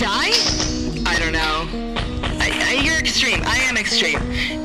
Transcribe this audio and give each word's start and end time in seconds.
Die? 0.00 0.32
I 1.04 1.18
don't 1.18 1.32
know. 1.32 1.68
I, 2.40 2.48
I, 2.48 2.82
you're 2.82 2.98
extreme. 2.98 3.42
I 3.44 3.58
am 3.58 3.76
extreme. 3.76 4.18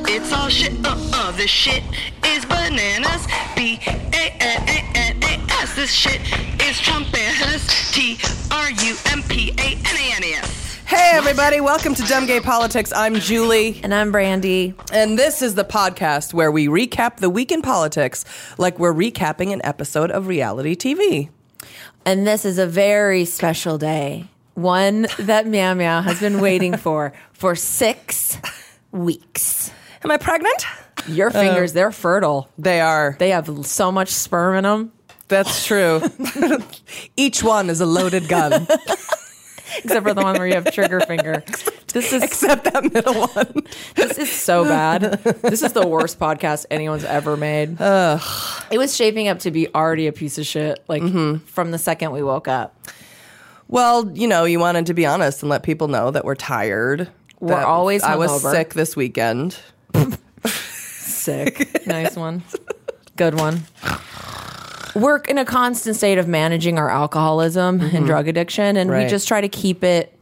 It's 0.08 0.32
all 0.32 0.48
shit. 0.48 0.72
Uh 0.82 0.96
uh. 1.12 1.30
This 1.32 1.50
shit 1.50 1.82
is 2.24 2.46
bananas. 2.46 3.26
B 3.54 3.78
A 3.86 4.32
N 4.40 4.62
A 4.66 4.78
N 4.96 5.22
A 5.22 5.52
S. 5.60 5.76
This 5.76 5.92
shit 5.92 6.22
is 6.62 6.80
Trumpanas. 6.80 7.92
T 7.92 8.16
R 8.50 8.70
U 8.70 8.96
M 9.12 9.22
P 9.24 9.50
A 9.58 9.76
N 9.76 9.96
A 9.96 10.16
N 10.16 10.24
E 10.24 10.32
S. 10.32 10.76
Hey, 10.86 11.10
everybody, 11.12 11.60
welcome 11.60 11.94
to 11.96 12.02
Dumb 12.04 12.24
Gay 12.24 12.40
Politics. 12.40 12.90
I'm 12.94 13.16
Julie, 13.16 13.80
And 13.82 13.92
I'm 13.92 14.12
Brandy. 14.12 14.72
and 14.90 15.18
this 15.18 15.42
is 15.42 15.54
the 15.54 15.64
podcast 15.64 16.32
where 16.32 16.50
we 16.50 16.66
recap 16.68 17.16
the 17.16 17.28
week 17.28 17.52
in 17.52 17.60
politics 17.60 18.24
like 18.56 18.78
we're 18.78 18.94
recapping 18.94 19.52
an 19.52 19.60
episode 19.64 20.10
of 20.10 20.28
reality 20.28 20.74
TV. 20.76 21.28
And 22.06 22.26
this 22.26 22.44
is 22.46 22.56
a 22.58 22.66
very 22.66 23.24
special 23.26 23.76
day. 23.78 24.28
One 24.56 25.06
that 25.18 25.46
Meow 25.46 25.74
Meow 25.74 26.00
has 26.00 26.18
been 26.18 26.40
waiting 26.40 26.76
for 26.78 27.12
for 27.34 27.54
six 27.54 28.38
weeks. 28.90 29.70
Am 30.02 30.10
I 30.10 30.16
pregnant? 30.16 30.64
Your 31.08 31.28
uh, 31.28 31.32
fingers, 31.32 31.74
they're 31.74 31.92
fertile. 31.92 32.48
They 32.56 32.80
are. 32.80 33.16
They 33.18 33.30
have 33.30 33.66
so 33.66 33.92
much 33.92 34.08
sperm 34.08 34.56
in 34.56 34.64
them. 34.64 34.92
That's 35.28 35.66
true. 35.66 36.00
Each 37.16 37.42
one 37.42 37.68
is 37.68 37.82
a 37.82 37.86
loaded 37.86 38.28
gun, 38.28 38.66
Except 39.78 40.06
for 40.06 40.14
the 40.14 40.22
one 40.22 40.38
where 40.38 40.46
you 40.46 40.54
have 40.54 40.72
trigger 40.72 41.00
finger. 41.00 41.44
This 41.92 42.14
is 42.14 42.22
except 42.22 42.64
that 42.64 42.92
middle 42.92 43.26
one. 43.26 43.66
this 43.94 44.16
is 44.16 44.32
so 44.32 44.64
bad. 44.64 45.02
This 45.42 45.62
is 45.62 45.74
the 45.74 45.86
worst 45.86 46.18
podcast 46.18 46.64
anyone's 46.70 47.04
ever 47.04 47.36
made. 47.36 47.80
Ugh. 47.80 48.64
It 48.70 48.78
was 48.78 48.96
shaping 48.96 49.28
up 49.28 49.40
to 49.40 49.50
be 49.50 49.68
already 49.74 50.06
a 50.06 50.12
piece 50.12 50.38
of 50.38 50.46
shit, 50.46 50.82
like 50.88 51.02
mm-hmm. 51.02 51.44
from 51.44 51.72
the 51.72 51.78
second 51.78 52.12
we 52.12 52.22
woke 52.22 52.48
up. 52.48 52.74
Well, 53.68 54.10
you 54.12 54.28
know, 54.28 54.44
you 54.44 54.60
wanted 54.60 54.86
to 54.86 54.94
be 54.94 55.06
honest 55.06 55.42
and 55.42 55.50
let 55.50 55.62
people 55.62 55.88
know 55.88 56.10
that 56.10 56.24
we're 56.24 56.36
tired. 56.36 57.08
We're 57.40 57.48
that 57.48 57.64
always 57.64 58.02
I 58.02 58.16
was 58.16 58.30
hungover. 58.30 58.52
sick 58.52 58.74
this 58.74 58.96
weekend. 58.96 59.58
Sick. 60.46 61.86
nice 61.86 62.16
one. 62.16 62.44
Good 63.16 63.34
one. 63.34 63.62
We're 64.94 65.18
in 65.18 65.36
a 65.38 65.44
constant 65.44 65.96
state 65.96 66.18
of 66.18 66.28
managing 66.28 66.78
our 66.78 66.88
alcoholism 66.88 67.80
and 67.80 67.90
mm-hmm. 67.90 68.06
drug 68.06 68.28
addiction, 68.28 68.76
and 68.76 68.90
we 68.90 69.06
just 69.06 69.28
try 69.28 69.40
to 69.40 69.48
keep 69.48 69.84
it 69.84 70.16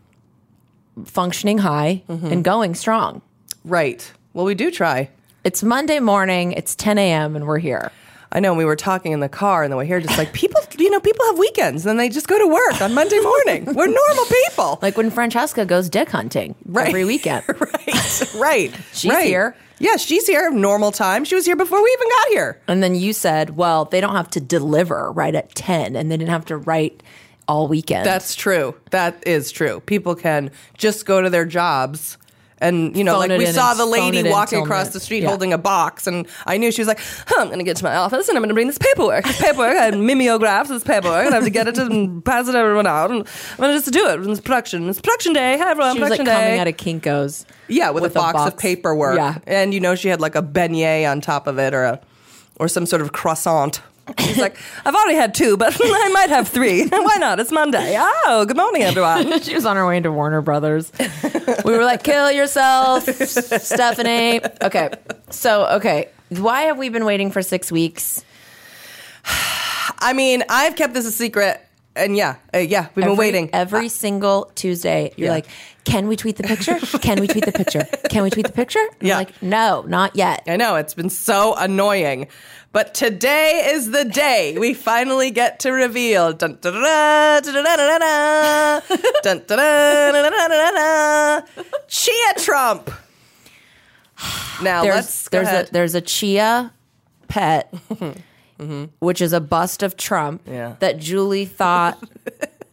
functioning 1.05 1.59
high 1.59 2.03
mm-hmm. 2.09 2.27
and 2.27 2.45
going 2.45 2.75
strong. 2.75 3.23
Right. 3.65 4.11
Well, 4.33 4.45
we 4.45 4.55
do 4.55 4.71
try. 4.71 5.11
It's 5.45 5.63
Monday 5.63 6.01
morning, 6.01 6.53
it's 6.53 6.75
10 6.75 6.99
a.m., 6.99 7.37
and 7.37 7.47
we're 7.47 7.59
here. 7.59 7.93
I 8.33 8.41
know 8.41 8.55
we 8.55 8.65
were 8.65 8.77
talking 8.77 9.13
in 9.13 9.21
the 9.21 9.29
car 9.29 9.63
and 9.63 9.73
the 9.73 9.77
way 9.77 9.87
here, 9.87 10.01
just 10.01 10.19
like 10.19 10.33
people, 10.33 10.61
you 10.79 10.91
know, 10.91 11.01
people 11.01 11.25
have 11.27 11.39
weekends 11.39 11.87
and 11.87 11.99
they 12.01 12.09
just 12.09 12.27
go 12.29 12.39
to 12.39 12.47
work 12.47 12.81
on 12.81 12.93
Monday 12.95 13.21
morning. 13.21 13.65
We're 13.75 13.87
normal 13.87 14.25
people. 14.25 14.79
Like 14.83 14.97
when 14.97 15.11
Francesca 15.11 15.65
goes 15.65 15.89
dick 15.89 16.09
hunting 16.11 16.55
Right. 16.67 16.89
every 16.89 17.05
weekend. 17.05 17.45
right, 17.61 18.35
right. 18.35 18.75
She's 18.93 19.11
right. 19.11 19.27
here. 19.27 19.57
Yeah, 19.81 19.97
she's 19.97 20.27
here. 20.29 20.51
Normal 20.53 20.93
time. 20.93 21.25
She 21.25 21.35
was 21.35 21.45
here 21.45 21.57
before 21.57 21.83
we 21.83 21.91
even 21.91 22.09
got 22.09 22.29
here. 22.29 22.61
And 22.69 22.81
then 22.83 22.95
you 22.95 23.13
said, 23.13 23.57
well, 23.57 23.85
they 23.85 24.01
don't 24.01 24.15
have 24.15 24.31
to 24.31 24.41
deliver 24.41 25.11
right 25.11 25.35
at 25.35 25.53
10, 25.57 25.97
and 25.97 26.11
they 26.13 26.17
didn't 26.17 26.31
have 26.31 26.45
to 26.47 26.57
write 26.57 27.03
all 27.49 27.67
weekend. 27.67 28.07
That's 28.07 28.37
true. 28.37 28.77
That 28.91 29.21
is 29.27 29.51
true. 29.51 29.81
People 29.81 30.15
can 30.15 30.53
just 30.79 31.07
go 31.07 31.21
to 31.21 31.29
their 31.29 31.45
jobs. 31.45 32.17
And, 32.65 32.97
you 32.97 33.05
know, 33.05 33.13
Phone 33.13 33.21
like 33.21 33.31
it 33.31 33.39
we 33.39 33.47
in 33.47 33.53
saw 33.53 33.71
and 33.73 33.81
the 33.81 33.85
phone 33.85 33.93
lady 33.93 34.19
in 34.19 34.31
walking 34.31 34.59
till 34.59 34.65
across 34.65 34.89
the 34.91 35.01
street 35.01 35.23
yeah. 35.23 35.29
holding 35.29 35.53
a 35.53 35.59
box. 35.59 36.07
And 36.07 36.27
I 36.47 36.57
knew 36.57 36.73
she 36.73 36.81
was 36.81 36.89
like, 36.89 37.01
huh, 37.27 37.41
I'm 37.41 37.49
going 37.49 37.59
to 37.59 37.65
get 37.65 37.77
to 37.77 37.85
my 37.85 37.95
office 37.95 38.29
and 38.29 38.37
I'm 38.37 38.43
going 38.43 38.49
to 38.49 38.55
bring 38.55 38.67
this 38.67 38.79
paperwork. 38.79 39.25
This 39.25 39.41
paperwork, 39.41 39.77
I 39.77 39.85
had 39.85 39.99
mimeographs, 39.99 40.71
this 40.71 40.83
paperwork, 40.83 41.27
and 41.27 41.35
I 41.35 41.37
have 41.37 41.45
to 41.45 41.51
get 41.51 41.69
it 41.69 41.79
and 41.79 42.25
pass 42.25 42.49
it 42.49 42.53
to 42.53 42.59
everyone 42.59 42.87
out. 42.87 43.11
And 43.11 43.29
I'm 43.53 43.57
going 43.57 43.71
to 43.71 43.81
just 43.81 43.93
do 43.93 44.09
it. 44.09 44.27
It's 44.29 44.41
production. 44.41 44.89
It's 44.89 45.01
production 45.01 45.35
day. 45.35 45.59
Hi, 45.59 45.71
everyone. 45.71 45.95
she 45.95 46.01
was 46.01 46.11
like 46.11 46.21
production 46.21 46.27
coming 46.27 46.57
day. 46.57 46.59
out 46.59 46.69
of 46.69 46.77
Kinko's. 46.77 47.47
Yeah, 47.69 47.91
with, 47.91 48.05
a 48.05 48.11
box 48.11 48.41
of 48.41 48.59
paperwork. 48.59 49.17
Yeah. 49.17 49.39
And 49.47 49.75
you 49.75 49.81
know 49.81 49.95
she 49.95 50.09
had 50.09 50.21
like 50.21 50.35
a 50.35 50.43
beignet 50.43 51.11
on 51.11 51.21
top 51.21 51.47
of 51.47 51.59
it 51.59 51.75
or 51.75 51.85
a 51.85 52.01
or 52.57 52.69
some 52.69 52.87
sort 52.87 53.03
of 53.03 53.13
croissant. 53.13 53.83
She's 54.19 54.39
like, 54.39 54.57
I've 54.85 54.95
already 54.95 55.15
had 55.15 55.35
two, 55.35 55.57
but 55.57 55.77
I 55.83 56.09
might 56.13 56.29
have 56.31 56.49
three. 56.49 56.87
Why 56.89 57.17
not? 57.19 57.41
It's 57.41 57.51
Monday. 57.51 57.97
Oh, 57.99 58.45
good 58.47 58.57
morning, 58.57 58.83
everyone. 58.83 59.41
she 59.43 59.55
was 59.55 59.65
on 59.65 59.77
her 59.77 59.87
way 59.87 59.97
into 59.97 60.13
Warner 60.13 60.43
Brothers. 60.43 60.93
we 61.65 61.73
were 61.73 61.85
like, 61.85 62.03
kill 62.05 62.31
yourself, 62.31 63.05
Stephanie. 63.05 64.41
Okay. 64.63 64.91
So, 65.31 65.67
okay. 65.77 66.09
Why 66.31 66.63
have 66.63 66.79
we 66.79 66.89
been 66.91 67.05
waiting 67.05 67.31
for 67.31 67.41
six 67.43 67.73
weeks? 67.73 68.25
I 69.27 70.13
mean, 70.15 70.43
I've 70.49 70.77
kept 70.77 70.95
this 70.95 71.07
a 71.07 71.11
secret. 71.13 71.61
And 71.97 72.17
yeah, 72.17 72.37
uh, 72.53 72.59
yeah, 72.59 72.89
we've 72.97 73.07
been 73.07 73.17
waiting. 73.17 73.51
Every 73.53 73.89
single 73.89 74.51
Tuesday, 74.57 75.13
you're 75.17 75.27
Yeah. 75.27 75.33
like, 75.35 75.47
can 75.85 76.09
we 76.09 76.17
tweet 76.17 76.37
the 76.37 76.43
picture? 76.43 76.77
Can 76.99 77.21
we 77.21 77.29
tweet 77.29 77.45
the 77.45 77.53
picture? 77.53 77.85
Can 78.11 78.25
we 78.25 78.31
tweet 78.31 78.47
the 78.49 78.53
picture? 78.53 78.81
And 78.81 78.97
I'm 79.03 79.07
Yeah. 79.07 79.17
like, 79.19 79.41
no, 79.43 79.85
not 79.87 80.17
yet. 80.17 80.43
I 80.49 80.57
know 80.57 80.75
it's 80.75 80.95
been 80.95 81.09
so 81.11 81.55
annoying, 81.55 82.27
but 82.75 82.93
today 82.93 83.71
is 83.73 83.93
the 83.93 84.05
day 84.05 84.59
we 84.59 84.75
finally 84.75 85.31
get 85.31 85.61
to 85.61 85.71
reveal. 85.71 86.33
Dun, 86.33 86.59
dun, 86.61 86.75
Chia 91.87 92.35
Trump. 92.37 92.91
Now 94.61 94.83
there's, 94.83 94.95
let's 94.97 95.29
there's 95.29 95.47
ahead. 95.47 95.69
a 95.69 95.73
there's 95.73 95.95
a 95.95 96.01
chia 96.01 96.73
pet, 97.29 97.73
mm-hmm. 97.93 98.87
which 98.99 99.21
is 99.21 99.33
a 99.33 99.41
bust 99.41 99.85
of 99.85 99.97
Trump 99.97 100.43
yeah. 100.45 100.75
that 100.81 100.99
Julie 100.99 101.45
thought 101.45 102.03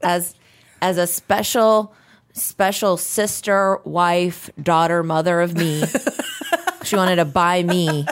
as 0.01 0.33
as 0.81 0.97
a 0.97 1.05
special 1.05 1.93
special 2.33 2.97
sister, 2.97 3.77
wife, 3.83 4.49
daughter, 4.59 5.03
mother 5.03 5.41
of 5.41 5.55
me. 5.55 5.83
she 6.83 6.95
wanted 6.95 7.17
to 7.17 7.25
buy 7.25 7.61
me 7.61 8.07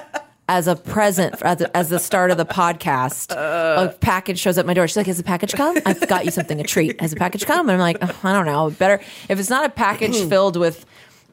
as 0.49 0.67
a 0.67 0.75
present 0.75 1.41
as, 1.43 1.61
as 1.61 1.89
the 1.89 1.99
start 1.99 2.31
of 2.31 2.37
the 2.37 2.45
podcast. 2.45 3.31
a 3.33 3.95
package 4.01 4.39
shows 4.39 4.57
up 4.57 4.65
my 4.65 4.73
door. 4.73 4.87
She's 4.87 4.97
like, 4.97 5.05
"Has 5.05 5.17
the 5.17 5.23
package 5.23 5.53
come? 5.53 5.77
I've 5.85 6.05
got 6.07 6.25
you 6.25 6.31
something, 6.31 6.59
a 6.59 6.63
treat. 6.63 6.99
Has 6.99 7.11
the 7.11 7.17
package 7.17 7.45
come?" 7.45 7.69
And 7.69 7.73
I'm 7.73 7.79
like, 7.79 7.97
"Oh, 8.01 8.19
"I 8.23 8.33
don't 8.33 8.45
know. 8.47 8.69
Better 8.71 9.01
if 9.29 9.39
it's 9.39 9.49
not 9.49 9.63
a 9.63 9.69
package 9.69 10.17
filled 10.29 10.57
with." 10.57 10.85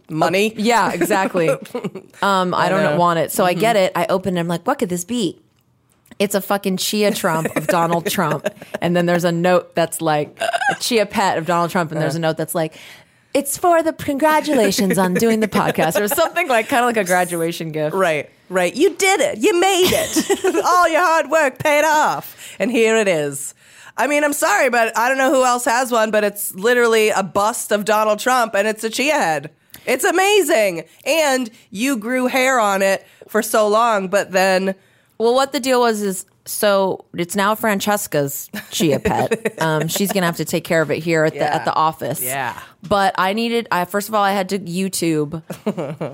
money. 0.08 0.54
Yeah, 0.56 0.92
exactly. 0.92 1.48
Um, 1.48 2.54
I 2.54 2.68
don't 2.68 2.82
know. 2.82 2.96
want 2.96 3.18
it. 3.18 3.32
So 3.32 3.44
I 3.44 3.54
get 3.54 3.74
it. 3.74 3.90
I 3.96 4.06
open 4.08 4.36
it. 4.36 4.40
I'm 4.40 4.46
like, 4.46 4.64
what 4.66 4.78
could 4.78 4.88
this 4.88 5.04
be? 5.04 5.40
It's 6.20 6.34
a 6.36 6.40
fucking 6.40 6.76
chia 6.76 7.12
Trump 7.12 7.54
of 7.56 7.66
Donald 7.66 8.06
Trump. 8.10 8.46
And 8.80 8.96
then 8.96 9.06
there's 9.06 9.24
a 9.24 9.32
note 9.32 9.74
that's 9.74 10.00
like 10.00 10.40
a 10.40 10.74
chia 10.78 11.06
pet 11.06 11.38
of 11.38 11.46
Donald 11.46 11.70
Trump. 11.70 11.90
And 11.90 12.00
there's 12.00 12.14
a 12.14 12.20
note 12.20 12.36
that's 12.36 12.54
like, 12.54 12.76
it's 13.34 13.58
for 13.58 13.82
the 13.82 13.92
congratulations 13.92 14.96
on 14.96 15.14
doing 15.14 15.40
the 15.40 15.48
podcast 15.60 16.00
or 16.00 16.08
something 16.08 16.48
like 16.48 16.68
kind 16.68 16.80
of 16.80 16.86
like 16.86 16.96
a 16.96 17.04
graduation 17.04 17.70
gift. 17.70 17.94
Right, 17.94 18.30
right. 18.48 18.74
You 18.74 18.94
did 18.94 19.20
it. 19.20 19.38
You 19.38 19.58
made 19.58 19.90
it. 19.92 20.64
All 20.64 20.88
your 20.88 21.00
hard 21.02 21.30
work 21.30 21.58
paid 21.58 21.84
off. 21.84 22.54
And 22.58 22.70
here 22.70 22.96
it 22.96 23.08
is. 23.08 23.54
I 23.96 24.06
mean, 24.06 24.24
I'm 24.24 24.32
sorry, 24.34 24.68
but 24.68 24.96
I 24.96 25.08
don't 25.08 25.18
know 25.18 25.30
who 25.32 25.44
else 25.44 25.64
has 25.64 25.90
one, 25.90 26.10
but 26.10 26.22
it's 26.22 26.54
literally 26.54 27.08
a 27.10 27.22
bust 27.22 27.72
of 27.72 27.84
Donald 27.84 28.18
Trump 28.18 28.54
and 28.54 28.68
it's 28.68 28.84
a 28.84 28.90
chia 28.90 29.14
head. 29.14 29.50
It's 29.86 30.04
amazing. 30.04 30.84
And 31.06 31.50
you 31.70 31.96
grew 31.96 32.26
hair 32.26 32.58
on 32.60 32.82
it 32.82 33.06
for 33.28 33.42
so 33.42 33.66
long, 33.68 34.08
but 34.08 34.32
then 34.32 34.74
Well, 35.18 35.34
what 35.34 35.52
the 35.52 35.60
deal 35.60 35.80
was 35.80 36.02
is 36.02 36.26
so 36.46 37.04
it's 37.14 37.36
now 37.36 37.54
Francesca's 37.54 38.48
chia 38.70 39.00
pet. 39.00 39.54
Um, 39.66 39.88
she's 39.88 40.12
gonna 40.12 40.26
have 40.26 40.36
to 40.36 40.44
take 40.44 40.64
care 40.64 40.82
of 40.82 40.90
it 40.90 40.98
here 41.02 41.24
at 41.24 41.32
the 41.32 41.40
at 41.52 41.64
the 41.64 41.74
office. 41.74 42.22
Yeah. 42.22 42.60
But 42.86 43.14
I 43.16 43.32
needed. 43.32 43.66
I 43.70 43.84
first 43.86 44.08
of 44.08 44.14
all, 44.14 44.22
I 44.22 44.32
had 44.32 44.50
to 44.50 44.58
YouTube 44.58 45.42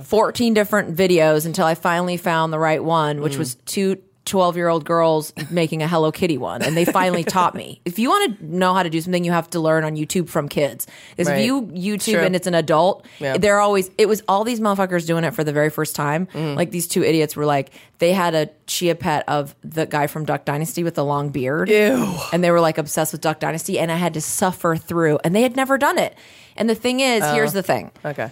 fourteen 0.04 0.54
different 0.54 0.96
videos 0.96 1.44
until 1.44 1.66
I 1.66 1.74
finally 1.74 2.16
found 2.16 2.52
the 2.52 2.58
right 2.58 2.82
one, 2.82 3.20
which 3.20 3.36
was 3.36 3.56
two 3.66 3.98
12 4.24 4.56
year 4.56 4.68
old 4.68 4.84
girls 4.84 5.32
making 5.50 5.82
a 5.82 5.88
Hello 5.88 6.12
Kitty 6.12 6.38
one, 6.38 6.62
and 6.62 6.76
they 6.76 6.84
finally 6.84 7.24
taught 7.36 7.54
me. 7.56 7.80
If 7.84 7.98
you 7.98 8.08
want 8.08 8.38
to 8.38 8.46
know 8.46 8.72
how 8.72 8.82
to 8.84 8.90
do 8.90 9.00
something, 9.00 9.24
you 9.24 9.32
have 9.32 9.50
to 9.50 9.60
learn 9.60 9.82
on 9.84 9.96
YouTube 9.96 10.28
from 10.28 10.48
kids. 10.48 10.86
Because 11.10 11.28
Right. 11.28 11.40
if 11.40 11.46
you 11.46 11.62
YouTube 11.62 12.12
True. 12.14 12.20
and 12.22 12.36
it's 12.36 12.46
an 12.46 12.54
adult, 12.54 13.04
Yeah. 13.18 13.36
they're 13.36 13.58
always, 13.58 13.90
it 13.98 14.06
was 14.06 14.22
all 14.28 14.44
these 14.44 14.60
motherfuckers 14.60 15.06
doing 15.06 15.24
it 15.24 15.34
for 15.34 15.42
the 15.42 15.52
very 15.52 15.70
first 15.70 15.96
time. 15.96 16.28
Mm. 16.34 16.56
Like 16.56 16.70
these 16.70 16.86
two 16.86 17.02
idiots 17.02 17.34
were 17.34 17.46
like, 17.46 17.70
they 17.98 18.12
had 18.12 18.34
a 18.34 18.48
chia 18.66 18.94
pet 18.94 19.24
of 19.28 19.54
the 19.64 19.86
guy 19.86 20.06
from 20.06 20.24
Duck 20.24 20.44
Dynasty 20.44 20.84
with 20.84 20.94
the 20.94 21.04
long 21.04 21.30
beard. 21.30 21.68
Ew. 21.68 22.14
And 22.32 22.44
they 22.44 22.50
were 22.52 22.60
like 22.60 22.78
obsessed 22.78 23.12
with 23.12 23.20
Duck 23.20 23.40
Dynasty, 23.40 23.78
and 23.78 23.90
I 23.90 23.96
had 23.96 24.14
to 24.14 24.20
suffer 24.20 24.76
through, 24.76 25.18
and 25.24 25.34
they 25.34 25.42
had 25.42 25.56
never 25.56 25.78
done 25.78 25.98
it. 25.98 26.14
And 26.56 26.70
the 26.70 26.74
thing 26.74 27.00
is, 27.00 27.22
Oh. 27.24 27.34
here's 27.34 27.52
the 27.54 27.62
thing 27.62 27.90
Okay. 28.04 28.30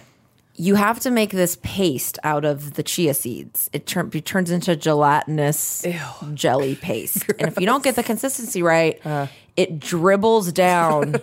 You 0.55 0.75
have 0.75 0.99
to 1.01 1.11
make 1.11 1.31
this 1.31 1.57
paste 1.63 2.19
out 2.23 2.45
of 2.45 2.73
the 2.73 2.83
chia 2.83 3.13
seeds. 3.13 3.69
It, 3.73 3.85
turn, 3.87 4.09
it 4.13 4.25
turns 4.25 4.51
into 4.51 4.75
gelatinous 4.75 5.85
jelly 6.33 6.75
paste. 6.81 7.25
and 7.39 7.47
if 7.49 7.59
you 7.59 7.65
don't 7.65 7.83
get 7.83 7.95
the 7.95 8.03
consistency 8.03 8.61
right, 8.61 8.99
Uh. 9.05 9.27
it 9.55 9.79
dribbles 9.79 10.51
down. 10.51 11.15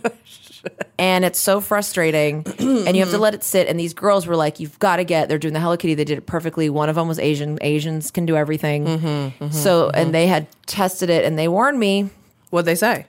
and 0.98 1.24
it's 1.24 1.38
so 1.38 1.60
frustrating. 1.60 2.44
and 2.58 2.96
you 2.96 3.02
have 3.02 3.10
to 3.12 3.18
let 3.18 3.34
it 3.34 3.44
sit. 3.44 3.68
And 3.68 3.78
these 3.78 3.94
girls 3.94 4.26
were 4.26 4.34
like, 4.36 4.58
you've 4.60 4.78
got 4.78 4.96
to 4.96 5.04
get, 5.04 5.28
they're 5.28 5.38
doing 5.38 5.54
the 5.54 5.60
Hello 5.60 5.76
Kitty. 5.76 5.94
They 5.94 6.04
did 6.04 6.18
it 6.18 6.26
perfectly. 6.26 6.68
One 6.70 6.88
of 6.88 6.96
them 6.96 7.06
was 7.06 7.18
Asian. 7.18 7.58
Asians 7.60 8.10
can 8.10 8.26
do 8.26 8.36
everything. 8.36 8.84
Mm-hmm, 8.86 9.50
so, 9.50 9.90
and 9.90 10.12
they 10.12 10.26
had 10.26 10.46
tested 10.66 11.10
it 11.10 11.24
and 11.24 11.38
they 11.38 11.48
warned 11.48 11.78
me. 11.78 12.10
What'd 12.50 12.66
they 12.66 12.74
say? 12.74 13.06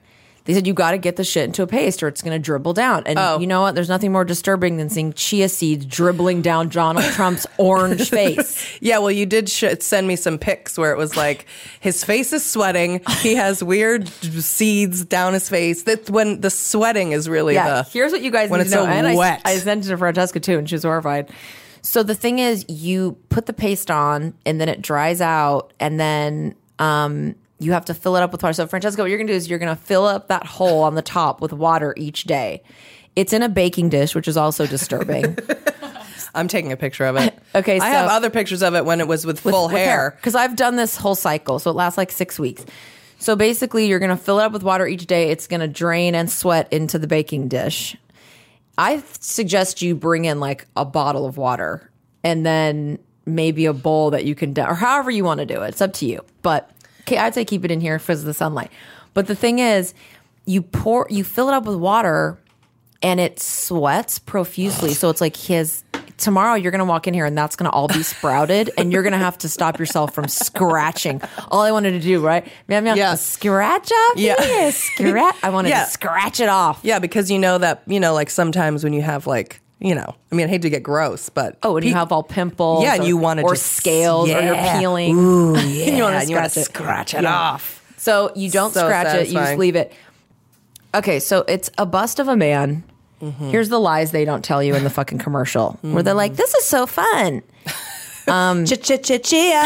They 0.50 0.56
said 0.56 0.66
you 0.66 0.74
got 0.74 0.92
to 0.92 0.98
get 0.98 1.16
the 1.16 1.24
shit 1.24 1.44
into 1.46 1.62
a 1.62 1.68
paste 1.68 2.02
or 2.02 2.08
it's 2.08 2.24
going 2.24 2.34
to 2.36 2.44
dribble 2.44 2.74
down. 2.74 3.04
And 3.06 3.20
Oh. 3.20 3.38
you 3.40 3.46
know 3.46 3.62
what? 3.62 3.76
There's 3.76 3.88
nothing 3.88 4.12
more 4.12 4.26
disturbing 4.26 4.78
than 4.78 4.90
seeing 4.90 5.14
chia 5.14 5.48
seeds 5.48 5.86
dribbling 5.86 6.42
down 6.42 6.70
Donald 6.70 7.06
Trump's 7.14 7.46
orange 7.60 8.10
face. 8.10 8.66
Yeah, 8.82 8.98
well, 8.98 9.12
you 9.12 9.28
did 9.28 9.48
sh- 9.48 9.66
send 9.82 10.08
me 10.08 10.16
some 10.16 10.40
pics 10.40 10.76
where 10.76 10.92
it 10.92 10.98
was 10.98 11.16
like 11.16 11.46
his 11.82 12.04
face 12.04 12.34
is 12.34 12.44
sweating. 12.44 13.02
He 13.20 13.36
has 13.36 13.64
weird 13.64 14.08
seeds 14.08 15.06
down 15.06 15.34
his 15.34 15.48
face. 15.50 15.84
That's 15.84 16.10
when 16.10 16.42
the 16.42 16.50
sweating 16.50 17.12
is 17.12 17.30
really 17.30 17.54
Yeah. 17.54 17.84
the. 17.84 17.90
Here's 17.92 18.12
what 18.12 18.24
you 18.24 18.32
guys 18.32 18.50
when 18.50 18.58
need 18.58 18.64
it's 18.64 18.72
to 18.72 18.78
know. 18.78 18.86
so 18.86 18.90
and 18.90 19.06
I- 19.06 19.16
wet. 19.16 19.42
I, 19.46 19.56
sent 19.58 19.86
it 19.86 19.90
to 19.90 19.98
Francesca 19.98 20.40
too, 20.40 20.58
and 20.58 20.68
she 20.68 20.74
was 20.74 20.84
horrified. 20.84 21.30
So 21.84 22.02
the 22.02 22.16
thing 22.16 22.40
is, 22.40 22.66
you 22.68 23.18
put 23.30 23.46
the 23.46 23.54
paste 23.54 23.92
on, 23.92 24.34
and 24.48 24.60
then 24.60 24.68
it 24.68 24.82
dries 24.82 25.22
out, 25.22 25.74
and 25.80 26.00
then 26.00 26.56
um, 26.80 27.36
you 27.60 27.74
have 27.74 27.86
to 27.86 27.94
fill 27.94 28.16
it 28.16 28.24
up 28.24 28.32
with 28.32 28.42
water. 28.42 28.54
So 28.54 28.68
Francesca, 28.68 29.02
what 29.02 29.10
you're 29.10 29.18
gonna 29.20 29.28
do 29.28 29.34
is 29.34 29.50
you're 29.50 29.60
gonna 29.60 29.76
fill 29.76 30.06
up 30.06 30.28
that 30.30 30.46
hole 30.46 30.84
on 30.84 30.96
the 30.96 31.02
top 31.02 31.42
with 31.42 31.54
water 31.54 31.94
each 31.98 32.24
day. 32.24 32.64
It's 33.16 33.34
in 33.34 33.44
a 33.44 33.50
baking 33.50 33.90
dish, 33.90 34.16
which 34.16 34.28
is 34.28 34.38
also 34.38 34.66
disturbing. 34.66 35.38
I'm 36.36 36.48
taking 36.48 36.72
a 36.72 36.78
picture 36.78 37.06
of 37.06 37.16
it. 37.18 37.38
Okay, 37.56 37.80
I 37.80 37.90
have 37.90 38.12
other 38.12 38.30
pictures 38.30 38.62
of 38.62 38.76
it 38.76 38.86
when 38.86 39.00
it 39.00 39.08
was 39.08 39.26
with, 39.26 39.40
full 39.40 39.68
with 39.68 39.76
hair. 39.76 40.14
because 40.16 40.36
I've 40.36 40.56
done 40.56 40.76
this 40.76 40.96
whole 40.96 41.16
cycle, 41.16 41.58
so 41.58 41.72
it 41.72 41.74
lasts 41.74 41.98
like 41.98 42.12
six 42.12 42.38
weeks. 42.38 42.64
So 43.18 43.36
basically, 43.36 43.88
you're 43.88 43.98
going 43.98 44.16
to 44.16 44.24
fill 44.24 44.40
it 44.40 44.44
up 44.44 44.52
with 44.52 44.62
water 44.62 44.86
each 44.86 45.08
day. 45.08 45.32
It's 45.32 45.48
going 45.48 45.62
to 45.62 45.68
drain 45.68 46.14
and 46.14 46.30
sweat 46.30 46.72
into 46.72 47.00
the 47.00 47.08
baking 47.08 47.48
dish. 47.48 47.98
I 48.78 49.04
suggest 49.20 49.82
you 49.82 49.96
bring 49.96 50.26
in 50.26 50.40
like 50.40 50.68
a 50.76 50.86
bottle 50.86 51.26
of 51.26 51.38
water 51.38 51.90
and 52.24 52.46
then 52.46 53.00
maybe 53.26 53.66
a 53.66 53.74
bowl 53.74 54.12
that 54.12 54.26
you 54.26 54.36
can, 54.36 54.58
or 54.60 54.76
however 54.76 55.10
you 55.10 55.24
want 55.24 55.40
to 55.40 55.46
do 55.48 55.64
it. 55.64 55.70
It's 55.70 55.82
up 55.82 55.94
to 55.94 56.06
you. 56.06 56.24
But 56.44 56.70
I'd 57.18 57.34
say 57.34 57.46
keep 57.46 57.66
it 57.66 57.72
in 57.72 57.82
here 57.82 57.98
because 57.98 58.20
of 58.20 58.26
the 58.26 58.34
sunlight. 58.34 58.72
But 59.14 59.28
the 59.28 59.36
thing 59.36 59.60
is, 59.60 59.94
you 60.46 60.62
pour, 60.62 61.08
you 61.10 61.24
fill 61.24 61.48
it 61.50 61.54
up 61.54 61.66
with 61.66 61.78
water 61.78 62.38
and 63.02 63.20
it 63.20 63.40
sweats 63.40 64.20
profusely. 64.20 64.94
So 64.94 65.10
it's 65.10 65.22
like 65.22 65.36
his 65.36 65.84
tomorrow 66.18 66.56
you're 66.56 66.72
gonna 66.72 66.84
walk 66.86 67.08
in 67.08 67.14
here 67.14 67.26
and 67.26 67.38
that's 67.38 67.56
gonna 67.56 67.70
all 67.70 67.88
be 67.88 68.04
sprouted 68.04 68.70
and 68.78 68.92
you're 68.92 69.04
gonna 69.04 69.18
have 69.18 69.38
to 69.38 69.48
stop 69.48 69.80
yourself 69.80 70.14
from 70.14 70.28
scratching. 70.28 71.22
All 71.50 71.62
I 71.62 71.72
wanted 71.72 71.92
to 71.92 72.00
do, 72.02 72.20
right? 72.20 72.46
Meow, 72.68 72.82
meow, 72.82 72.96
Yeah. 72.96 73.16
Scratch 73.16 73.90
off 73.92 74.18
Yeah. 74.18 74.36
yeah. 74.40 74.70
scratch. 74.72 75.36
I 75.42 75.50
wanted 75.50 75.70
Yeah. 75.70 75.86
to 75.86 75.90
scratch 75.92 76.40
it 76.42 76.50
off. 76.50 76.80
Yeah, 76.84 77.00
because 77.00 77.32
you 77.32 77.40
know 77.40 77.58
that 77.58 77.84
you 77.88 78.00
know, 78.02 78.14
like 78.14 78.30
sometimes 78.30 78.84
when 78.84 78.92
you 78.92 79.02
have 79.02 79.28
like 79.28 79.62
you 79.80 79.96
know, 79.96 80.16
I 80.32 80.36
mean, 80.36 80.48
I 80.48 80.50
hate 80.50 80.62
to 80.64 80.70
get 80.70 80.84
gross, 80.84 81.30
but 81.30 81.58
Oh, 81.64 81.78
and 81.78 81.86
you 81.86 81.94
have 81.94 82.12
all 82.12 82.24
pimples. 82.24 82.84
Yeah, 82.84 82.94
and 82.96 83.04
or- 83.04 83.08
you 83.08 83.18
wanna 83.18 83.44
or 83.44 83.54
just- 83.56 83.68
scales, 83.74 84.30
or 84.30 84.42
you're 84.42 84.56
peeling. 84.80 85.18
Ooh, 85.18 85.58
you 85.58 85.58
want 85.58 85.68
yeah, 85.70 85.86
to 85.86 85.90
and 86.20 86.30
you 86.30 86.36
wanna 86.36 86.50
scratch 86.50 86.58
it, 86.58 86.66
scratch 86.66 87.14
it 87.14 87.24
Yeah. 87.24 87.34
off. 87.34 87.82
So 87.98 88.32
you 88.36 88.50
don't 88.50 88.74
So 88.74 88.82
scratch 88.82 89.16
it; 89.16 89.28
you 89.28 89.34
just 89.34 89.58
leave 89.58 89.76
it. 89.76 89.92
Okay, 90.96 91.20
so 91.20 91.44
it's 91.48 91.70
a 91.78 91.86
bust 91.86 92.20
of 92.20 92.28
a 92.28 92.36
man. 92.36 92.84
Mm-hmm. 93.22 93.50
Here's 93.50 93.68
the 93.70 93.80
lies 93.80 94.12
they 94.12 94.24
don't 94.26 94.44
tell 94.44 94.64
you 94.64 94.74
in 94.76 94.84
the 94.86 94.90
fucking 94.90 95.18
commercial, 95.20 95.78
where 95.82 96.02
they're 96.04 96.14
like, 96.14 96.36
"This 96.36 96.54
is 96.56 96.66
so 96.66 96.86
fun." 96.86 97.42
Um, 98.30 98.66
ch 98.66 98.72
chia. 99.24 99.64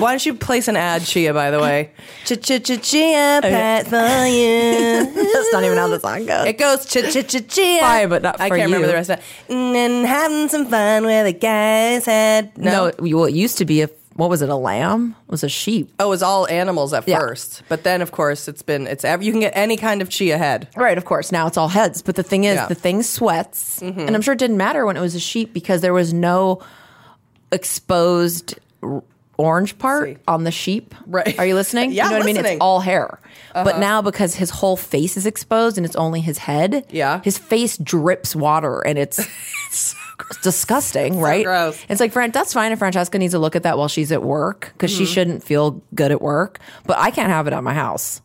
Why 0.00 0.12
don't 0.12 0.26
you 0.26 0.34
place 0.34 0.68
an 0.68 0.76
ad, 0.76 1.02
Chia? 1.04 1.32
By 1.34 1.50
the 1.50 1.60
way, 1.60 1.90
ch 2.24 2.40
ch 2.40 2.62
ch 2.62 2.80
chia, 2.82 3.40
pat 3.42 3.86
for 3.86 4.26
you. 4.26 5.04
That's 5.32 5.52
not 5.52 5.64
even 5.64 5.78
how 5.78 5.88
the 5.88 6.00
song 6.00 6.26
goes. 6.26 6.46
It 6.46 6.58
goes 6.58 6.84
ch 6.86 6.98
ch 7.12 7.26
ch 7.26 7.48
chia. 7.48 7.80
Fine, 7.80 8.08
but 8.08 8.22
not 8.22 8.36
for 8.38 8.46
you. 8.46 8.52
I 8.54 8.58
can't 8.58 8.66
remember 8.72 8.86
the 8.86 8.94
rest 8.94 9.10
of 9.10 9.18
it. 9.18 9.24
Mm, 9.52 9.74
and 9.74 10.06
having 10.06 10.48
some 10.48 10.66
fun 10.66 11.04
where 11.04 11.24
the 11.24 11.32
guys 11.32 12.04
had 12.06 12.56
No, 12.58 12.92
no. 13.00 13.16
well, 13.16 13.24
it 13.26 13.34
used 13.34 13.58
to 13.58 13.64
be 13.64 13.82
a 13.82 13.90
what 14.14 14.28
was 14.28 14.42
it? 14.42 14.50
A 14.50 14.56
lamb? 14.56 15.16
It 15.26 15.30
was 15.30 15.42
a 15.42 15.48
sheep? 15.48 15.90
Oh, 15.98 16.04
it 16.04 16.08
was 16.10 16.22
all 16.22 16.46
animals 16.48 16.92
at 16.92 17.08
Yeah. 17.08 17.18
first, 17.18 17.62
but 17.70 17.82
then 17.82 18.02
of 18.02 18.12
course 18.12 18.46
it's 18.46 18.60
been 18.60 18.86
it's 18.86 19.04
you 19.04 19.32
can 19.32 19.40
get 19.40 19.54
any 19.56 19.78
kind 19.78 20.02
of 20.02 20.10
chia 20.10 20.36
head. 20.36 20.68
Right, 20.76 20.98
of 20.98 21.06
course. 21.06 21.32
Now 21.32 21.46
it's 21.46 21.56
all 21.56 21.68
heads. 21.68 22.02
But 22.02 22.16
the 22.16 22.22
thing 22.22 22.44
is, 22.44 22.56
Yeah. 22.56 22.66
the 22.66 22.74
thing 22.74 23.02
sweats. 23.02 23.80
Mm-hmm. 23.80 24.00
And 24.00 24.14
I'm 24.14 24.20
sure 24.20 24.34
it 24.34 24.38
didn't 24.38 24.58
matter 24.58 24.84
when 24.84 24.98
it 24.98 25.00
was 25.00 25.14
a 25.14 25.20
sheep 25.20 25.54
because 25.54 25.80
there 25.80 25.94
was 25.94 26.12
no 26.12 26.60
exposed 27.52 28.58
r- 28.82 29.02
orange 29.38 29.78
part 29.78 30.08
See. 30.08 30.16
on 30.28 30.44
the 30.44 30.50
sheep. 30.50 30.94
Right. 31.06 31.38
Are 31.38 31.46
you 31.46 31.54
listening? 31.54 31.92
Yeah, 31.92 32.04
You 32.06 32.10
know 32.10 32.16
what 32.18 32.22
I 32.22 32.26
mean? 32.26 32.36
It's 32.44 32.60
all 32.60 32.80
hair. 32.80 33.18
But 33.54 33.78
now 33.78 34.00
because 34.02 34.34
his 34.34 34.50
whole 34.50 34.76
face 34.76 35.16
is 35.16 35.26
exposed 35.26 35.76
and 35.76 35.84
it's 35.84 35.96
only 35.96 36.20
his 36.20 36.38
head, 36.38 36.86
Yeah. 36.90 37.20
his 37.22 37.36
face 37.38 37.76
drips 37.76 38.34
water 38.34 38.80
and 38.80 38.98
it's. 38.98 39.20
disgusting, 40.42 41.18
right? 41.18 41.44
gross. 41.44 41.78
It's 41.88 42.00
like 42.00 42.12
Fran- 42.12 42.30
that's 42.30 42.52
fine 42.52 42.70
if 42.72 42.78
Francesca 42.78 43.18
needs 43.18 43.32
to 43.34 43.38
look 43.38 43.56
at 43.56 43.64
that 43.64 43.76
while 43.76 43.88
she's 43.88 44.12
at 44.12 44.22
work 44.22 44.70
because 44.74 44.90
she 44.90 45.02
Mm-hmm. 45.04 45.12
shouldn't 45.12 45.42
feel 45.44 45.82
good 45.94 46.12
at 46.12 46.22
work. 46.22 46.58
But 46.86 46.98
I 46.98 47.10
can't 47.10 47.28
have 47.30 47.46
it 47.48 47.52
at 47.52 47.62
my 47.64 47.74
house. 47.74 48.20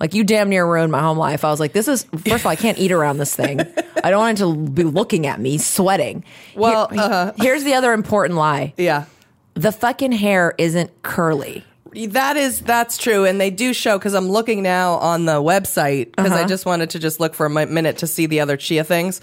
Like 0.00 0.14
you 0.14 0.24
damn 0.24 0.48
near 0.48 0.66
ruined 0.66 0.90
my 0.90 1.00
home 1.00 1.18
life. 1.18 1.44
I 1.44 1.50
was 1.50 1.60
like, 1.60 1.72
this 1.72 1.88
is 1.88 2.04
first 2.04 2.26
of 2.40 2.46
all, 2.46 2.52
I 2.52 2.56
can't 2.56 2.78
eat 2.78 2.90
around 2.90 3.18
this 3.18 3.34
thing. 3.36 3.60
I 4.02 4.10
don't 4.10 4.20
want 4.20 4.38
it 4.38 4.42
to 4.42 4.54
be 4.56 4.84
looking 4.84 5.26
at 5.26 5.40
me, 5.40 5.58
sweating. 5.58 6.24
Well, 6.54 6.88
Here- 6.88 7.00
uh-huh. 7.00 7.32
here's 7.36 7.64
the 7.64 7.74
other 7.74 7.92
important 7.92 8.38
lie: 8.38 8.74
Yeah. 8.76 9.04
the 9.54 9.72
fucking 9.72 10.12
hair 10.12 10.54
isn't 10.58 11.02
curly. 11.02 11.64
That 12.08 12.36
is 12.38 12.60
that's 12.60 12.96
true, 12.96 13.24
and 13.26 13.38
they 13.40 13.50
do 13.50 13.74
show 13.74 13.98
because 13.98 14.14
I'm 14.14 14.28
looking 14.28 14.62
now 14.62 14.94
on 14.94 15.26
the 15.26 15.42
website 15.42 16.06
because 16.16 16.32
Uh-huh. 16.32 16.44
I 16.44 16.46
just 16.46 16.64
wanted 16.64 16.90
to 16.90 16.98
just 16.98 17.20
look 17.20 17.34
for 17.34 17.44
a 17.46 17.50
minute 17.50 17.98
to 17.98 18.06
see 18.06 18.24
the 18.26 18.40
other 18.40 18.56
chia 18.56 18.82
things. 18.82 19.20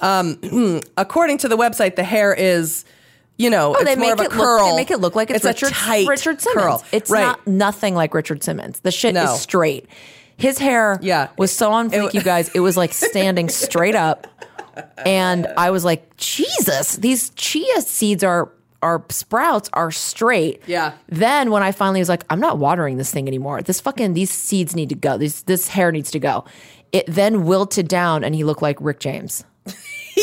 Um, 0.00 0.80
according 0.96 1.38
to 1.38 1.48
the 1.48 1.56
website, 1.56 1.96
the 1.96 2.04
hair 2.04 2.32
is, 2.32 2.84
you 3.36 3.50
know, 3.50 3.74
it's 3.74 3.84
they 3.84 3.96
more 3.96 4.10
make 4.10 4.12
of 4.14 4.20
a 4.20 4.22
it 4.24 4.30
curl. 4.30 4.64
look. 4.66 4.70
They 4.72 4.76
make 4.76 4.90
it 4.92 4.98
look 5.00 5.16
like 5.16 5.30
it's, 5.30 5.44
a 5.44 5.48
Richard 5.48 5.72
tight 5.72 6.06
Richard 6.06 6.40
Simmons. 6.40 6.62
curl. 6.64 6.84
It's 6.92 7.10
right. 7.10 7.22
not 7.22 7.46
nothing 7.48 7.94
like 7.96 8.14
Richard 8.14 8.44
Simmons. 8.44 8.78
The 8.80 8.92
shit 8.92 9.14
No. 9.14 9.24
is 9.34 9.40
straight. 9.40 9.86
His 10.36 10.58
hair 10.58 10.98
Yeah. 11.02 11.28
was 11.38 11.52
so 11.52 11.72
on 11.72 11.90
fleek, 11.90 12.14
you 12.14 12.22
guys. 12.22 12.48
It 12.54 12.60
was 12.60 12.76
like 12.76 12.92
standing 13.10 13.48
straight 13.48 13.94
up, 13.94 14.26
and 15.04 15.46
I 15.56 15.70
was 15.70 15.84
like, 15.84 16.16
Jesus, 16.16 16.96
these 16.96 17.30
chia 17.30 17.80
seeds 17.80 18.24
are. 18.24 18.50
Our 18.82 19.02
sprouts 19.08 19.70
are 19.72 19.90
straight. 19.90 20.62
Yeah. 20.66 20.92
Then 21.08 21.50
when 21.50 21.62
I 21.62 21.72
finally 21.72 22.00
was 22.00 22.10
like, 22.10 22.22
I'm 22.28 22.38
not 22.38 22.58
watering 22.58 22.98
this 22.98 23.10
thing 23.10 23.26
anymore. 23.26 23.62
This 23.62 23.80
fucking 23.80 24.12
these 24.12 24.30
seeds 24.30 24.76
need 24.76 24.90
to 24.90 24.94
go. 24.94 25.16
This 25.16 25.40
this 25.44 25.68
hair 25.68 25.90
needs 25.90 26.10
to 26.10 26.18
go. 26.18 26.44
It 26.92 27.06
then 27.08 27.46
wilted 27.46 27.88
down, 27.88 28.24
and 28.24 28.34
he 28.34 28.44
looked 28.44 28.60
like 28.60 28.76
Rick 28.82 29.00
James. 29.00 29.42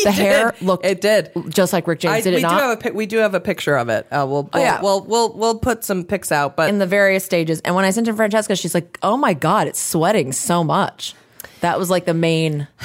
He 0.02 0.10
The 0.10 0.12
hair 0.12 0.52
did. 0.52 0.62
looked 0.66 0.84
It 0.86 1.00
did. 1.00 1.30
just 1.48 1.72
like 1.72 1.86
Rick 1.86 2.00
James. 2.00 2.14
I, 2.14 2.20
did 2.20 2.30
we 2.34 2.38
it 2.38 2.42
not? 2.42 2.50
do 2.58 2.62
have 2.62 2.78
a 2.78 2.80
pic- 2.80 2.94
we 2.94 3.06
do 3.06 3.18
have 3.18 3.34
a 3.34 3.40
picture 3.40 3.76
of 3.76 3.88
it. 3.88 4.06
Uh, 4.10 4.26
we'll 4.28 4.48
we'll, 4.52 4.62
yeah. 4.62 4.80
we'll 4.82 5.02
we'll 5.04 5.32
we'll 5.34 5.58
put 5.58 5.84
some 5.84 6.04
pics 6.04 6.30
out, 6.32 6.56
but 6.56 6.68
in 6.68 6.78
the 6.78 6.86
various 6.86 7.24
stages. 7.24 7.60
And 7.60 7.74
when 7.74 7.84
I 7.84 7.90
sent 7.90 8.06
to 8.06 8.14
Francesca, 8.14 8.56
she's 8.56 8.74
like, 8.74 8.98
"Oh 9.02 9.16
my 9.16 9.34
god, 9.34 9.66
it's 9.68 9.80
sweating 9.80 10.32
so 10.32 10.62
much." 10.64 11.14
That 11.60 11.78
was 11.78 11.90
like 11.90 12.04
the 12.06 12.14
main. 12.14 12.68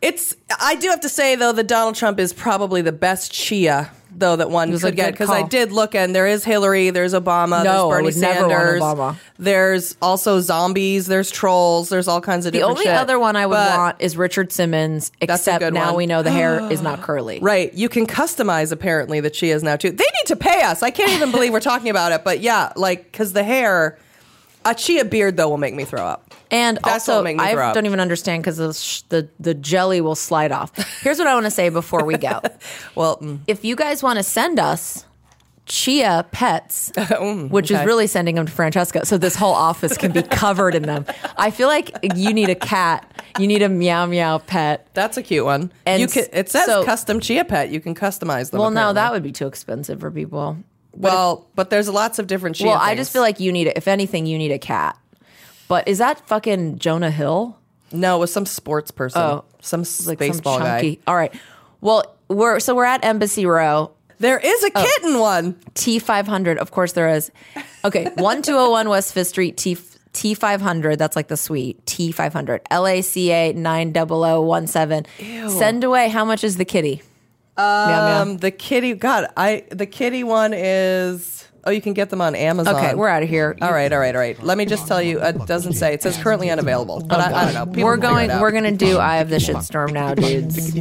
It's. 0.00 0.34
I 0.60 0.74
do 0.74 0.88
have 0.88 1.00
to 1.02 1.08
say 1.08 1.36
though 1.36 1.52
that 1.52 1.68
Donald 1.68 1.94
Trump 1.94 2.18
is 2.18 2.32
probably 2.32 2.82
the 2.82 2.90
best 2.90 3.30
chia 3.32 3.92
though 4.14 4.36
that 4.36 4.50
one 4.50 4.76
could 4.78 4.96
get 4.96 5.12
because 5.12 5.30
I 5.30 5.42
did 5.42 5.72
look 5.72 5.94
and 5.94 6.14
there 6.14 6.26
is 6.26 6.44
Hillary, 6.44 6.90
there's 6.90 7.14
Obama, 7.14 7.64
No, 7.64 7.88
there's 7.88 7.96
Bernie 7.96 8.04
would 8.06 8.16
never 8.16 8.40
want 8.48 8.52
Sanders, 8.52 8.82
Obama. 8.82 9.16
there's 9.38 9.96
also 10.02 10.40
zombies, 10.40 11.06
there's 11.06 11.30
trolls, 11.30 11.88
there's 11.88 12.08
all 12.08 12.20
kinds 12.20 12.46
of 12.46 12.52
different. 12.52 12.68
The 12.76 12.80
only 12.80 12.84
shit. 12.84 12.94
other 12.94 13.18
one 13.18 13.36
I 13.36 13.46
would 13.46 13.54
But- 13.54 13.76
want 13.78 13.96
is 14.00 14.16
Richard 14.16 14.52
Simmons. 14.52 15.10
Except 15.20 15.72
now 15.72 15.86
one. 15.88 15.96
we 15.96 16.06
know 16.06 16.22
the 16.22 16.30
hair 16.30 16.70
is 16.70 16.82
not 16.82 17.00
curly. 17.02 17.38
Right, 17.40 17.72
you 17.74 17.88
can 17.88 18.06
customize 18.06 18.72
apparently 18.72 19.20
that 19.20 19.34
she 19.34 19.50
is 19.50 19.62
now 19.62 19.76
too. 19.76 19.90
They 19.90 20.04
need 20.04 20.26
to 20.26 20.36
pay 20.36 20.62
us. 20.62 20.82
I 20.82 20.90
can't 20.90 21.12
even 21.12 21.30
believe 21.30 21.52
we're 21.52 21.60
talking 21.60 21.88
about 21.90 22.12
it, 22.12 22.22
but 22.24 22.40
yeah, 22.40 22.72
like 22.76 23.10
because 23.10 23.32
the 23.32 23.44
hair, 23.44 23.98
a 24.64 24.74
chia 24.74 25.04
beard 25.04 25.36
though 25.36 25.48
will 25.48 25.58
make 25.58 25.74
me 25.74 25.84
throw 25.84 26.04
up. 26.04 26.32
And 26.50 26.76
That's 26.78 27.08
also, 27.08 27.12
what'll 27.12 27.24
make 27.24 27.36
me 27.38 27.44
I 27.44 27.52
throw 27.52 27.68
up. 27.68 27.74
don't 27.74 27.86
even 27.86 28.00
understand 28.00 28.42
because 28.42 28.58
the, 28.58 28.72
sh- 28.74 29.02
the 29.08 29.28
the 29.40 29.54
jelly 29.54 30.00
will 30.00 30.14
slide 30.14 30.52
off. 30.52 30.70
Here's 31.00 31.18
what 31.18 31.26
I 31.26 31.34
want 31.34 31.46
to 31.46 31.50
say 31.50 31.68
before 31.70 32.04
we 32.04 32.16
go. 32.18 32.40
Well, 32.94 33.16
mm, 33.18 33.40
if 33.46 33.64
you 33.64 33.74
guys 33.74 34.02
want 34.02 34.18
to 34.18 34.22
send 34.22 34.58
us 34.60 35.06
chia 35.64 36.26
pets, 36.32 36.92
which 37.20 37.70
is 37.70 37.76
okay. 37.76 37.86
really 37.86 38.06
sending 38.06 38.34
them 38.34 38.46
to 38.46 38.52
Francesca. 38.52 39.06
So 39.06 39.16
this 39.16 39.34
whole 39.34 39.54
office 39.54 39.96
can 39.96 40.12
be 40.12 40.22
covered 40.42 40.74
in 40.74 40.82
them. 40.82 41.06
I 41.36 41.50
feel 41.50 41.68
like 41.68 41.96
you 42.14 42.34
need 42.34 42.50
a 42.50 42.54
cat. 42.54 43.10
You 43.38 43.46
need 43.46 43.62
a 43.62 43.68
meow 43.68 44.06
meow 44.06 44.38
pet. 44.38 44.88
That's 44.94 45.16
a 45.16 45.22
cute 45.22 45.44
one. 45.44 45.72
And 45.86 46.00
you 46.00 46.08
can, 46.08 46.26
it 46.32 46.50
says 46.50 46.66
so- 46.66 46.84
custom 46.84 47.20
chia 47.20 47.44
pet. 47.44 47.70
You 47.70 47.80
can 47.80 47.94
customize 47.94 48.50
them. 48.50 48.60
Well, 48.60 48.70
no, 48.70 48.92
that 48.92 49.12
would 49.12 49.22
be 49.22 49.32
too 49.32 49.46
expensive 49.46 50.00
for 50.00 50.10
people. 50.10 50.58
Well, 50.94 51.46
but 51.54 51.70
there's 51.70 51.88
lots 51.88 52.18
of 52.18 52.26
different 52.26 52.56
chia 52.56 52.68
Well, 52.68 52.78
I 52.78 52.94
just 52.94 53.12
feel 53.12 53.22
like 53.22 53.40
you 53.40 53.50
need, 53.52 53.72
if 53.76 53.88
anything, 53.88 54.26
you 54.26 54.36
need 54.38 54.52
a 54.52 54.58
cat. 54.58 54.98
But 55.68 55.88
is 55.88 55.98
that 55.98 56.26
fucking 56.28 56.78
Jonah 56.78 57.10
Hill? 57.10 57.58
no, 57.92 58.16
it 58.16 58.20
was 58.20 58.32
some 58.32 58.46
sports 58.46 58.90
person, 58.90 59.20
Oh, 59.20 59.44
some 59.60 59.84
Like 60.06 60.18
baseball 60.18 60.58
some 60.58 60.66
guy. 60.66 60.98
All 61.06 61.14
right. 61.14 61.32
Well, 61.82 62.16
we're 62.28 62.58
so 62.60 62.74
we're 62.74 62.84
at 62.86 63.04
Embassy 63.04 63.44
Row. 63.46 63.90
There 64.18 64.38
is 64.38 64.64
a 64.64 64.70
Oh. 64.74 64.82
kitten 64.84 65.18
one. 65.18 65.56
T 65.74 65.98
five 65.98 66.26
hundred. 66.26 66.56
Of 66.58 66.70
course 66.70 66.92
there 66.92 67.08
is. 67.08 67.30
Okay, 67.84 68.08
one 68.16 68.40
two 68.42 68.52
zero 68.52 68.70
one 68.70 68.88
West 68.88 69.12
Fifth 69.12 69.28
Street. 69.28 69.56
T 69.56 69.76
T 70.14 70.32
five 70.34 70.60
hundred. 70.62 70.98
That's 70.98 71.16
like 71.16 71.28
the 71.28 71.36
suite. 71.36 71.84
T 71.86 72.12
five 72.12 72.32
hundred. 72.32 72.60
L 72.70 72.86
A 72.86 73.02
C 73.02 73.30
A 73.32 73.52
nine 73.52 73.92
double 73.92 74.22
zero 74.24 74.40
one 74.42 74.66
seven. 74.66 75.04
Send 75.48 75.84
away. 75.84 76.08
How 76.08 76.24
much 76.24 76.44
is 76.44 76.56
the 76.56 76.64
kitty? 76.64 77.02
Meow, 77.56 77.86
meow. 77.86 78.22
Um, 78.22 78.36
the 78.38 78.50
kitty. 78.50 78.94
God, 78.94 79.28
I 79.36 79.64
the 79.70 79.86
kitty 79.86 80.24
one 80.24 80.52
is. 80.54 81.41
Oh, 81.64 81.70
you 81.70 81.80
can 81.80 81.92
get 81.92 82.10
them 82.10 82.20
on 82.20 82.34
Amazon. 82.34 82.74
Okay, 82.74 82.94
we're 82.94 83.08
out 83.08 83.22
of 83.22 83.28
here. 83.28 83.56
All 83.62 83.72
right, 83.72 83.92
all 83.92 84.00
right, 84.00 84.14
all 84.14 84.20
right. 84.20 84.42
Let 84.42 84.58
me 84.58 84.66
just 84.66 84.88
tell 84.88 85.00
you. 85.00 85.22
It 85.22 85.46
doesn't 85.46 85.74
say. 85.74 85.94
It 85.94 86.02
says 86.02 86.16
currently 86.16 86.50
unavailable, 86.50 87.04
but 87.06 87.20
I, 87.20 87.32
I 87.32 87.44
don't 87.44 87.54
know. 87.54 87.66
People 87.66 87.84
We're 87.84 87.96
can 87.98 88.02
figure 88.02 88.14
going. 88.16 88.30
out. 88.30 88.40
We're 88.42 88.50
gonna 88.50 88.72
do 88.72 88.98
Eye 88.98 89.18
of 89.18 89.28
the 89.30 89.36
Shitstorm 89.36 89.92
now, 89.92 90.14
dudes. 90.14 90.74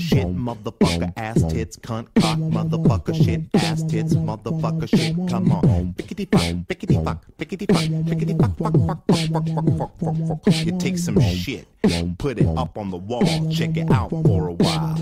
Shit, 0.00 0.26
motherfucker, 0.26 1.12
ass 1.16 1.42
tits, 1.52 1.76
cunt, 1.76 2.08
cock, 2.20 2.38
motherfucker, 2.38 3.14
shit, 3.24 3.42
ass 3.54 3.82
tits, 3.84 4.14
motherfucker, 4.14 4.88
shit, 4.88 5.14
come 5.28 5.52
on. 5.52 5.92
Bickety 5.94 6.26
fuck, 6.30 6.66
bickety 6.66 7.04
fuck, 7.04 7.24
bickety 7.38 7.66
fuck, 7.72 7.84
bickety 8.06 8.34
fuck, 8.40 8.56
fuck, 8.58 8.74
fuck, 8.86 9.06
fuck, 9.06 9.46
fuck, 9.46 9.78
fuck, 9.78 10.00
fuck, 10.00 10.26
fuck, 10.28 10.44
fuck. 10.44 10.66
You 10.66 10.78
take 10.78 10.98
some 10.98 11.20
shit, 11.20 11.66
put 12.18 12.38
it 12.38 12.46
up 12.58 12.76
on 12.76 12.90
the 12.90 12.96
wall, 12.96 13.50
check 13.50 13.76
it 13.76 13.90
out 13.90 14.10
for 14.10 14.48
a 14.48 14.52
while. 14.52 14.96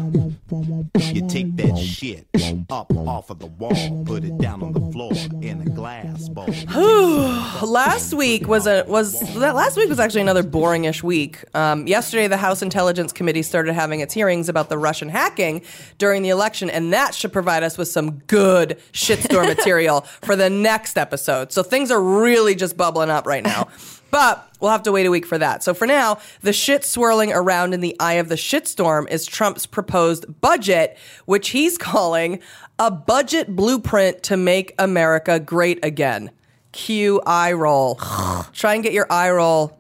You 0.50 1.28
take 1.28 1.56
that 1.56 1.76
shit 1.76 2.26
up 2.70 2.90
off 2.96 3.28
of 3.28 3.38
the 3.38 3.46
wall, 3.46 4.04
put 4.06 4.24
it 4.24 4.38
down 4.38 4.62
on 4.62 4.72
the 4.72 4.80
floor 4.92 5.12
in 5.42 5.60
a 5.60 5.64
glass 5.66 6.30
bowl. 6.30 6.46
last 7.68 8.14
week 8.14 8.48
was 8.48 8.66
a 8.66 8.84
was 8.88 9.20
that 9.34 9.54
last 9.54 9.76
week 9.76 9.90
was 9.90 10.00
actually 10.00 10.22
another 10.22 10.42
boringish 10.42 11.02
week. 11.02 11.44
Um, 11.54 11.86
yesterday, 11.86 12.28
the 12.28 12.38
House 12.38 12.62
Intelligence 12.62 13.12
Committee 13.12 13.42
started 13.42 13.74
having 13.74 14.00
its 14.00 14.14
hearings 14.14 14.48
about 14.48 14.70
the 14.70 14.78
Russian 14.78 15.10
hacking 15.10 15.62
during 15.98 16.22
the 16.22 16.30
election, 16.30 16.70
and 16.70 16.94
that 16.94 17.14
should 17.14 17.32
provide 17.32 17.62
us 17.62 17.76
with 17.76 17.88
some 17.88 18.18
good 18.20 18.78
shitstorm 18.92 19.48
material 19.56 20.02
for 20.22 20.34
the 20.34 20.48
next 20.48 20.96
episode. 20.96 21.52
So 21.52 21.62
things 21.62 21.90
are 21.90 22.00
really 22.00 22.54
just 22.54 22.76
bubbling 22.76 23.10
up 23.10 23.26
right 23.26 23.44
now. 23.44 23.68
But 24.10 24.48
we'll 24.60 24.70
have 24.70 24.82
to 24.84 24.92
wait 24.92 25.06
a 25.06 25.10
week 25.10 25.26
for 25.26 25.38
that. 25.38 25.62
So 25.62 25.74
for 25.74 25.86
now, 25.86 26.18
the 26.40 26.52
shit 26.52 26.84
swirling 26.84 27.32
around 27.32 27.74
in 27.74 27.80
the 27.80 27.96
eye 28.00 28.14
of 28.14 28.28
the 28.28 28.36
shitstorm 28.36 29.08
is 29.10 29.26
Trump's 29.26 29.66
proposed 29.66 30.40
budget, 30.40 30.96
which 31.26 31.50
he's 31.50 31.76
calling 31.78 32.40
a 32.78 32.90
budget 32.90 33.54
blueprint 33.54 34.22
to 34.24 34.36
make 34.36 34.74
America 34.78 35.38
great 35.40 35.84
again. 35.84 36.30
Cue 36.72 37.20
eye 37.26 37.52
roll. 37.52 37.96
Try 38.52 38.74
and 38.74 38.82
get 38.82 38.92
your 38.92 39.06
eye 39.10 39.30
roll. 39.30 39.78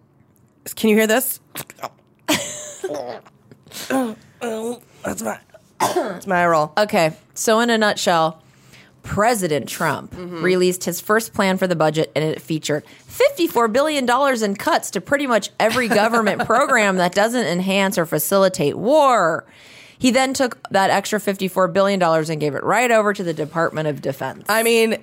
Can 0.76 0.90
you 0.90 0.96
hear 0.96 1.06
this? 1.06 1.40
That's 4.40 5.22
my 5.22 5.38
that's 5.78 6.26
my 6.26 6.42
eye 6.42 6.46
roll. 6.46 6.72
Okay, 6.76 7.12
so 7.34 7.60
in 7.60 7.70
a 7.70 7.78
nutshell, 7.78 8.42
President 9.02 9.68
Trump 9.68 10.14
released 10.16 10.84
his 10.84 11.00
first 11.00 11.32
plan 11.32 11.56
for 11.58 11.66
the 11.66 11.76
budget, 11.76 12.12
and 12.14 12.24
it 12.24 12.40
featured 12.40 12.84
$54 13.08 13.72
billion 13.72 14.08
in 14.44 14.56
cuts 14.56 14.90
to 14.92 15.00
pretty 15.00 15.26
much 15.26 15.50
every 15.58 15.88
government 16.02 16.44
program 16.44 16.96
that 16.96 17.14
doesn't 17.14 17.46
enhance 17.46 17.98
or 17.98 18.06
facilitate 18.06 18.76
war. 18.76 19.44
He 19.98 20.10
then 20.12 20.32
took 20.32 20.62
that 20.70 20.90
extra 20.90 21.18
$54 21.18 21.72
billion 21.72 22.00
and 22.02 22.40
gave 22.40 22.54
it 22.54 22.62
right 22.62 22.90
over 22.90 23.12
to 23.12 23.24
the 23.24 23.34
Department 23.34 23.88
of 23.88 24.00
Defense. 24.00 24.44
I 24.48 24.62
mean, 24.62 24.98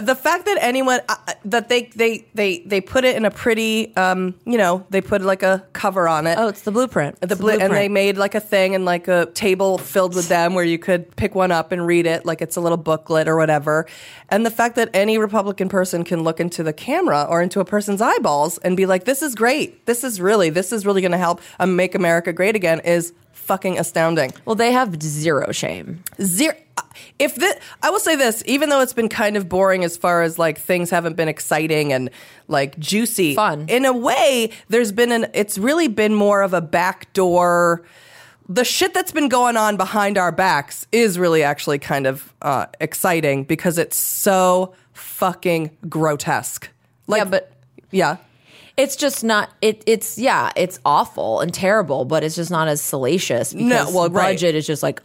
the 0.00 0.14
fact 0.14 0.46
that 0.46 0.58
anyone 0.60 1.00
uh, 1.08 1.16
that 1.44 1.68
they 1.68 1.84
they 1.94 2.26
they 2.34 2.60
they 2.60 2.80
put 2.80 3.04
it 3.04 3.16
in 3.16 3.24
a 3.24 3.30
pretty 3.30 3.94
um 3.96 4.34
you 4.44 4.56
know 4.56 4.86
they 4.90 5.00
put 5.00 5.22
like 5.22 5.42
a 5.42 5.64
cover 5.72 6.08
on 6.08 6.26
it. 6.26 6.38
oh, 6.38 6.48
it's 6.48 6.62
the 6.62 6.70
blueprint. 6.70 7.20
The 7.20 7.32
It's 7.32 7.40
blu- 7.40 7.58
and 7.58 7.72
they 7.72 7.88
made 7.88 8.16
like 8.16 8.34
a 8.34 8.40
thing 8.40 8.74
and 8.74 8.84
like 8.84 9.08
a 9.08 9.26
table 9.34 9.78
filled 9.78 10.14
with 10.14 10.28
them 10.28 10.54
where 10.54 10.64
you 10.64 10.78
could 10.78 11.14
pick 11.16 11.34
one 11.34 11.52
up 11.52 11.72
and 11.72 11.86
read 11.86 12.06
it 12.06 12.24
like 12.24 12.40
it's 12.40 12.56
a 12.56 12.60
little 12.60 12.78
booklet 12.78 13.28
or 13.28 13.36
whatever. 13.36 13.86
And 14.30 14.46
the 14.46 14.50
fact 14.50 14.76
that 14.76 14.88
any 14.94 15.18
Republican 15.18 15.68
person 15.68 16.04
can 16.04 16.22
look 16.22 16.40
into 16.40 16.62
the 16.62 16.72
camera 16.72 17.26
or 17.28 17.42
into 17.42 17.60
a 17.60 17.64
person's 17.64 18.00
eyeballs 18.00 18.58
and 18.58 18.76
be 18.76 18.86
like, 18.86 19.04
"This 19.04 19.20
is 19.22 19.34
great. 19.34 19.84
This 19.86 20.04
is 20.04 20.20
really 20.20 20.48
this 20.50 20.72
is 20.72 20.86
really 20.86 21.02
going 21.02 21.12
to 21.12 21.18
help 21.18 21.40
um, 21.58 21.76
make 21.76 21.94
America 21.94 22.32
great 22.32 22.56
again," 22.56 22.80
is 22.80 23.12
fucking 23.32 23.78
astounding. 23.78 24.32
well, 24.44 24.54
they 24.54 24.72
have 24.72 25.02
zero 25.02 25.52
shame. 25.52 26.02
Zero. 26.20 26.54
If 27.18 27.36
this, 27.36 27.54
I 27.82 27.90
will 27.90 28.00
say 28.00 28.16
this, 28.16 28.42
even 28.46 28.68
though 28.68 28.80
it's 28.80 28.92
been 28.92 29.08
kind 29.08 29.36
of 29.36 29.48
boring 29.48 29.84
as 29.84 29.96
far 29.96 30.22
as 30.22 30.38
like 30.38 30.58
things 30.58 30.90
haven't 30.90 31.16
been 31.16 31.28
exciting 31.28 31.92
and 31.92 32.10
like 32.48 32.78
juicy, 32.78 33.34
Fun. 33.34 33.66
In 33.68 33.84
a 33.84 33.92
way, 33.92 34.50
there's 34.68 34.92
been 34.92 35.12
an. 35.12 35.26
It's 35.34 35.56
really 35.58 35.88
been 35.88 36.14
more 36.14 36.42
of 36.42 36.54
a 36.54 36.60
backdoor. 36.60 37.82
The 38.48 38.64
shit 38.64 38.92
that's 38.92 39.12
been 39.12 39.28
going 39.28 39.56
on 39.56 39.76
behind 39.76 40.18
our 40.18 40.32
backs 40.32 40.86
is 40.92 41.18
really 41.18 41.42
actually 41.42 41.78
kind 41.78 42.06
of 42.06 42.32
uh, 42.42 42.66
exciting 42.80 43.44
because 43.44 43.78
it's 43.78 43.96
so 43.96 44.74
fucking 44.92 45.76
grotesque. 45.88 46.68
Like, 47.06 47.20
yeah, 47.20 47.24
but 47.24 47.52
yeah. 47.90 48.16
It's 48.76 48.96
just 48.96 49.22
not. 49.22 49.50
It, 49.60 49.82
it's 49.86 50.18
yeah, 50.18 50.50
it's 50.56 50.78
awful 50.84 51.40
and 51.40 51.52
terrible, 51.52 52.04
but 52.04 52.24
it's 52.24 52.36
just 52.36 52.50
not 52.50 52.68
as 52.68 52.80
salacious. 52.80 53.52
Because 53.52 53.68
No, 53.68 53.90
well, 53.90 54.10
right. 54.10 54.32
budget 54.32 54.54
is 54.54 54.66
just 54.66 54.82
like 54.82 55.00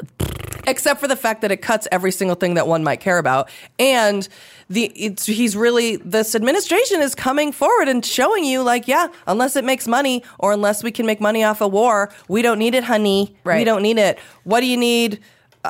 except 0.68 1.00
for 1.00 1.08
the 1.08 1.16
fact 1.16 1.42
that 1.42 1.52
it 1.52 1.58
cuts 1.58 1.88
every 1.92 2.12
single 2.12 2.36
thing 2.36 2.56
that 2.56 2.68
one 2.68 2.84
might 2.84 3.00
care 3.00 3.18
about 3.18 3.50
and 3.80 4.28
the 4.70 4.86
it's, 4.96 5.26
he's 5.26 5.56
really 5.56 5.96
this 5.98 6.36
administration 6.36 7.02
is 7.02 7.16
coming 7.16 7.52
forward 7.54 7.88
and 7.88 8.06
showing 8.06 8.44
you 8.44 8.62
like 8.62 8.88
yeah 8.88 9.08
unless 9.26 9.56
it 9.56 9.64
makes 9.64 9.88
money 9.88 10.24
or 10.40 10.52
unless 10.52 10.84
we 10.84 10.92
can 10.92 11.06
make 11.06 11.22
money 11.22 11.44
off 11.44 11.62
of 11.62 11.72
war 11.72 12.12
we 12.28 12.42
don't 12.42 12.60
need 12.60 12.76
it 12.76 12.84
honey 12.84 13.34
right. 13.46 13.60
we 13.60 13.64
don't 13.64 13.82
need 13.82 13.98
it 13.98 14.20
what 14.44 14.60
do 14.60 14.68
you 14.68 14.78
need 14.78 15.20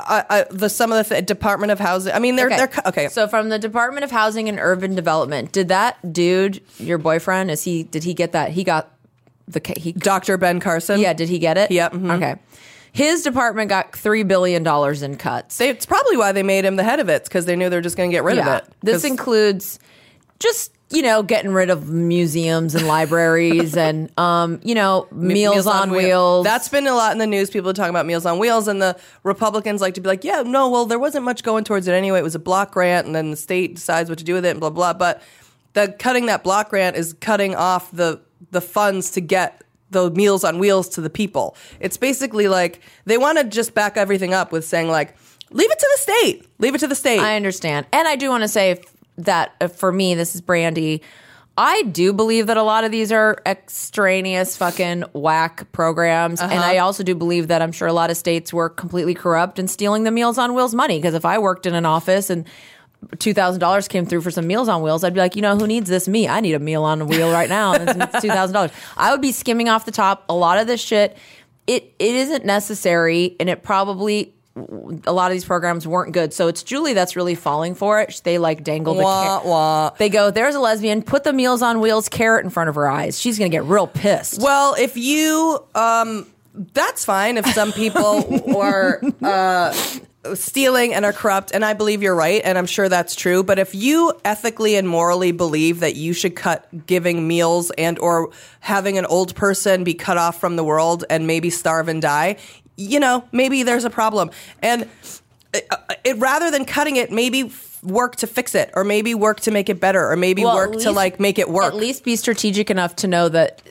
uh, 0.07 0.23
uh, 0.29 0.43
the 0.49 0.69
some 0.69 0.91
of 0.91 0.97
the 1.07 1.15
th- 1.15 1.25
department 1.25 1.71
of 1.71 1.79
housing 1.79 2.13
i 2.13 2.19
mean 2.19 2.35
they're 2.35 2.49
they're 2.49 2.69
okay 2.85 3.07
So 3.09 3.27
from 3.27 3.49
the 3.49 3.59
Department 3.59 4.03
of 4.03 4.11
Housing 4.11 4.47
and 4.49 4.59
Urban 4.59 4.95
Development, 4.95 5.51
did 5.51 5.67
that 5.69 6.13
dude, 6.13 6.61
your 6.79 6.97
boyfriend, 6.97 7.49
is 7.51 7.63
he? 7.63 7.83
Did 7.83 8.03
he 8.03 8.13
get 8.13 8.31
that? 8.33 8.51
He 8.51 8.63
got 8.63 8.91
the 9.47 9.61
he. 9.77 9.91
dr 9.93 10.37
ben 10.37 10.59
carson 10.59 10.99
Yeah, 10.99 11.13
did 11.13 11.29
he 11.29 11.39
get 11.39 11.57
it? 11.57 11.71
Yep, 11.71 11.93
mhm. 11.93 12.15
Okay. 12.17 12.35
His 12.91 13.21
department 13.21 13.69
got 13.69 13.95
three 13.95 14.23
billion 14.23 14.63
dollars 14.63 15.03
in 15.03 15.17
cuts. 15.17 15.57
they, 15.57 15.69
it's 15.69 15.85
probably 15.85 16.17
why 16.17 16.31
they 16.31 16.43
made 16.43 16.65
him 16.65 16.75
the 16.77 16.83
head 16.83 16.99
of 16.99 17.09
it 17.09 17.23
because 17.23 17.45
they 17.45 17.55
knew 17.55 17.69
they 17.69 17.75
were 17.77 17.81
just 17.81 17.95
going 17.97 18.09
to 18.09 18.15
get 18.15 18.23
rid 18.23 18.37
yeah. 18.37 18.57
of 18.57 18.63
it 18.63 18.73
This 18.81 19.03
includes 19.03 19.79
just 20.39 20.71
you 20.89 21.01
know 21.01 21.21
getting 21.21 21.51
rid 21.51 21.69
of 21.69 21.89
museums 21.89 22.73
and 22.75 22.87
libraries 22.87 23.75
and 23.87 24.09
um 24.17 24.59
you 24.63 24.73
know 24.73 25.07
meals, 25.11 25.67
on, 25.67 25.91
Wheel- 25.91 25.99
wheels. 26.01 26.45
That's 26.45 26.69
been 26.69 26.87
a 26.87 26.93
lot 26.93 27.11
in 27.11 27.17
the 27.17 27.27
news. 27.27 27.49
People 27.49 27.73
talking 27.73 27.89
about 27.89 28.05
Meals 28.05 28.25
on 28.25 28.39
Wheels, 28.39 28.67
and 28.67 28.81
the 28.81 28.97
Republicans 29.23 29.81
like 29.81 29.95
to 29.95 30.01
be 30.01 30.07
like, 30.07 30.23
"Yeah, 30.23 30.43
no, 30.45 30.69
well, 30.69 30.85
there 30.85 30.99
wasn't 30.99 31.25
much 31.25 31.43
going 31.43 31.63
towards 31.63 31.87
it 31.87 31.93
anyway. 31.93 32.19
It 32.19 32.23
was 32.23 32.35
a 32.35 32.39
block 32.39 32.71
grant, 32.71 33.05
and 33.05 33.15
then 33.15 33.31
the 33.31 33.37
state 33.37 33.75
decides 33.75 34.09
what 34.09 34.19
to 34.19 34.23
do 34.25 34.33
with 34.33 34.45
it, 34.45 34.51
and 34.51 34.59
blah 34.59 34.69
blah." 34.69 34.93
But 34.93 35.21
the 35.73 35.93
cutting 35.99 36.27
that 36.27 36.43
block 36.43 36.69
grant 36.69 36.95
is 36.95 37.13
cutting 37.13 37.53
off 37.55 37.91
the 37.91 38.21
the 38.51 38.61
funds 38.61 39.11
to 39.11 39.21
get 39.21 39.61
the 39.89 40.09
Meals 40.11 40.43
on 40.43 40.59
Wheels 40.59 40.89
to 40.89 41.01
the 41.01 41.09
people. 41.09 41.55
It's 41.79 41.97
basically 41.97 42.47
like 42.47 42.81
they 43.05 43.17
want 43.17 43.37
to 43.39 43.43
just 43.43 43.73
back 43.73 43.97
everything 43.97 44.33
up 44.33 44.51
with 44.51 44.63
saying 44.65 44.87
like, 44.87 45.15
"Leave 45.51 45.69
it 45.71 45.79
to 45.79 45.87
the 45.95 46.01
state. 46.01 46.47
Leave 46.59 46.75
it 46.75 46.79
to 46.79 46.87
the 46.87 46.95
state." 46.95 47.19
I 47.19 47.35
understand. 47.35 47.87
And 47.91 48.07
I 48.07 48.15
do 48.15 48.29
want 48.29 48.43
to 48.43 48.47
say 48.47 48.81
that 49.17 49.55
uh, 49.61 49.67
for 49.67 49.91
me, 49.91 50.15
this 50.15 50.35
is 50.35 50.41
Brandy. 50.41 51.01
I 51.57 51.81
do 51.83 52.13
believe 52.13 52.47
that 52.47 52.57
a 52.57 52.63
lot 52.63 52.83
of 52.83 52.91
these 52.91 53.11
are 53.11 53.41
extraneous 53.43 54.55
fucking 54.55 55.05
whack 55.13 55.71
programs. 55.71 56.39
And 56.39 56.53
I 56.53 56.77
also 56.77 57.01
do 57.01 57.15
believe 57.15 57.47
that 57.47 57.63
I'm 57.63 57.71
sure 57.71 57.87
a 57.87 57.93
lot 57.93 58.11
of 58.11 58.17
states 58.17 58.53
were 58.53 58.69
completely 58.69 59.15
corrupt 59.15 59.57
and 59.57 59.69
stealing 59.69 60.03
the 60.03 60.11
Meals 60.11 60.37
on 60.37 60.53
Wheels 60.53 60.75
money. 60.75 60.99
Because 60.99 61.15
if 61.15 61.25
I 61.25 61.39
worked 61.39 61.65
in 61.65 61.73
an 61.73 61.83
office 61.83 62.29
and 62.29 62.45
$2,000 63.15 63.89
came 63.89 64.05
through 64.05 64.21
for 64.21 64.29
some 64.29 64.45
Meals 64.45 64.69
on 64.69 64.83
Wheels, 64.83 65.03
I'd 65.03 65.15
be 65.15 65.19
like, 65.19 65.35
you 65.35 65.41
know, 65.41 65.57
who 65.57 65.65
needs 65.65 65.89
this? 65.89 66.07
Me. 66.07 66.27
I 66.27 66.41
need 66.41 66.53
a 66.53 66.59
meal 66.59 66.83
on 66.83 67.01
a 67.01 67.05
wheel 67.05 67.31
right 67.31 67.49
now. 67.49 67.73
And 67.73 67.89
it's 67.89 68.15
it's 68.15 68.25
$2,000. 68.33 68.71
I 68.95 69.11
would 69.11 69.21
be 69.21 69.31
skimming 69.31 69.67
off 69.67 69.85
the 69.85 69.91
top. 69.91 70.25
A 70.29 70.35
lot 70.35 70.59
of 70.59 70.67
this 70.67 70.79
shit, 70.79 71.17
it, 71.65 71.95
it 71.97 72.15
isn't 72.15 72.45
necessary. 72.45 73.35
And 73.39 73.49
it 73.49 73.63
probably 73.63 74.35
a 75.05 75.11
lot 75.13 75.31
of 75.31 75.35
these 75.35 75.45
programs 75.45 75.87
weren't 75.87 76.13
good. 76.13 76.33
So 76.33 76.47
it's 76.47 76.63
Julie 76.63 76.93
that's 76.93 77.15
really 77.15 77.35
falling 77.35 77.75
for 77.75 78.01
it. 78.01 78.21
They 78.23 78.37
like 78.37 78.63
dangle 78.63 78.95
the 78.95 79.03
Wah, 79.03 79.39
ca- 79.41 79.47
wah. 79.47 79.89
They 79.97 80.09
go, 80.09 80.31
there's 80.31 80.55
a 80.55 80.59
lesbian, 80.59 81.03
put 81.03 81.23
the 81.23 81.33
Meals 81.33 81.61
on 81.61 81.79
Wheels 81.79 82.09
carrot 82.09 82.43
in 82.43 82.49
front 82.49 82.69
of 82.69 82.75
her 82.75 82.87
eyes. 82.87 83.19
She's 83.19 83.37
going 83.37 83.51
to 83.51 83.55
get 83.55 83.63
real 83.63 83.87
pissed. 83.87 84.41
Well, 84.41 84.75
if 84.75 84.97
you, 84.97 85.63
um, 85.75 86.25
that's 86.73 87.05
fine. 87.05 87.37
If 87.37 87.45
some 87.47 87.71
people 87.71 88.55
are 88.57 89.01
uh, 89.21 89.73
stealing 90.33 90.93
and 90.93 91.05
are 91.05 91.13
corrupt, 91.13 91.51
and 91.53 91.63
I 91.63 91.73
believe 91.73 92.01
you're 92.01 92.15
right, 92.15 92.41
and 92.43 92.57
I'm 92.57 92.65
sure 92.65 92.89
that's 92.89 93.15
true. 93.15 93.43
But 93.43 93.59
if 93.59 93.75
you 93.75 94.13
ethically 94.25 94.75
and 94.75 94.87
morally 94.89 95.31
believe 95.31 95.81
that 95.81 95.95
you 95.95 96.13
should 96.13 96.35
cut 96.35 96.87
giving 96.87 97.27
meals 97.27 97.71
and 97.77 97.99
or 97.99 98.31
having 98.59 98.97
an 98.97 99.05
old 99.05 99.35
person 99.35 99.83
be 99.83 99.93
cut 99.93 100.17
off 100.17 100.39
from 100.39 100.55
the 100.55 100.63
world 100.63 101.05
and 101.09 101.27
maybe 101.27 101.49
starve 101.49 101.87
and 101.87 102.01
die, 102.01 102.37
you 102.77 102.99
know, 102.99 103.27
maybe 103.31 103.63
there's 103.63 103.83
a 103.83 103.89
problem. 103.89 104.31
And 104.61 104.87
it, 105.53 105.67
it, 106.05 106.17
rather 106.17 106.49
than 106.51 106.63
cutting 106.63 106.95
it, 106.95 107.11
maybe 107.11 107.51
work 107.83 108.15
to 108.17 108.27
fix 108.27 108.55
it, 108.55 108.71
or 108.75 108.83
maybe 108.83 109.13
work 109.13 109.39
to 109.41 109.51
make 109.51 109.69
it 109.69 109.79
better, 109.79 110.09
or 110.09 110.15
maybe 110.15 110.43
Well, 110.43 110.55
work 110.55 110.75
at 110.75 110.81
to 110.81 110.91
like 110.91 111.19
make 111.19 111.39
it 111.39 111.49
work. 111.49 111.73
At 111.73 111.75
least 111.75 112.03
be 112.03 112.15
strategic 112.15 112.69
enough 112.69 112.95
to 112.97 113.07
know 113.07 113.29
that 113.29 113.61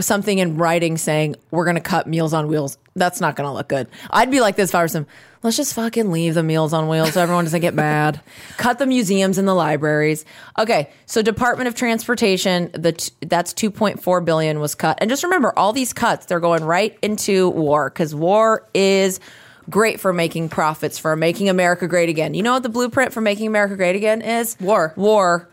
something 0.00 0.38
in 0.38 0.56
writing 0.56 0.96
saying 0.96 1.36
we're 1.50 1.64
going 1.64 1.76
to 1.76 1.80
cut 1.80 2.06
Meals 2.06 2.32
on 2.32 2.48
Wheels. 2.48 2.78
That's 2.96 3.20
not 3.20 3.36
going 3.36 3.48
to 3.48 3.52
look 3.52 3.68
good. 3.68 3.88
I'd 4.10 4.30
be 4.30 4.40
like 4.40 4.56
this 4.56 4.70
if 4.70 4.74
I 4.74 4.82
was 4.82 4.94
him. 4.94 5.06
Let's 5.42 5.56
just 5.56 5.74
fucking 5.74 6.10
leave 6.10 6.34
the 6.34 6.42
Meals 6.42 6.72
on 6.72 6.88
Wheels 6.88 7.12
so 7.12 7.20
everyone 7.20 7.44
doesn't 7.44 7.60
get 7.60 7.74
mad. 7.74 8.20
Cut 8.56 8.78
the 8.78 8.86
museums 8.86 9.36
and 9.36 9.46
the 9.46 9.54
libraries. 9.54 10.24
Okay, 10.58 10.90
so 11.06 11.20
Department 11.20 11.68
of 11.68 11.74
Transportation, 11.74 12.70
the 12.72 12.92
t- 12.92 13.12
that's 13.20 13.52
2.4 13.52 14.24
billion 14.24 14.60
was 14.60 14.74
cut. 14.74 14.98
And 15.00 15.10
just 15.10 15.22
remember 15.22 15.52
all 15.58 15.72
these 15.72 15.92
cuts 15.92 16.26
they're 16.26 16.40
going 16.40 16.64
right 16.64 16.96
into 17.02 17.50
war 17.50 17.90
cuz 17.90 18.14
war 18.14 18.66
is 18.72 19.20
great 19.68 20.00
for 20.00 20.12
making 20.12 20.48
profits 20.48 20.98
for 20.98 21.16
making 21.16 21.48
America 21.48 21.88
great 21.88 22.08
again. 22.08 22.34
You 22.34 22.42
know 22.42 22.52
what 22.52 22.62
the 22.62 22.68
blueprint 22.68 23.12
for 23.12 23.20
making 23.20 23.46
America 23.46 23.76
great 23.76 23.96
again 23.96 24.22
is? 24.22 24.56
War. 24.60 24.92
War. 24.96 25.48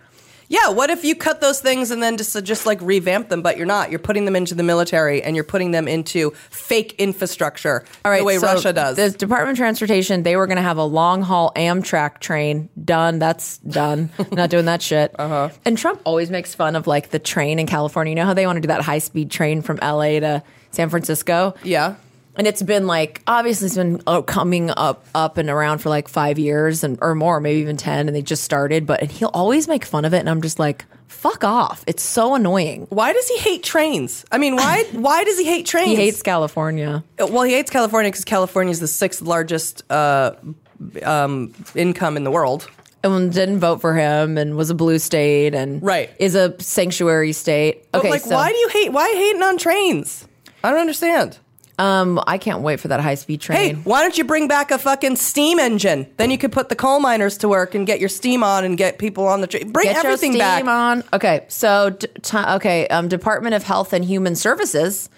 Yeah, 0.52 0.68
what 0.68 0.90
if 0.90 1.06
you 1.06 1.16
cut 1.16 1.40
those 1.40 1.62
things 1.62 1.92
and 1.92 2.04
then 2.04 2.18
just 2.18 2.44
just 2.44 2.66
like 2.66 2.82
revamp 2.82 3.30
them, 3.30 3.42
but 3.42 3.56
you're 3.56 3.66
not. 3.66 3.90
You're 3.90 4.00
putting 4.00 4.26
them 4.26 4.36
into 4.36 4.54
the 4.54 4.64
military 4.64 5.24
and 5.24 5.34
you're 5.34 5.46
putting 5.46 5.72
them 5.72 5.88
into 5.88 6.32
fake 6.50 6.96
infrastructure, 6.98 7.86
All 8.04 8.12
right, 8.12 8.20
the 8.20 8.26
way 8.26 8.38
so 8.38 8.48
Russia 8.48 8.74
does. 8.74 8.98
The 8.98 9.12
Department 9.12 9.52
of 9.52 9.58
Transportation, 9.58 10.24
they 10.24 10.36
were 10.36 10.48
going 10.48 10.58
to 10.58 10.62
have 10.62 10.76
a 10.76 10.84
long 10.84 11.22
haul 11.22 11.54
Amtrak 11.56 12.20
train 12.20 12.68
done. 12.84 13.18
That's 13.18 13.60
done. 13.60 14.10
Not 14.34 14.50
doing 14.50 14.66
that 14.66 14.82
shit. 14.82 15.16
Uh-huh. 15.18 15.52
And 15.64 15.78
Trump 15.78 16.02
always 16.04 16.30
makes 16.30 16.54
fun 16.54 16.76
of 16.76 16.86
like 16.86 17.12
the 17.12 17.20
train 17.20 17.58
in 17.58 17.66
California. 17.66 18.12
You 18.12 18.16
know 18.16 18.26
how 18.26 18.34
they 18.34 18.46
want 18.46 18.58
to 18.58 18.62
do 18.62 18.68
that 18.68 18.82
high 18.82 19.00
speed 19.00 19.32
train 19.32 19.62
from 19.62 19.78
LA 19.78 20.20
to 20.20 20.44
San 20.72 20.90
Francisco? 20.90 21.56
yeah. 21.64 21.96
And 22.38 22.48
it's 22.48 22.62
been 22.64 22.88
like 22.88 23.22
obviously 23.28 23.66
it's 23.68 23.76
been 23.76 24.02
uh, 24.08 24.22
coming 24.22 24.72
up 24.76 25.06
up 25.14 25.38
and 25.38 25.50
around 25.50 25.80
for 25.80 25.90
like 25.90 26.08
five 26.08 26.40
years 26.40 26.84
and 26.84 26.98
or 27.02 27.14
more, 27.14 27.40
maybe 27.42 27.60
even 27.60 27.78
ten, 27.78 28.08
and 28.08 28.16
they 28.16 28.22
just 28.22 28.44
started. 28.44 28.86
But 28.86 29.02
and 29.02 29.12
he'll 29.12 29.32
always 29.34 29.68
make 29.68 29.84
fun 29.86 30.06
of 30.06 30.14
it, 30.14 30.20
and 30.20 30.30
I'm 30.30 30.42
just 30.42 30.58
like, 30.58 30.86
fuck 31.08 31.44
off! 31.44 31.84
It's 31.88 32.02
so 32.02 32.34
annoying. 32.36 32.88
Why 32.90 33.12
does 33.12 33.28
he 33.28 33.38
hate 33.38 33.64
trains? 33.64 34.24
I 34.32 34.38
mean, 34.38 34.56
why 34.56 34.86
why 34.94 35.26
does 35.26 35.38
he 35.38 35.44
hate 35.46 35.66
trains? 35.66 35.90
He 35.90 35.96
hates 35.96 36.22
California. 36.22 37.04
Well, 37.20 37.44
he 37.44 37.54
hates 37.54 37.70
California 37.70 38.10
because 38.10 38.24
California 38.24 38.72
is 38.72 38.80
the 38.80 38.88
sixth 38.88 39.22
largest 39.22 39.84
uh, 39.92 40.32
um, 41.04 41.54
income 41.76 42.16
in 42.18 42.24
the 42.24 42.32
world. 42.32 42.70
and 43.04 43.34
didn't 43.34 43.60
vote 43.60 43.82
for 43.82 43.94
him 43.96 44.38
and 44.38 44.56
was 44.56 44.70
a 44.70 44.76
blue 44.76 45.00
state 45.00 45.54
and 45.54 45.82
Right. 45.84 46.10
is 46.20 46.36
a 46.36 46.56
sanctuary 46.62 47.34
state. 47.34 47.92
But 47.92 48.00
Okay, 48.00 48.10
like, 48.12 48.22
so, 48.22 48.36
why 48.36 48.52
do 48.52 48.58
you 48.58 48.70
hate? 48.70 48.92
Why 48.94 49.10
hating 49.16 49.42
on 49.44 49.58
trains? 49.58 50.28
I 50.64 50.70
don't 50.72 50.80
understand. 50.80 51.38
Um 51.82 52.22
I 52.28 52.38
can't 52.38 52.62
wait 52.62 52.80
for 52.80 52.88
that 52.90 53.00
high 53.00 53.16
speed 53.16 53.42
train. 53.42 53.58
Hey, 53.58 53.74
why 53.74 54.02
don't 54.02 54.18
you 54.18 54.24
bring 54.24 54.48
back 54.48 54.72
a 54.72 54.78
fucking 54.78 55.16
steam 55.16 55.60
engine? 55.60 56.06
Then 56.18 56.30
you 56.32 56.38
could 56.38 56.52
put 56.52 56.70
the 56.70 56.76
coal 56.76 57.00
miners 57.00 57.38
to 57.40 57.50
work 57.50 57.74
and 57.76 57.88
get 57.88 58.00
your 58.00 58.10
steam 58.10 58.44
on 58.44 58.64
and 58.64 58.78
get 58.78 58.98
people 59.00 59.28
on 59.28 59.42
the 59.42 59.48
train. 59.48 59.72
Bring 59.72 59.88
Get 59.88 59.98
everything 60.06 60.34
your 60.34 60.42
steam 60.54 60.66
back. 60.68 60.74
on. 60.98 61.04
Okay, 61.14 61.46
so 61.48 61.90
d- 61.90 62.08
t- 62.22 62.38
okay, 62.38 62.88
um, 62.90 63.08
Department 63.08 63.56
of 63.56 63.64
Health 63.64 63.94
and 63.94 64.06
Human 64.06 64.36
Services, 64.36 65.10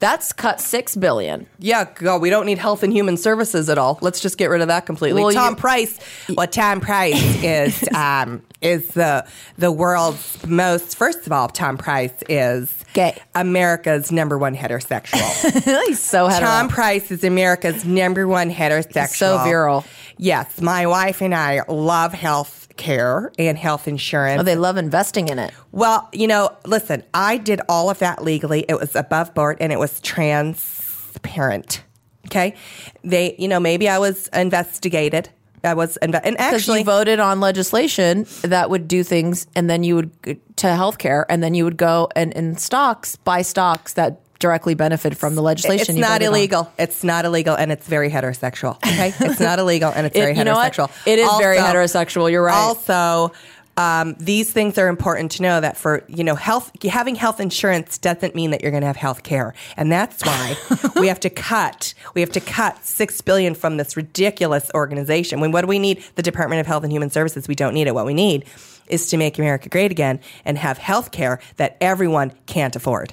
that's 0.00 0.32
cut 0.32 0.60
six 0.60 0.96
billion. 0.96 1.46
Yeah, 1.58 1.84
God, 1.94 2.22
we 2.22 2.30
don't 2.30 2.46
need 2.46 2.56
health 2.58 2.82
and 2.82 2.90
human 2.92 3.16
services 3.18 3.68
at 3.68 3.76
all. 3.78 3.98
Let's 4.00 4.20
just 4.20 4.38
get 4.38 4.46
rid 4.48 4.62
of 4.62 4.68
that 4.68 4.86
completely. 4.86 5.22
Well, 5.22 5.32
Tom 5.32 5.50
you- 5.52 5.56
Price, 5.56 5.98
well, 6.34 6.46
Tom 6.46 6.80
Price 6.80 7.20
is 7.44 7.86
um, 7.94 8.42
is 8.62 8.88
the 8.88 9.26
the 9.58 9.70
world's 9.70 10.44
most. 10.46 10.96
First 10.96 11.26
of 11.26 11.32
all, 11.32 11.48
Tom 11.48 11.76
Price 11.76 12.14
is 12.30 12.74
Gay. 12.92 13.20
America's 13.34 14.10
number 14.10 14.36
one 14.38 14.56
heterosexual. 14.56 15.84
He's 15.86 16.00
so 16.00 16.26
hetero. 16.26 16.48
Tom 16.48 16.68
Price 16.68 17.10
is 17.10 17.24
America's 17.24 17.84
number 17.84 18.26
one 18.26 18.50
heterosexual. 18.50 19.08
so 19.16 19.44
virile. 19.44 19.84
Yes, 20.16 20.60
my 20.60 20.86
wife 20.86 21.22
and 21.22 21.34
I 21.34 21.62
love 21.68 22.12
health 22.12 22.68
care 22.76 23.30
and 23.38 23.56
health 23.58 23.86
insurance. 23.86 24.40
Oh, 24.40 24.42
they 24.42 24.56
love 24.56 24.76
investing 24.76 25.28
in 25.28 25.38
it. 25.38 25.52
Well, 25.72 26.08
you 26.12 26.26
know, 26.26 26.56
listen, 26.66 27.04
I 27.14 27.36
did 27.36 27.60
all 27.68 27.90
of 27.90 27.98
that 28.00 28.22
legally. 28.24 28.64
It 28.68 28.78
was 28.78 28.96
above 28.96 29.34
board 29.34 29.58
and 29.60 29.72
it 29.72 29.78
was 29.78 30.00
transparent. 30.00 31.82
Okay. 32.26 32.54
They, 33.02 33.34
you 33.38 33.48
know, 33.48 33.60
maybe 33.60 33.88
I 33.88 33.98
was 33.98 34.28
investigated. 34.28 35.28
I 35.62 35.74
was, 35.74 35.98
inve- 36.02 36.20
and 36.24 36.40
actually, 36.40 36.80
you 36.80 36.84
voted 36.84 37.20
on 37.20 37.40
legislation 37.40 38.26
that 38.42 38.70
would 38.70 38.88
do 38.88 39.02
things, 39.04 39.46
and 39.54 39.68
then 39.68 39.82
you 39.82 39.96
would 39.96 40.10
to 40.24 40.66
healthcare, 40.66 41.24
and 41.28 41.42
then 41.42 41.54
you 41.54 41.64
would 41.64 41.76
go 41.76 42.08
and 42.16 42.32
in 42.32 42.56
stocks 42.56 43.16
buy 43.16 43.42
stocks 43.42 43.92
that 43.94 44.20
directly 44.38 44.74
benefit 44.74 45.14
from 45.16 45.34
the 45.34 45.42
legislation. 45.42 45.82
it's 45.82 45.94
you 45.96 46.00
not 46.00 46.12
voted 46.12 46.28
on. 46.28 46.34
illegal. 46.34 46.72
It's 46.78 47.04
not 47.04 47.26
illegal 47.26 47.54
and 47.54 47.70
it's 47.70 47.86
very 47.86 48.08
heterosexual. 48.10 48.76
Okay. 48.76 49.12
it's 49.20 49.38
not 49.38 49.58
illegal 49.64 49.92
and 49.94 50.06
it's 50.06 50.16
It- 50.16 50.20
very 50.20 50.34
you 50.34 50.44
know 50.44 50.54
what? 50.54 50.72
heterosexual. 50.72 50.90
It 51.06 51.18
is 51.18 51.28
very 51.38 51.58
heterosexual. 51.58 52.30
You're 52.30 52.44
right. 52.44 52.54
Also, 52.54 53.32
um, 53.76 54.14
these 54.18 54.52
things 54.52 54.78
are 54.78 54.88
important 54.88 55.30
to 55.32 55.42
know 55.42 55.60
that 55.60 55.76
for 55.76 56.04
you 56.08 56.24
know 56.24 56.34
health 56.34 56.70
having 56.84 57.14
health 57.14 57.40
insurance 57.40 57.98
doesn't 57.98 58.34
mean 58.34 58.50
that 58.50 58.62
you're 58.62 58.70
going 58.70 58.82
to 58.82 58.86
have 58.86 58.96
health 58.96 59.22
care. 59.22 59.54
And 59.76 59.90
that's 59.90 60.24
why 60.24 60.56
we 60.96 61.08
have 61.08 61.20
to 61.20 61.30
cut 61.30 61.94
we 62.14 62.20
have 62.20 62.30
to 62.32 62.40
cut 62.40 62.84
six 62.84 63.20
billion 63.20 63.54
from 63.54 63.76
this 63.76 63.96
ridiculous 63.96 64.70
organization. 64.74 65.40
When 65.40 65.52
what 65.52 65.62
do 65.62 65.66
we 65.66 65.78
need? 65.78 66.04
The 66.16 66.22
department 66.22 66.60
of 66.60 66.66
health 66.66 66.84
and 66.84 66.92
human 66.92 67.10
services 67.10 67.48
we 67.48 67.54
don't 67.54 67.74
need 67.74 67.86
it. 67.86 67.94
What 67.94 68.06
we 68.06 68.14
need 68.14 68.44
is 68.86 69.08
to 69.08 69.16
make 69.16 69.38
america 69.38 69.68
great 69.68 69.92
again 69.92 70.18
and 70.44 70.58
have 70.58 70.76
health 70.78 71.12
care 71.12 71.40
that 71.56 71.76
everyone 71.80 72.32
can't 72.46 72.74
afford. 72.74 73.12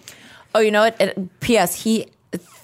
Oh, 0.55 0.59
you 0.59 0.71
know 0.71 0.81
what? 0.81 0.99
It, 0.99 1.39
P.S. 1.39 1.83
He, 1.83 2.07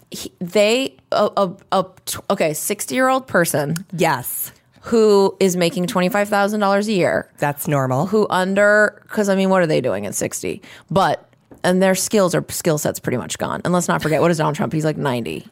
he 0.10 0.32
they 0.42 0.98
a, 1.12 1.30
a, 1.38 1.56
a 1.72 1.86
okay 2.30 2.54
sixty 2.54 2.96
year 2.96 3.08
old 3.08 3.28
person 3.28 3.76
yes 3.92 4.52
who 4.84 5.36
is 5.40 5.56
making 5.56 5.88
twenty 5.88 6.10
five 6.10 6.30
thousand 6.30 6.60
dollars 6.60 6.88
a 6.88 6.94
year, 6.94 7.30
that's 7.38 7.68
normal 7.68 8.06
who 8.06 8.28
under 8.30 9.02
because 9.04 9.30
I 9.30 9.36
mean, 9.36 9.50
what 9.50 9.62
are 9.62 9.68
they 9.68 9.82
doing 9.82 10.06
at 10.06 10.16
sixty? 10.16 10.62
But 10.92 11.28
and 11.64 11.82
their 11.82 11.96
skills 11.96 12.36
or 12.36 12.46
skill 12.50 12.78
sets 12.78 13.00
pretty 13.00 13.18
much 13.18 13.38
gone. 13.38 13.62
And 13.64 13.74
let's 13.74 13.88
not 13.88 14.02
forget, 14.02 14.20
what 14.22 14.32
is 14.32 14.38
Donald 14.38 14.56
Trump? 14.56 14.74
He's 14.74 14.86
like 14.86 14.98
ninety. 14.98 15.48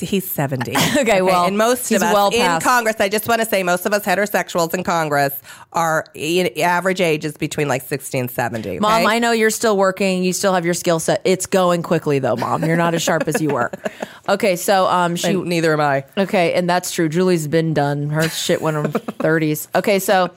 He's 0.00 0.28
70. 0.30 0.74
Okay, 0.98 1.22
well, 1.22 1.44
and 1.46 1.56
most 1.56 1.90
of 1.92 2.02
us 2.02 2.12
well 2.12 2.30
in 2.30 2.60
Congress, 2.60 2.96
I 2.98 3.08
just 3.08 3.28
want 3.28 3.40
to 3.40 3.46
say, 3.46 3.62
most 3.62 3.86
of 3.86 3.92
us 3.92 4.04
heterosexuals 4.04 4.74
in 4.74 4.82
Congress 4.84 5.40
are 5.72 6.06
in, 6.14 6.50
average 6.60 7.00
age 7.00 7.24
is 7.24 7.36
between 7.36 7.68
like 7.68 7.82
60 7.82 8.18
and 8.18 8.30
70. 8.30 8.68
okay? 8.68 8.78
Mom, 8.78 9.06
I 9.06 9.18
know 9.18 9.32
you're 9.32 9.50
still 9.50 9.76
working. 9.76 10.24
You 10.24 10.32
still 10.32 10.54
have 10.54 10.64
your 10.64 10.74
skill 10.74 10.98
set. 10.98 11.20
It's 11.24 11.46
going 11.46 11.82
quickly 11.82 12.18
though, 12.18 12.36
Mom. 12.36 12.64
You're 12.64 12.76
not 12.76 12.94
as 12.94 13.02
sharp 13.02 13.28
as 13.28 13.40
you 13.40 13.50
were. 13.50 13.70
Okay, 14.28 14.56
so 14.56 14.86
um, 14.88 15.16
she 15.16 15.28
And 15.28 15.46
neither 15.46 15.72
am 15.72 15.80
I. 15.80 16.04
Okay, 16.18 16.52
and 16.52 16.68
that's 16.68 16.92
true. 16.92 17.08
Julie's 17.08 17.48
been 17.48 17.72
done. 17.72 18.10
Her 18.10 18.28
shit 18.28 18.60
went 18.60 18.76
in 18.76 18.92
30s. 18.92 19.68
Okay, 19.74 19.98
so 19.98 20.30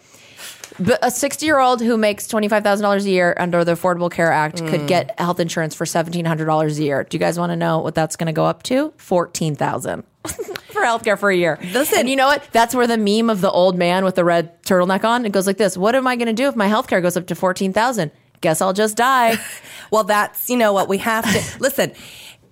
but 0.79 0.99
a 1.01 1.11
60 1.11 1.45
year 1.45 1.59
old 1.59 1.81
who 1.81 1.97
makes 1.97 2.27
$25,000 2.27 3.05
a 3.05 3.09
year 3.09 3.35
under 3.37 3.63
the 3.63 3.73
Affordable 3.73 4.11
Care 4.11 4.31
Act 4.31 4.57
could 4.57 4.81
mm. 4.81 4.87
get 4.87 5.19
health 5.19 5.39
insurance 5.39 5.75
for 5.75 5.85
$1,700 5.85 6.77
a 6.77 6.83
year. 6.83 7.03
Do 7.03 7.15
you 7.15 7.19
guys 7.19 7.37
want 7.37 7.51
to 7.51 7.55
know 7.55 7.79
what 7.79 7.95
that's 7.95 8.15
going 8.15 8.27
to 8.27 8.33
go 8.33 8.45
up 8.45 8.63
to? 8.63 8.93
14000 8.97 10.03
for 10.25 10.81
healthcare 10.81 11.17
for 11.17 11.29
a 11.29 11.35
year. 11.35 11.59
Listen- 11.73 11.99
and 11.99 12.09
you 12.09 12.15
know 12.15 12.27
what? 12.27 12.47
That's 12.51 12.73
where 12.75 12.87
the 12.87 12.97
meme 12.97 13.29
of 13.29 13.41
the 13.41 13.51
old 13.51 13.77
man 13.77 14.05
with 14.05 14.15
the 14.15 14.23
red 14.23 14.61
turtleneck 14.63 15.03
on, 15.03 15.25
it 15.25 15.31
goes 15.31 15.47
like 15.47 15.57
this. 15.57 15.77
What 15.77 15.95
am 15.95 16.07
I 16.07 16.15
going 16.15 16.27
to 16.27 16.33
do 16.33 16.47
if 16.47 16.55
my 16.55 16.67
healthcare 16.67 17.01
goes 17.01 17.17
up 17.17 17.27
to 17.27 17.35
14000 17.35 18.11
Guess 18.41 18.59
I'll 18.59 18.73
just 18.73 18.97
die. 18.97 19.37
Well, 19.91 20.05
that's, 20.05 20.49
you 20.49 20.55
know 20.55 20.71
what, 20.71 20.87
we 20.87 20.99
have 20.99 21.25
to 21.25 21.59
listen. 21.59 21.91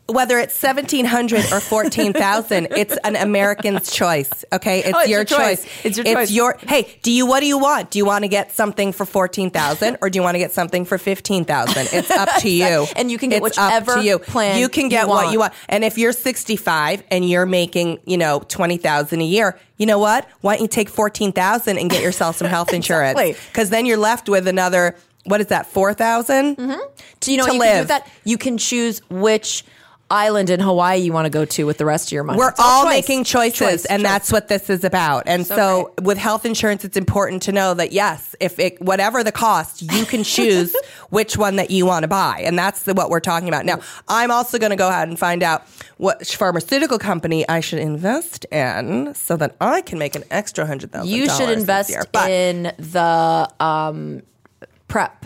Whether 0.09 0.39
it's 0.39 0.61
1700 0.61 1.51
or 1.51 1.59
14,000, 1.59 2.67
it's 2.77 2.97
an 3.03 3.15
American's 3.15 3.91
choice, 3.91 4.45
okay? 4.51 4.79
It's, 4.79 4.89
Oh, 4.95 4.99
it's 5.01 5.09
your, 5.09 5.19
your 5.19 5.25
choice. 5.25 5.65
It's 5.83 5.97
your 5.97 6.05
choice. 6.05 6.31
your 6.31 6.57
Hey, 6.67 6.97
do 7.03 7.11
you 7.11 7.25
what 7.25 7.41
do 7.41 7.45
you 7.45 7.57
want? 7.59 7.91
Do 7.91 7.99
you 7.99 8.05
want 8.05 8.23
to 8.23 8.27
get 8.27 8.51
something 8.51 8.91
for 8.91 9.05
14,000 9.05 9.97
or 10.01 10.09
do 10.09 10.17
you 10.17 10.23
want 10.23 10.35
to 10.35 10.39
get 10.39 10.51
something 10.51 10.83
for 10.85 10.97
15,000? 10.97 11.89
It's 11.93 12.11
up 12.11 12.29
to 12.39 12.49
you. 12.61 12.87
And 12.95 13.11
you 13.11 13.17
can 13.17 13.29
get 13.29 13.43
It's 13.43 13.57
up 13.57 13.71
whichever 13.71 13.95
to 14.01 14.03
you. 14.03 14.19
plan 14.19 14.59
You 14.59 14.67
can 14.69 14.85
you 14.85 14.89
get 14.89 15.07
what 15.07 15.23
want. 15.23 15.31
you 15.33 15.39
want. 15.39 15.53
And 15.67 15.83
if 15.83 15.97
you're 15.97 16.11
65 16.11 17.03
and 17.11 17.27
you're 17.27 17.45
making, 17.45 17.99
you 18.05 18.17
know, 18.17 18.39
20,000 18.47 19.21
a 19.21 19.23
year, 19.23 19.59
you 19.77 19.85
know 19.85 19.99
what? 19.99 20.27
Why 20.41 20.55
don't 20.55 20.61
you 20.63 20.67
take 20.67 20.89
14,000 20.89 21.77
and 21.77 21.89
get 21.89 22.01
yourself 22.01 22.37
some 22.37 22.47
health 22.47 22.73
insurance? 22.73 23.19
Exactly. 23.19 23.51
Cuz 23.53 23.69
then 23.69 23.85
you're 23.85 23.97
left 23.97 24.27
with 24.27 24.47
another 24.47 24.95
what 25.25 25.41
is 25.41 25.47
that? 25.47 25.67
4,000? 25.67 26.55
So 26.57 26.63
mm-hmm. 26.63 27.31
you 27.31 27.37
know 27.37 27.45
to 27.45 27.49
what 27.49 27.53
you 27.55 27.59
can 27.59 27.59
do 27.59 27.59
live. 27.59 27.79
with 27.81 27.87
that? 27.89 28.07
You 28.23 28.37
can 28.37 28.57
choose 28.57 29.01
which 29.09 29.63
island 30.11 30.49
in 30.49 30.59
Hawaii 30.59 30.97
you 30.99 31.13
want 31.13 31.25
to 31.25 31.29
go 31.29 31.45
to 31.45 31.65
with 31.65 31.77
the 31.77 31.85
rest 31.85 32.07
of 32.09 32.11
your 32.13 32.23
money. 32.23 32.39
We're 32.39 32.49
It's 32.49 32.59
all 32.59 32.83
choice. 32.85 32.89
making 32.93 33.23
choices, 33.25 33.59
Choice, 33.59 33.85
and 33.85 34.01
choice. 34.01 34.11
that's 34.11 34.31
what 34.31 34.47
this 34.47 34.69
is 34.69 34.83
about. 34.83 35.23
And 35.27 35.45
So 35.45 35.55
so, 35.55 35.93
with 36.01 36.17
health 36.17 36.45
insurance, 36.45 36.83
it's 36.85 36.97
important 36.97 37.41
to 37.43 37.51
know 37.51 37.73
that 37.73 37.91
yes, 37.91 38.35
if 38.39 38.57
it 38.59 38.81
whatever 38.81 39.23
the 39.23 39.31
cost, 39.31 39.81
you 39.81 40.05
can 40.05 40.23
choose 40.23 40.75
which 41.09 41.37
one 41.37 41.57
that 41.57 41.69
you 41.71 41.85
want 41.85 42.03
to 42.03 42.07
buy, 42.07 42.41
and 42.45 42.57
that's 42.57 42.83
the, 42.83 42.93
what 42.93 43.09
we're 43.09 43.19
talking 43.19 43.47
about. 43.47 43.65
Now, 43.65 43.79
I'm 44.07 44.31
also 44.31 44.57
going 44.57 44.71
to 44.71 44.75
go 44.75 44.87
ahead 44.89 45.07
and 45.09 45.19
find 45.19 45.43
out 45.43 45.63
what 45.97 46.25
pharmaceutical 46.25 46.97
company 46.97 47.47
I 47.49 47.59
should 47.59 47.79
invest 47.79 48.45
in, 48.45 49.13
so 49.15 49.35
that 49.37 49.55
I 49.61 49.81
can 49.81 49.99
make 49.99 50.15
an 50.15 50.23
extra 50.31 50.65
hundred 50.65 50.91
thousand. 50.91 51.09
you 51.09 51.29
should 51.29 51.49
invest. 51.49 51.91
In 52.29 52.63
the 52.77 53.49
um, 53.59 54.23
PrEP. 54.87 55.25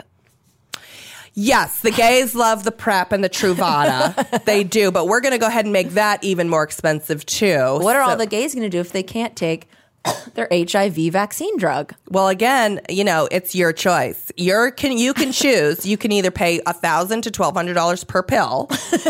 Yes, 1.35 1.79
the 1.81 1.91
gays 1.91 2.35
love 2.35 2.63
the 2.63 2.71
PrEP 2.71 3.11
and 3.11 3.23
the 3.23 3.29
Truvada. 3.29 4.43
they 4.45 4.63
do, 4.63 4.91
but 4.91 5.07
we're 5.07 5.21
going 5.21 5.31
to 5.33 5.39
go 5.39 5.47
ahead 5.47 5.65
and 5.65 5.73
make 5.73 5.91
that 5.91 6.23
even 6.23 6.47
more 6.49 6.63
expensive 6.63 7.25
too. 7.25 7.79
What 7.81 7.95
are 7.95 8.05
So- 8.05 8.11
all 8.11 8.17
the 8.17 8.25
gays 8.27 8.53
going 8.53 8.63
to 8.63 8.69
do 8.69 8.79
if 8.79 8.91
they 8.91 9.03
can't 9.03 9.35
take 9.35 9.67
their 10.35 10.47
HIV 10.51 10.95
vaccine 11.11 11.57
drug? 11.57 11.93
Well, 12.09 12.27
again, 12.27 12.81
you 12.89 13.03
know, 13.03 13.27
it's 13.31 13.55
your 13.55 13.73
choice. 13.73 14.31
You're 14.37 14.69
can 14.71 14.95
you 14.97 15.13
can 15.13 15.31
choose. 15.43 15.85
You 15.85 15.97
can 15.97 16.11
either 16.11 16.29
pay 16.31 16.61
a 16.67 16.73
thousand 16.73 17.21
to 17.23 17.31
twelve 17.31 17.55
hundred 17.55 17.73
dollars 17.75 18.03
per 18.03 18.21
pill, 18.21 18.69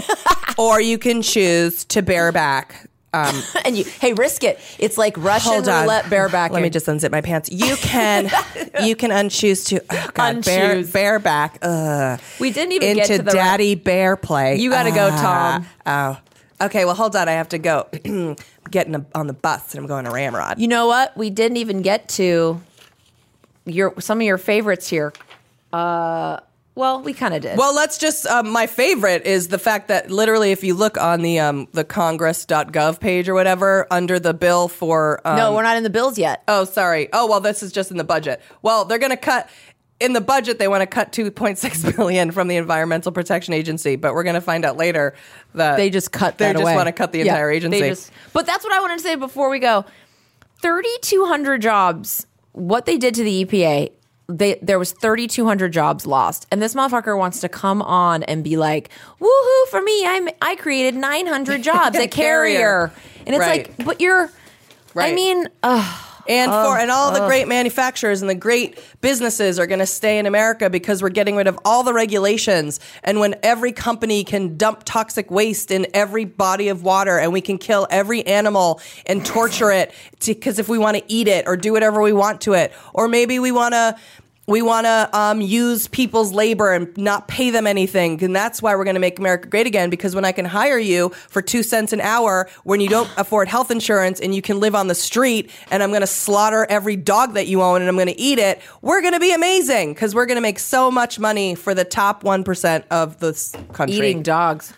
or 0.58 0.80
you 0.80 0.98
can 0.98 1.22
choose 1.22 1.84
to 1.86 2.02
bear 2.02 2.32
back. 2.32 2.90
Um, 3.14 3.44
And 3.66 3.78
you, 3.78 3.84
hey, 3.86 4.14
risk 4.14 4.44
it. 4.44 4.60
It's 4.80 4.98
like 4.98 5.16
Russian 5.18 5.52
hold 5.54 5.70
on, 5.70 5.84
roulette 5.84 6.10
bareback. 6.10 6.52
Let 6.52 6.62
me 6.64 6.70
just 6.70 6.88
unzip 6.88 7.12
my 7.12 7.22
pants. 7.22 7.50
You 7.52 7.76
can 7.78 8.30
you 8.84 8.96
can 8.96 9.12
unchoose 9.12 9.68
to 9.68 9.82
oh 9.90 10.10
God, 10.14 10.44
bear, 10.44 10.76
Unchoose. 10.76 10.92
bareback. 10.92 11.60
Ugh. 11.62 12.20
We 12.40 12.52
didn't 12.52 12.74
even 12.74 12.90
into 12.90 13.02
get 13.02 13.18
to 13.18 13.24
the 13.24 13.32
daddy 13.32 13.76
bear 13.76 14.16
play. 14.18 14.56
You 14.58 14.70
gotta 14.70 14.92
go, 14.92 15.10
Ah, 15.12 15.64
Tom. 15.86 16.20
Oh, 16.60 16.66
okay. 16.66 16.86
Well, 16.86 16.96
hold 16.96 17.16
on. 17.16 17.30
I 17.30 17.34
have 17.34 17.50
to 17.50 17.60
go. 17.60 17.88
Getting 18.72 18.96
a, 18.96 19.06
on 19.14 19.28
the 19.28 19.34
bus, 19.34 19.74
and 19.76 19.82
I'm 19.82 19.88
going 19.88 20.06
to 20.06 20.12
Ramrod. 20.12 20.58
You 20.58 20.68
know 20.70 20.88
what? 20.88 21.16
We 21.18 21.30
didn't 21.30 21.58
even 21.58 21.82
get 21.82 22.08
to 22.10 22.62
your 23.66 23.94
some 24.00 24.20
of 24.20 24.24
your 24.24 24.38
favorites 24.38 24.88
here. 24.88 25.14
Uh, 25.72 26.40
well, 26.76 27.02
we 27.02 27.14
kind 27.14 27.34
of 27.34 27.42
did. 27.42 27.58
Well, 27.58 27.76
let's 27.76 27.98
just. 27.98 28.26
Um, 28.26 28.50
my 28.52 28.66
favorite 28.68 29.26
is 29.26 29.50
the 29.50 29.60
fact 29.60 29.90
that 29.90 30.10
literally, 30.10 30.52
if 30.52 30.64
you 30.64 30.74
look 30.74 30.98
on 30.98 31.22
the 31.22 31.40
um, 31.40 31.68
the 31.74 31.84
Congress.gov 31.84 33.00
page 33.00 33.30
or 33.30 33.34
whatever, 33.34 33.86
under 33.92 34.20
the 34.20 34.34
bill 34.34 34.68
for 34.68 35.22
um, 35.26 35.36
no, 35.38 35.54
we're 35.54 35.64
not 35.64 35.78
in 35.78 35.84
the 35.84 35.90
bills 35.90 36.18
yet. 36.18 36.44
Oh, 36.48 36.66
sorry. 36.66 37.10
Oh, 37.14 37.28
well, 37.28 37.40
this 37.40 37.62
is 37.64 37.72
just 37.72 37.92
in 37.92 37.98
the 37.98 38.04
budget. 38.04 38.42
Well, 38.62 38.86
they're 38.86 38.98
going 39.00 39.12
to 39.12 39.18
cut 39.18 39.50
in 40.00 40.14
the 40.14 40.22
budget. 40.22 40.58
They 40.60 40.68
want 40.68 40.82
to 40.82 40.88
cut 40.88 41.12
2.6 41.14 41.96
billion 41.96 42.32
from 42.38 42.48
the 42.48 42.56
Environmental 42.58 43.12
Protection 43.12 43.54
Agency, 43.54 43.96
but 43.96 44.14
we're 44.16 44.24
going 44.24 44.34
to 44.34 44.42
find 44.42 44.66
out 44.66 44.76
later 44.76 45.14
that 45.54 45.78
They 45.78 45.90
just 45.92 46.12
cut 46.12 46.38
They 46.40 46.52
just 46.52 46.62
away. 46.64 46.76
want 46.76 46.88
to 46.88 46.92
cut 46.92 47.12
the 47.12 47.20
Yeah, 47.20 47.26
entire 47.26 47.52
agency. 47.52 47.80
Just, 47.80 48.12
but 48.34 48.46
that's 48.46 48.64
what 48.64 48.74
I 48.74 48.80
wanted 48.82 48.98
to 48.98 49.04
say 49.04 49.16
before 49.16 49.50
we 49.50 49.60
go. 49.60 49.86
Thirty-two 50.62 51.26
hundred 51.26 51.62
jobs. 51.62 52.26
What 52.54 52.86
they 52.86 52.98
did 52.98 53.16
to 53.16 53.24
the 53.24 53.46
EPA, 53.46 53.92
they 54.38 54.60
there 54.62 54.80
was 54.80 54.92
thirty-two 54.92 55.46
hundred 55.46 55.74
jobs 55.74 56.06
lost, 56.06 56.48
and 56.52 56.62
this 56.62 56.74
motherfucker 56.74 57.18
wants 57.18 57.40
to 57.42 57.50
come 57.50 57.82
on 57.82 58.24
and 58.24 58.44
be 58.44 58.58
like, 58.58 58.90
"Woohoo 59.20 59.68
for 59.70 59.82
me! 59.82 60.06
I'm 60.06 60.30
I 60.42 60.56
created 60.56 60.96
nine 60.96 61.28
hundred 61.28 61.62
jobs 61.72 61.98
at 61.98 62.12
Carrier," 62.12 62.58
Carrier. 62.58 62.92
and 63.26 63.36
it's 63.36 63.40
Right. 63.40 63.68
like, 63.78 63.86
but 63.86 64.02
you're. 64.02 64.30
I 64.96 65.12
mean, 65.14 65.48
ugh. 65.64 66.06
and 66.30 66.52
for 66.52 66.78
and 66.78 66.92
all 66.92 67.12
the 67.12 67.26
great 67.26 67.48
manufacturers 67.48 68.22
and 68.22 68.30
the 68.30 68.36
great 68.36 68.78
businesses 69.02 69.58
are 69.58 69.66
going 69.66 69.80
to 69.80 69.88
stay 69.88 70.20
in 70.20 70.28
America 70.28 70.70
because 70.70 71.02
we're 71.02 71.10
getting 71.10 71.36
rid 71.36 71.48
of 71.48 71.58
all 71.66 71.82
the 71.84 71.94
regulations. 71.96 72.80
And 73.04 73.20
when 73.20 73.34
every 73.42 73.72
company 73.72 74.24
can 74.24 74.56
dump 74.56 74.84
toxic 74.86 75.32
waste 75.32 75.72
in 75.72 75.88
every 75.96 76.26
body 76.26 76.68
of 76.70 76.84
water, 76.84 77.18
and 77.18 77.34
we 77.34 77.42
can 77.42 77.58
kill 77.58 77.88
every 77.90 78.24
animal 78.28 78.80
and 79.08 79.26
torture 79.26 79.72
it 79.72 79.92
because 80.24 80.60
if 80.60 80.70
we 80.70 80.78
want 80.78 80.96
to 80.98 81.04
eat 81.08 81.28
it 81.28 81.48
or 81.48 81.58
do 81.58 81.74
whatever 81.74 82.00
we 82.00 82.14
want 82.14 82.42
to 82.42 82.54
it, 82.54 82.72
or 82.94 83.08
maybe 83.08 83.40
we 83.40 83.52
want 83.52 83.74
to. 83.74 83.96
We 84.46 84.62
want 84.62 84.86
to 84.86 85.10
um, 85.18 85.40
use 85.40 85.88
people's 85.88 86.34
labor 86.34 86.74
and 86.74 86.96
not 86.98 87.30
pay 87.30 87.50
them 87.50 87.66
anything. 87.66 88.22
And 88.22 88.36
that's 88.36 88.62
why 88.62 88.76
we're 88.76 88.84
going 88.84 88.96
to 88.96 89.00
make 89.00 89.18
America 89.18 89.48
great 89.48 89.68
again. 89.68 89.90
Because 89.90 90.16
when 90.16 90.26
I 90.26 90.34
can 90.34 90.44
hire 90.44 90.78
you 90.78 91.10
for 91.30 91.42
two 91.42 91.64
cents 91.64 91.94
an 91.94 92.02
hour 92.02 92.50
when 92.66 92.82
you 92.82 92.90
don't 92.90 93.10
afford 93.18 93.48
health 93.48 93.72
insurance 93.72 94.20
and 94.20 94.36
you 94.36 94.42
can 94.42 94.60
live 94.60 94.76
on 94.76 94.88
the 94.88 94.96
street 94.96 95.50
and 95.72 95.82
I'm 95.82 95.92
going 95.92 96.02
to 96.02 96.08
slaughter 96.08 96.66
every 96.70 96.98
dog 96.98 97.36
that 97.36 97.48
you 97.48 97.62
own 97.62 97.80
and 97.80 97.88
I'm 97.88 97.96
going 97.96 98.08
to 98.08 98.20
eat 98.20 98.38
it, 98.38 98.62
we're 98.82 99.00
going 99.00 99.14
to 99.14 99.20
be 99.20 99.34
amazing 99.34 99.94
because 99.94 100.14
we're 100.14 100.26
going 100.26 100.38
to 100.38 100.42
make 100.42 100.60
so 100.60 100.92
much 100.92 101.20
money 101.20 101.56
for 101.56 101.74
the 101.74 101.86
top 101.86 102.24
1% 102.24 102.84
of 102.92 103.20
this 103.20 103.56
country. 103.72 103.96
eating 103.96 104.24
dogs. 104.24 104.74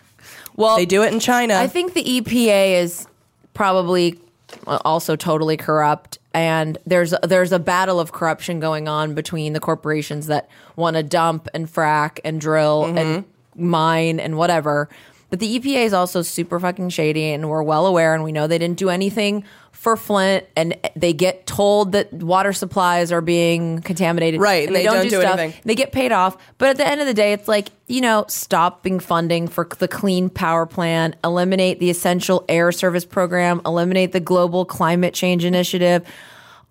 Well, 0.54 0.76
They 0.76 0.86
do 0.86 1.02
it 1.02 1.12
in 1.12 1.20
China. 1.20 1.54
I 1.54 1.66
think 1.66 1.92
the 1.94 2.04
EPA 2.04 2.80
is 2.82 3.06
probably 3.52 4.18
also 4.66 5.16
totally 5.16 5.56
corrupt, 5.56 6.18
and 6.34 6.78
there's 6.86 7.14
there's 7.22 7.52
a 7.52 7.58
battle 7.58 8.00
of 8.00 8.12
corruption 8.12 8.60
going 8.60 8.88
on 8.88 9.14
between 9.14 9.52
the 9.52 9.60
corporations 9.60 10.26
that 10.26 10.48
want 10.76 10.96
to 10.96 11.02
dump 11.02 11.48
and 11.54 11.66
frack 11.66 12.18
and 12.24 12.40
drill 12.40 12.84
and 12.84 13.24
mm-hmm. 13.24 13.66
mine 13.66 14.20
and 14.20 14.36
whatever. 14.36 14.88
But 15.28 15.40
the 15.40 15.58
EPA 15.58 15.84
is 15.84 15.92
also 15.92 16.22
super 16.22 16.60
fucking 16.60 16.90
shady, 16.90 17.32
and 17.32 17.48
we're 17.48 17.62
well 17.62 17.86
aware, 17.86 18.14
and 18.14 18.22
we 18.22 18.32
know 18.32 18.46
they 18.46 18.58
didn't 18.58 18.78
do 18.78 18.90
anything 18.90 19.44
for 19.72 19.96
Flint, 19.96 20.44
and 20.56 20.76
they 20.96 21.12
get 21.12 21.46
told 21.46 21.92
that 21.92 22.12
water 22.12 22.52
supplies 22.52 23.12
are 23.12 23.20
being 23.20 23.82
contaminated, 23.82 24.40
Right, 24.40 24.66
and 24.66 24.74
they 24.74 24.84
don't 24.84 25.08
do 25.08 25.20
anything. 25.20 25.52
They 25.64 25.74
get 25.74 25.92
paid 25.92 26.12
off, 26.12 26.36
but 26.58 26.70
at 26.70 26.76
the 26.76 26.86
end 26.86 27.00
of 27.00 27.06
the 27.06 27.14
day, 27.14 27.32
it's 27.32 27.48
like 27.48 27.68
you 27.86 28.00
know, 28.00 28.24
stopping 28.28 28.98
funding 28.98 29.46
for 29.48 29.68
the 29.78 29.86
Clean 29.86 30.28
Power 30.28 30.66
Plan, 30.66 31.14
eliminate 31.22 31.78
the 31.78 31.90
Essential 31.90 32.44
Air 32.48 32.72
Service 32.72 33.04
Program, 33.04 33.60
eliminate 33.66 34.12
the 34.12 34.20
Global 34.20 34.64
Climate 34.64 35.14
Change 35.14 35.44
Initiative, 35.44 36.04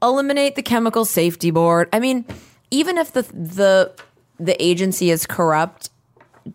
eliminate 0.01 0.55
the 0.55 0.63
Chemical 0.63 1.05
Safety 1.05 1.51
Board. 1.51 1.87
I 1.93 1.99
mean, 1.99 2.25
even 2.71 2.97
if 2.97 3.13
the 3.13 3.21
the 3.21 3.93
the 4.39 4.61
agency 4.61 5.11
is 5.11 5.25
corrupt, 5.25 5.89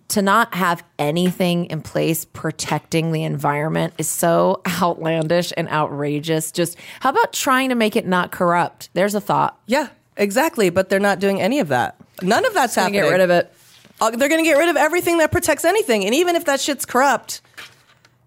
to 0.09 0.23
not 0.23 0.55
have 0.55 0.83
anything 0.99 1.67
in 1.67 1.83
place 1.83 2.25
protecting 2.25 3.13
the 3.13 3.25
environment 3.25 3.95
is 3.99 4.09
so 4.09 4.63
outlandish 4.83 5.53
and 5.57 5.69
outrageous. 5.69 6.53
Just 6.53 6.77
how 7.01 7.11
about 7.11 7.33
trying 7.33 7.71
to 7.71 7.75
make 7.75 7.97
it 7.97 8.07
not 8.07 8.31
corrupt? 8.31 8.91
There's 8.95 9.15
a 9.15 9.21
thought. 9.21 9.59
yeah, 9.67 9.89
exactly. 10.17 10.71
But 10.71 10.89
they're 10.89 11.01
not 11.01 11.19
doing 11.19 11.41
any 11.41 11.61
of 11.61 11.69
that. 11.69 11.97
None 12.23 12.45
of 12.45 12.55
that's 12.55 12.75
happening. 12.75 13.01
Get 13.03 13.11
rid 13.11 13.21
of 13.21 13.31
it. 13.31 13.53
Uh, 14.01 14.11
they're 14.11 14.29
going 14.29 14.43
to 14.43 14.49
get 14.49 14.57
rid 14.57 14.69
of 14.69 14.77
everything 14.77 15.19
that 15.19 15.31
protects 15.31 15.65
anything. 15.65 16.07
And 16.07 16.15
even 16.15 16.35
if 16.35 16.47
that 16.47 16.61
shit's 16.61 16.87
corrupt, 16.87 17.43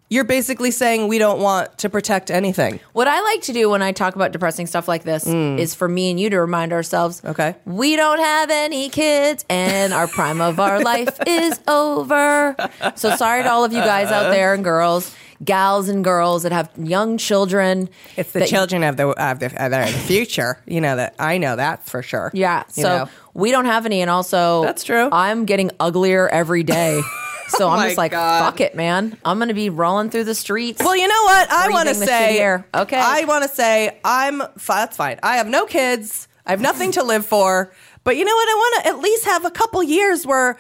you're 0.10 0.24
basically 0.24 0.70
saying 0.70 1.08
we 1.08 1.18
don't 1.18 1.40
want 1.40 1.76
to 1.80 1.90
protect 1.90 2.30
anything. 2.30 2.80
What 2.92 3.08
I 3.08 3.22
like 3.22 3.42
to 3.44 3.54
do 3.54 3.70
when 3.70 3.82
I 3.82 3.94
talk 3.94 4.16
about 4.16 4.32
depressing 4.32 4.68
stuff 4.68 4.88
like 4.88 5.04
this 5.04 5.26
is 5.26 5.74
for 5.74 5.88
me 5.88 6.12
and 6.12 6.20
you 6.20 6.30
to 6.30 6.40
remind 6.40 6.72
ourselves 6.74 7.22
Mm. 7.22 7.30
Okay. 7.32 7.56
we 7.66 7.96
don't 7.96 8.20
have 8.20 8.50
any 8.52 8.90
kids 8.90 9.44
and 9.50 9.92
our 9.94 10.08
prime 10.08 10.40
of 10.42 10.60
our 10.60 10.82
life 10.82 11.18
is 11.28 11.60
over. 11.68 12.56
So 12.96 13.16
sorry 13.16 13.44
to 13.44 13.50
all 13.52 13.64
of 13.66 13.74
you 13.74 13.80
guys 13.80 14.12
out 14.12 14.30
there 14.30 14.54
and 14.54 14.64
girls, 14.64 15.16
gals 15.44 15.90
and 15.90 16.04
girls 16.04 16.44
that 16.44 16.52
have 16.52 16.70
young 16.78 17.18
children. 17.18 17.90
It's 18.16 18.32
the 18.34 18.40
that- 18.40 18.50
children 18.50 18.84
of 18.84 18.98
the 18.98 19.08
of 19.10 19.40
the, 19.40 19.48
of 19.66 19.72
the 19.72 19.88
future. 20.06 20.60
You 20.68 20.82
know 20.82 20.96
that 20.96 21.16
I 21.18 21.38
know 21.40 21.56
that 21.56 21.86
for 21.88 22.04
sure. 22.04 22.30
Yeah. 22.36 22.64
You 22.76 22.84
So 22.84 22.98
know? 23.06 23.10
we 23.34 23.50
don't 23.52 23.66
have 23.66 23.86
any. 23.88 24.02
And 24.02 24.12
also, 24.12 24.64
That's 24.64 24.84
true. 24.84 25.10
I'm 25.12 25.46
getting 25.46 25.72
uglier 25.80 26.30
every 26.30 26.62
day. 26.64 27.02
So 27.50 27.70
I'm 27.70 27.84
just 27.88 27.98
like, 27.98 28.12
God. 28.12 28.44
fuck 28.44 28.62
it, 28.62 28.76
man. 28.76 29.18
I'm 29.26 29.38
going 29.38 29.48
to 29.50 29.54
be 29.54 29.70
rolling 29.70 30.10
through 30.10 30.24
the 30.26 30.36
streets. 30.36 30.84
Well, 30.84 30.96
you 30.96 31.08
know 31.08 31.24
what? 31.24 31.52
I 31.52 31.70
want 31.70 31.90
to 31.90 31.96
say. 31.96 32.56
Okay. 32.76 32.98
I 33.00 33.26
want 33.26 33.44
to 33.44 33.50
say 33.50 34.00
I'm. 34.04 34.42
That's 34.68 34.98
fine. 34.98 35.20
I 35.24 35.38
have 35.38 35.48
no 35.48 35.66
kids. 35.66 36.28
I 36.46 36.52
have 36.52 36.62
nothing 36.62 36.92
to 36.94 37.04
live 37.04 37.26
for. 37.26 37.72
But 38.04 38.18
you 38.18 38.26
know 38.26 38.36
what? 38.36 38.48
I 38.50 38.54
want 38.56 38.84
to 38.84 38.90
at 38.90 39.00
least 39.00 39.26
have 39.26 39.46
a 39.46 39.52
couple 39.52 39.82
years 39.84 40.26
where 40.26 40.58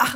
uh, 0.00 0.14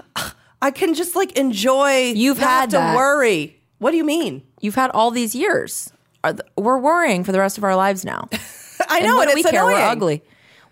I 0.60 0.70
can 0.70 0.94
just 0.94 1.16
like 1.16 1.38
enjoy. 1.38 2.12
You've 2.14 2.38
had 2.38 2.70
to 2.70 2.76
that. 2.76 2.96
worry. 2.96 3.58
What 3.78 3.90
do 3.92 3.96
you 3.96 4.04
mean? 4.04 4.42
You've 4.60 4.74
had 4.74 4.90
all 4.90 5.10
these 5.10 5.34
years. 5.34 5.92
Are 6.24 6.32
th- 6.34 6.46
We're 6.56 6.78
worrying 6.78 7.24
for 7.24 7.32
the 7.32 7.38
rest 7.40 7.58
of 7.58 7.64
our 7.64 7.74
lives 7.74 8.04
now. 8.04 8.28
I 8.88 8.98
And 8.98 9.06
know, 9.06 9.16
what 9.16 9.28
and, 9.28 9.34
do 9.36 9.40
it's 9.40 9.46
we 9.46 9.50
care? 9.50 9.62
annoying. 9.62 9.76
We're 9.82 9.88
ugly. 9.90 10.22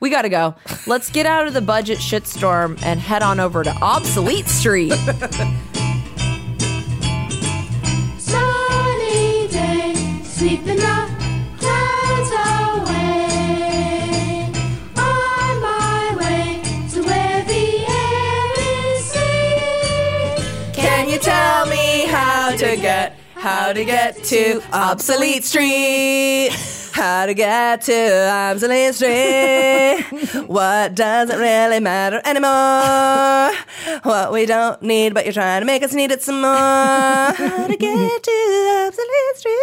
We 0.00 0.08
got 0.08 0.22
to 0.22 0.30
go. 0.30 0.54
Let's 0.86 1.10
get 1.10 1.26
out 1.26 1.46
of 1.46 1.52
the 1.52 1.60
budget 1.60 1.98
shitstorm 1.98 2.82
and 2.82 2.98
head 2.98 3.22
on 3.22 3.38
over 3.38 3.62
to 3.62 3.70
Obsolete 3.82 4.48
Street. 4.48 4.92
Sunny 8.18 9.48
day, 9.48 9.92
sweeping 10.24 10.76
the 10.76 11.10
clouds 11.58 12.30
away. 12.80 13.20
On 14.96 15.60
my 15.60 16.16
way 16.18 16.62
to 16.92 17.02
where 17.02 17.44
the 17.44 17.84
air 17.86 18.52
is 18.96 19.04
sweet. 19.12 20.74
Can 20.74 21.10
you 21.10 21.18
tell 21.18 21.66
me 21.66 22.06
how 22.06 22.52
to 22.52 22.76
get 22.76 23.18
how 23.34 23.74
to 23.74 23.84
get 23.84 24.24
to 24.24 24.62
obsolete 24.72 25.44
street? 25.44 26.52
How 26.92 27.26
to 27.26 27.34
get 27.34 27.82
to 27.82 27.92
absolute 27.92 28.94
street. 28.94 30.46
what 30.46 30.94
doesn't 30.94 31.38
really 31.38 31.80
matter 31.80 32.20
anymore. 32.24 33.54
What 34.02 34.32
we 34.32 34.46
don't 34.46 34.82
need, 34.82 35.14
but 35.14 35.24
you're 35.24 35.32
trying 35.32 35.60
to 35.60 35.66
make 35.66 35.82
us 35.82 35.92
need 35.92 36.10
it 36.10 36.22
some 36.22 36.40
more. 36.40 36.50
How 36.50 37.66
to 37.66 37.76
get 37.76 38.22
to 38.22 38.84
absolute 38.86 39.36
street. 39.36 39.54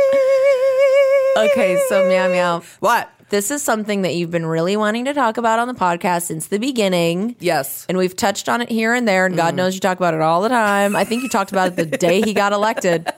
Okay, 1.52 1.82
so 1.90 2.08
meow 2.08 2.30
meow. 2.30 2.62
What? 2.80 3.12
This 3.30 3.52
is 3.52 3.62
something 3.62 4.04
that 4.04 4.16
you've 4.16 4.32
been 4.32 4.46
really 4.46 4.78
wanting 4.78 5.04
to 5.04 5.14
talk 5.14 5.36
about 5.36 5.60
on 5.60 5.68
the 5.68 5.74
podcast 5.74 6.24
since 6.24 6.48
the 6.48 6.60
beginning. 6.60 7.36
Yes. 7.40 7.86
And 7.90 7.98
we've 7.98 8.16
touched 8.16 8.48
on 8.48 8.62
it 8.62 8.70
here 8.70 8.94
and 8.94 9.06
there, 9.06 9.26
and 9.26 9.36
God 9.36 9.54
mm. 9.54 9.58
knows 9.58 9.74
you 9.74 9.82
talk 9.82 9.98
about 9.98 10.14
it 10.14 10.22
all 10.22 10.42
the 10.42 10.48
time. 10.48 10.96
I 10.96 11.04
think 11.04 11.24
you 11.24 11.30
talked 11.30 11.52
about 11.52 11.68
it 11.68 11.76
the 11.76 11.98
day 11.98 12.22
he 12.22 12.34
got 12.34 12.54
elected. 12.54 13.12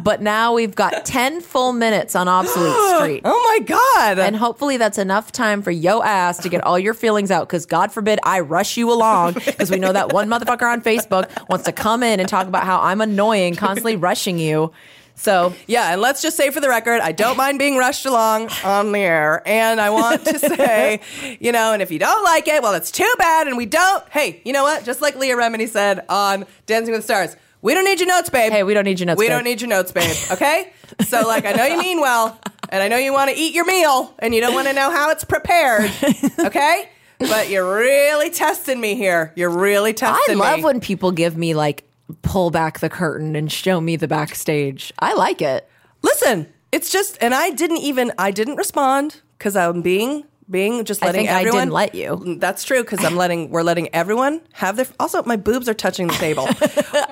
But 0.00 0.22
now 0.22 0.54
we've 0.54 0.74
got 0.74 1.04
10 1.04 1.42
full 1.42 1.72
minutes 1.72 2.16
on 2.16 2.26
Obsolete 2.26 2.96
Street. 2.98 3.20
Oh 3.24 3.58
my 3.58 3.64
God. 3.66 4.18
And 4.18 4.34
hopefully 4.34 4.76
that's 4.78 4.98
enough 4.98 5.32
time 5.32 5.60
for 5.62 5.70
yo 5.70 6.02
ass 6.02 6.38
to 6.38 6.48
get 6.48 6.64
all 6.64 6.78
your 6.78 6.94
feelings 6.94 7.30
out. 7.30 7.46
Because 7.48 7.66
God 7.66 7.92
forbid 7.92 8.18
I 8.22 8.40
rush 8.40 8.76
you 8.76 8.90
along. 8.90 9.34
Because 9.34 9.70
we 9.70 9.78
know 9.78 9.92
that 9.92 10.12
one 10.12 10.28
motherfucker 10.28 10.70
on 10.70 10.80
Facebook 10.80 11.28
wants 11.48 11.66
to 11.66 11.72
come 11.72 12.02
in 12.02 12.20
and 12.20 12.28
talk 12.28 12.46
about 12.46 12.64
how 12.64 12.80
I'm 12.80 13.00
annoying, 13.02 13.54
constantly 13.54 13.96
rushing 13.96 14.38
you. 14.38 14.72
So 15.14 15.52
Yeah, 15.66 15.92
and 15.92 16.00
let's 16.00 16.22
just 16.22 16.38
say 16.38 16.50
for 16.50 16.60
the 16.60 16.70
record, 16.70 17.00
I 17.02 17.12
don't 17.12 17.36
mind 17.36 17.58
being 17.58 17.76
rushed 17.76 18.06
along 18.06 18.48
on 18.64 18.92
the 18.92 18.98
air. 18.98 19.42
And 19.46 19.78
I 19.78 19.90
want 19.90 20.24
to 20.24 20.38
say, 20.56 21.00
you 21.38 21.52
know, 21.52 21.74
and 21.74 21.82
if 21.82 21.90
you 21.90 21.98
don't 21.98 22.24
like 22.24 22.48
it, 22.48 22.62
well, 22.62 22.72
it's 22.72 22.90
too 22.90 23.14
bad. 23.18 23.46
And 23.46 23.58
we 23.58 23.66
don't. 23.66 24.02
Hey, 24.08 24.40
you 24.44 24.54
know 24.54 24.62
what? 24.62 24.84
Just 24.84 25.02
like 25.02 25.14
Leah 25.16 25.36
Remini 25.36 25.68
said 25.68 26.04
on 26.08 26.46
Dancing 26.64 26.92
with 26.92 27.02
the 27.02 27.04
Stars, 27.04 27.36
we 27.62 27.72
don't 27.74 27.84
need 27.84 28.00
your 28.00 28.08
notes, 28.08 28.28
babe. 28.28 28.52
Hey, 28.52 28.62
we 28.62 28.74
don't 28.74 28.84
need 28.84 29.00
your 29.00 29.06
notes, 29.06 29.18
We 29.18 29.26
babe. 29.26 29.30
don't 29.36 29.44
need 29.44 29.60
your 29.60 29.68
notes, 29.68 29.92
babe. 29.92 30.16
Okay? 30.32 30.72
so, 31.06 31.26
like, 31.26 31.46
I 31.46 31.52
know 31.52 31.64
you 31.64 31.78
mean 31.78 32.00
well, 32.00 32.38
and 32.68 32.82
I 32.82 32.88
know 32.88 32.96
you 32.98 33.12
want 33.12 33.30
to 33.30 33.36
eat 33.36 33.54
your 33.54 33.64
meal, 33.64 34.14
and 34.18 34.34
you 34.34 34.40
don't 34.40 34.52
want 34.54 34.66
to 34.68 34.74
know 34.74 34.90
how 34.90 35.10
it's 35.10 35.24
prepared. 35.24 35.90
Okay? 36.38 36.88
But 37.20 37.48
you're 37.50 37.76
really 37.76 38.30
testing 38.30 38.80
me 38.80 38.96
here. 38.96 39.32
You're 39.36 39.48
really 39.48 39.92
testing 39.94 40.36
I 40.36 40.38
love 40.38 40.58
me. 40.58 40.64
when 40.64 40.80
people 40.80 41.12
give 41.12 41.36
me 41.36 41.54
like 41.54 41.84
pull 42.22 42.50
back 42.50 42.80
the 42.80 42.88
curtain 42.90 43.36
and 43.36 43.50
show 43.50 43.80
me 43.80 43.94
the 43.94 44.08
backstage. 44.08 44.92
I 44.98 45.14
like 45.14 45.40
it. 45.40 45.68
Listen, 46.02 46.48
it's 46.72 46.90
just, 46.90 47.16
and 47.20 47.32
I 47.32 47.50
didn't 47.50 47.76
even, 47.78 48.10
I 48.18 48.32
didn't 48.32 48.56
respond 48.56 49.20
because 49.38 49.54
I'm 49.54 49.82
being, 49.82 50.24
being 50.50 50.84
just 50.84 51.02
I 51.02 51.06
letting 51.06 51.20
think 51.26 51.30
I 51.30 51.40
everyone. 51.40 51.60
didn't 51.60 51.72
let 51.72 51.94
you. 51.94 52.16
Mm, 52.16 52.40
that's 52.40 52.64
true 52.64 52.82
because 52.82 53.04
I'm 53.04 53.16
letting, 53.16 53.50
we're 53.50 53.62
letting 53.62 53.94
everyone 53.94 54.40
have 54.52 54.76
their. 54.76 54.86
Also, 55.00 55.22
my 55.22 55.36
boobs 55.36 55.68
are 55.68 55.74
touching 55.74 56.08
the 56.08 56.14
table. 56.14 56.46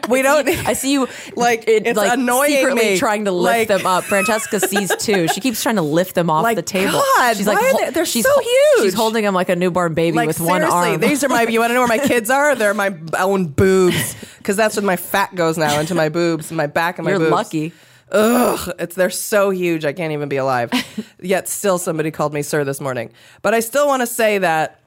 we 0.09 0.21
don't. 0.23 0.47
I 0.67 0.73
see 0.75 0.93
you 0.93 1.09
Like, 1.37 1.67
it, 1.69 1.87
it's 1.87 1.97
like 1.97 2.13
annoying 2.13 2.51
secretly 2.51 2.83
me. 2.93 2.99
trying 2.99 3.25
to 3.27 3.33
lift 3.33 3.71
Like- 3.71 3.79
them 3.79 3.87
up. 3.87 4.05
Francesca 4.05 4.61
sees 4.61 4.95
too. 4.97 5.29
She 5.29 5.41
keeps 5.41 5.63
trying 5.63 5.77
to 5.77 5.83
lift 5.83 6.15
them 6.15 6.29
off 6.29 6.43
Like, 6.43 6.57
the 6.57 6.63
table. 6.63 7.01
God, 7.17 7.37
she's 7.37 7.47
why 7.47 7.55
like, 7.55 7.63
are 7.75 7.85
they- 7.87 7.91
they're 7.91 8.05
she's 8.05 8.25
so 8.27 8.41
huge. 8.41 8.83
She's 8.85 8.95
holding 8.95 9.25
them 9.25 9.35
like 9.35 9.49
a 9.49 9.57
newborn 9.57 9.95
baby 9.95 10.17
Like 10.17 10.27
with 10.27 10.41
one 10.41 10.63
arm. 10.63 11.01
these 11.01 11.25
are 11.25 11.29
my. 11.29 11.43
You 11.43 11.61
want 11.61 11.71
to 11.71 11.75
know 11.75 11.81
where 11.81 11.89
my 11.89 11.99
kids 11.99 12.31
are? 12.31 12.55
They're 12.55 12.75
my 12.75 12.95
own 13.19 13.47
boobs 13.47 14.15
because 14.39 14.57
that's 14.57 14.77
where 14.77 14.85
my 14.85 14.97
fat 14.97 15.35
goes 15.35 15.57
now 15.57 15.79
into 15.81 15.95
my 15.95 16.09
boobs, 16.09 16.51
and 16.51 16.57
my 16.57 16.67
back, 16.67 16.99
and 16.99 17.05
my 17.05 17.11
You're 17.13 17.21
boobs. 17.21 17.31
lucky. 17.33 17.73
Ugh, 18.13 18.73
it's 18.79 18.95
they're 18.97 19.11
so 19.11 19.51
huge 19.51 19.85
I 19.85 19.93
can't 19.93 20.13
even 20.13 20.29
be 20.29 20.37
alive. 20.37 20.71
Yet 21.21 21.49
still 21.49 21.79
somebody 21.79 22.11
called 22.11 22.33
me 22.35 22.43
sir 22.43 22.65
this 22.65 22.81
morning. 22.81 23.11
But 23.43 23.55
I 23.55 23.61
still 23.61 23.87
want 23.87 24.01
to 24.03 24.07
say 24.07 24.39
that 24.39 24.81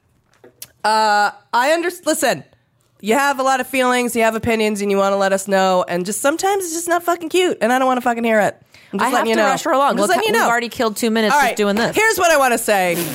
uh 0.83 1.31
I 1.53 1.71
understand 1.71 2.05
listen. 2.07 2.43
You 3.01 3.15
have 3.15 3.37
a 3.37 3.43
lot 3.43 3.59
of 3.59 3.67
feelings, 3.67 4.15
you 4.15 4.23
have 4.23 4.33
opinions 4.35 4.81
and 4.81 4.89
you 4.89 4.95
want 4.97 5.11
to 5.11 5.17
let 5.17 5.33
us 5.33 5.47
know 5.47 5.83
and 5.89 6.05
just 6.05 6.21
sometimes 6.21 6.63
it's 6.63 6.73
just 6.73 6.87
not 6.87 7.03
fucking 7.03 7.27
cute 7.29 7.57
and 7.59 7.73
I 7.73 7.79
don't 7.79 7.85
want 7.87 7.97
to 7.97 8.01
fucking 8.01 8.23
hear 8.23 8.39
it. 8.39 8.55
I'm 8.93 8.99
just 8.99 9.01
I 9.01 9.05
have 9.05 9.13
letting 9.13 9.25
to 9.25 9.29
you 9.31 9.35
know. 9.35 9.45
rush 9.51 9.63
her 9.63 9.71
along. 9.71 9.89
I'm 9.91 9.97
just 9.97 10.07
Look, 10.09 10.17
letting 10.17 10.27
you 10.27 10.39
know. 10.39 10.45
We've 10.45 10.51
already 10.51 10.69
killed 10.69 10.95
two 10.97 11.09
minutes 11.11 11.33
All 11.35 11.41
just 11.41 11.55
doing 11.57 11.75
this. 11.75 11.95
Here's 11.95 12.17
what 12.17 12.31
I 12.31 12.37
want 12.37 12.53
to 12.53 12.57
say. 12.57 12.95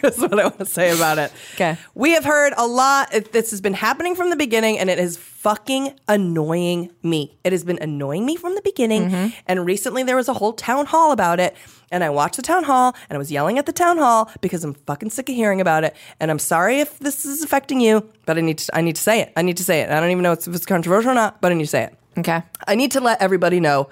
Here's 0.00 0.18
what 0.18 0.38
I 0.38 0.44
want 0.44 0.58
to 0.58 0.66
say 0.66 0.94
about 0.94 1.18
it. 1.18 1.32
Okay. 1.54 1.76
We 1.94 2.12
have 2.12 2.24
heard 2.24 2.52
a 2.56 2.66
lot. 2.66 3.14
it- 3.14 3.32
This 3.32 3.50
has 3.50 3.60
been 3.60 3.74
happening 3.74 4.14
from 4.14 4.30
the 4.30 4.36
beginning, 4.36 4.78
and 4.78 4.90
it 4.90 4.98
is 4.98 5.16
fucking 5.46 5.96
annoying 6.08 6.90
me. 7.04 7.38
It 7.44 7.52
has 7.52 7.62
been 7.62 7.78
annoying 7.80 8.26
me 8.26 8.34
from 8.34 8.56
the 8.56 8.62
beginning. 8.62 9.08
Mm-hmm. 9.08 9.28
And 9.46 9.64
recently, 9.64 10.02
there 10.02 10.16
was 10.16 10.26
a 10.26 10.34
whole 10.34 10.52
town 10.52 10.86
hall 10.86 11.12
about 11.12 11.38
it. 11.38 11.56
And 11.92 12.02
I 12.02 12.10
watched 12.10 12.34
the 12.34 12.42
town 12.42 12.64
hall, 12.64 12.96
and 13.08 13.14
I 13.14 13.18
was 13.18 13.30
yelling 13.30 13.56
at 13.56 13.64
the 13.64 13.72
town 13.72 13.98
hall 13.98 14.28
because 14.40 14.64
I'm 14.64 14.74
fucking 14.74 15.10
sick 15.10 15.28
of 15.28 15.36
hearing 15.36 15.60
about 15.60 15.84
it. 15.84 15.94
And 16.18 16.32
I'm 16.32 16.40
sorry 16.40 16.80
if 16.80 16.98
this 16.98 17.24
is 17.24 17.44
affecting 17.44 17.80
you, 17.80 18.10
but 18.24 18.36
I 18.36 18.40
need 18.40 18.58
to. 18.58 18.76
I 18.76 18.80
need 18.80 18.96
to 18.96 19.02
say 19.02 19.20
it. 19.20 19.32
I 19.36 19.42
need 19.42 19.56
to 19.58 19.62
say 19.62 19.82
it. 19.82 19.90
I 19.90 20.00
don't 20.00 20.10
even 20.10 20.24
know 20.24 20.32
if 20.32 20.48
it's 20.48 20.66
controversial 20.66 21.12
or 21.12 21.14
not, 21.14 21.40
but 21.40 21.52
I 21.52 21.54
need 21.54 21.62
to 21.62 21.70
say 21.70 21.84
it. 21.84 21.96
okay. 22.18 22.42
I 22.66 22.74
need 22.74 22.90
to 22.92 23.00
let 23.00 23.22
everybody 23.22 23.60
know 23.60 23.88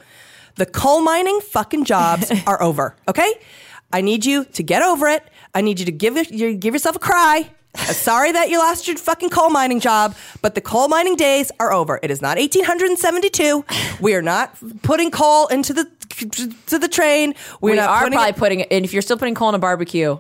the 0.57 0.67
coal 0.67 1.03
mining 1.03 1.39
fucking 1.39 1.85
jobs 1.85 2.33
are 2.49 2.61
over. 2.61 2.97
Okay, 3.07 3.33
I 3.93 4.01
need 4.01 4.27
you 4.27 4.45
to 4.45 4.65
get 4.65 4.83
over 4.83 5.07
it. 5.07 5.23
I 5.55 5.61
need 5.61 5.79
you 5.79 5.87
to 5.87 5.93
give 5.93 6.17
you 6.33 6.57
give 6.57 6.75
yourself 6.75 6.97
a 6.97 6.99
cry. 6.99 7.49
Uh, 7.75 7.93
Sorry 7.93 8.31
that 8.33 8.51
you 8.51 8.59
lost 8.59 8.87
your 8.87 8.97
fucking 8.97 9.31
coal 9.31 9.51
mining 9.51 9.81
job, 9.81 10.15
but 10.43 10.55
the 10.55 10.61
coal 10.61 10.89
mining 10.89 11.17
days 11.17 11.51
are 11.59 11.73
over. 11.73 11.99
It 12.03 12.11
is 12.11 12.23
not 12.23 12.39
1872. 12.39 13.65
We 14.01 14.15
are 14.15 14.23
not 14.23 14.57
putting 14.83 15.11
coal 15.11 15.47
into 15.49 15.73
the 15.73 15.85
to 16.69 16.79
the 16.79 16.89
train. 16.89 17.35
We're 17.61 17.71
We 17.73 17.77
not 17.77 17.89
are 17.89 17.99
putting 18.05 18.13
probably 18.17 18.31
it- 18.31 18.37
putting 18.37 18.61
it, 18.61 18.69
and 18.71 18.85
if 18.85 18.93
you're 18.93 19.03
still 19.03 19.17
putting 19.19 19.35
coal 19.35 19.49
in 19.49 19.55
a 19.57 19.59
barbecue, 19.59 20.19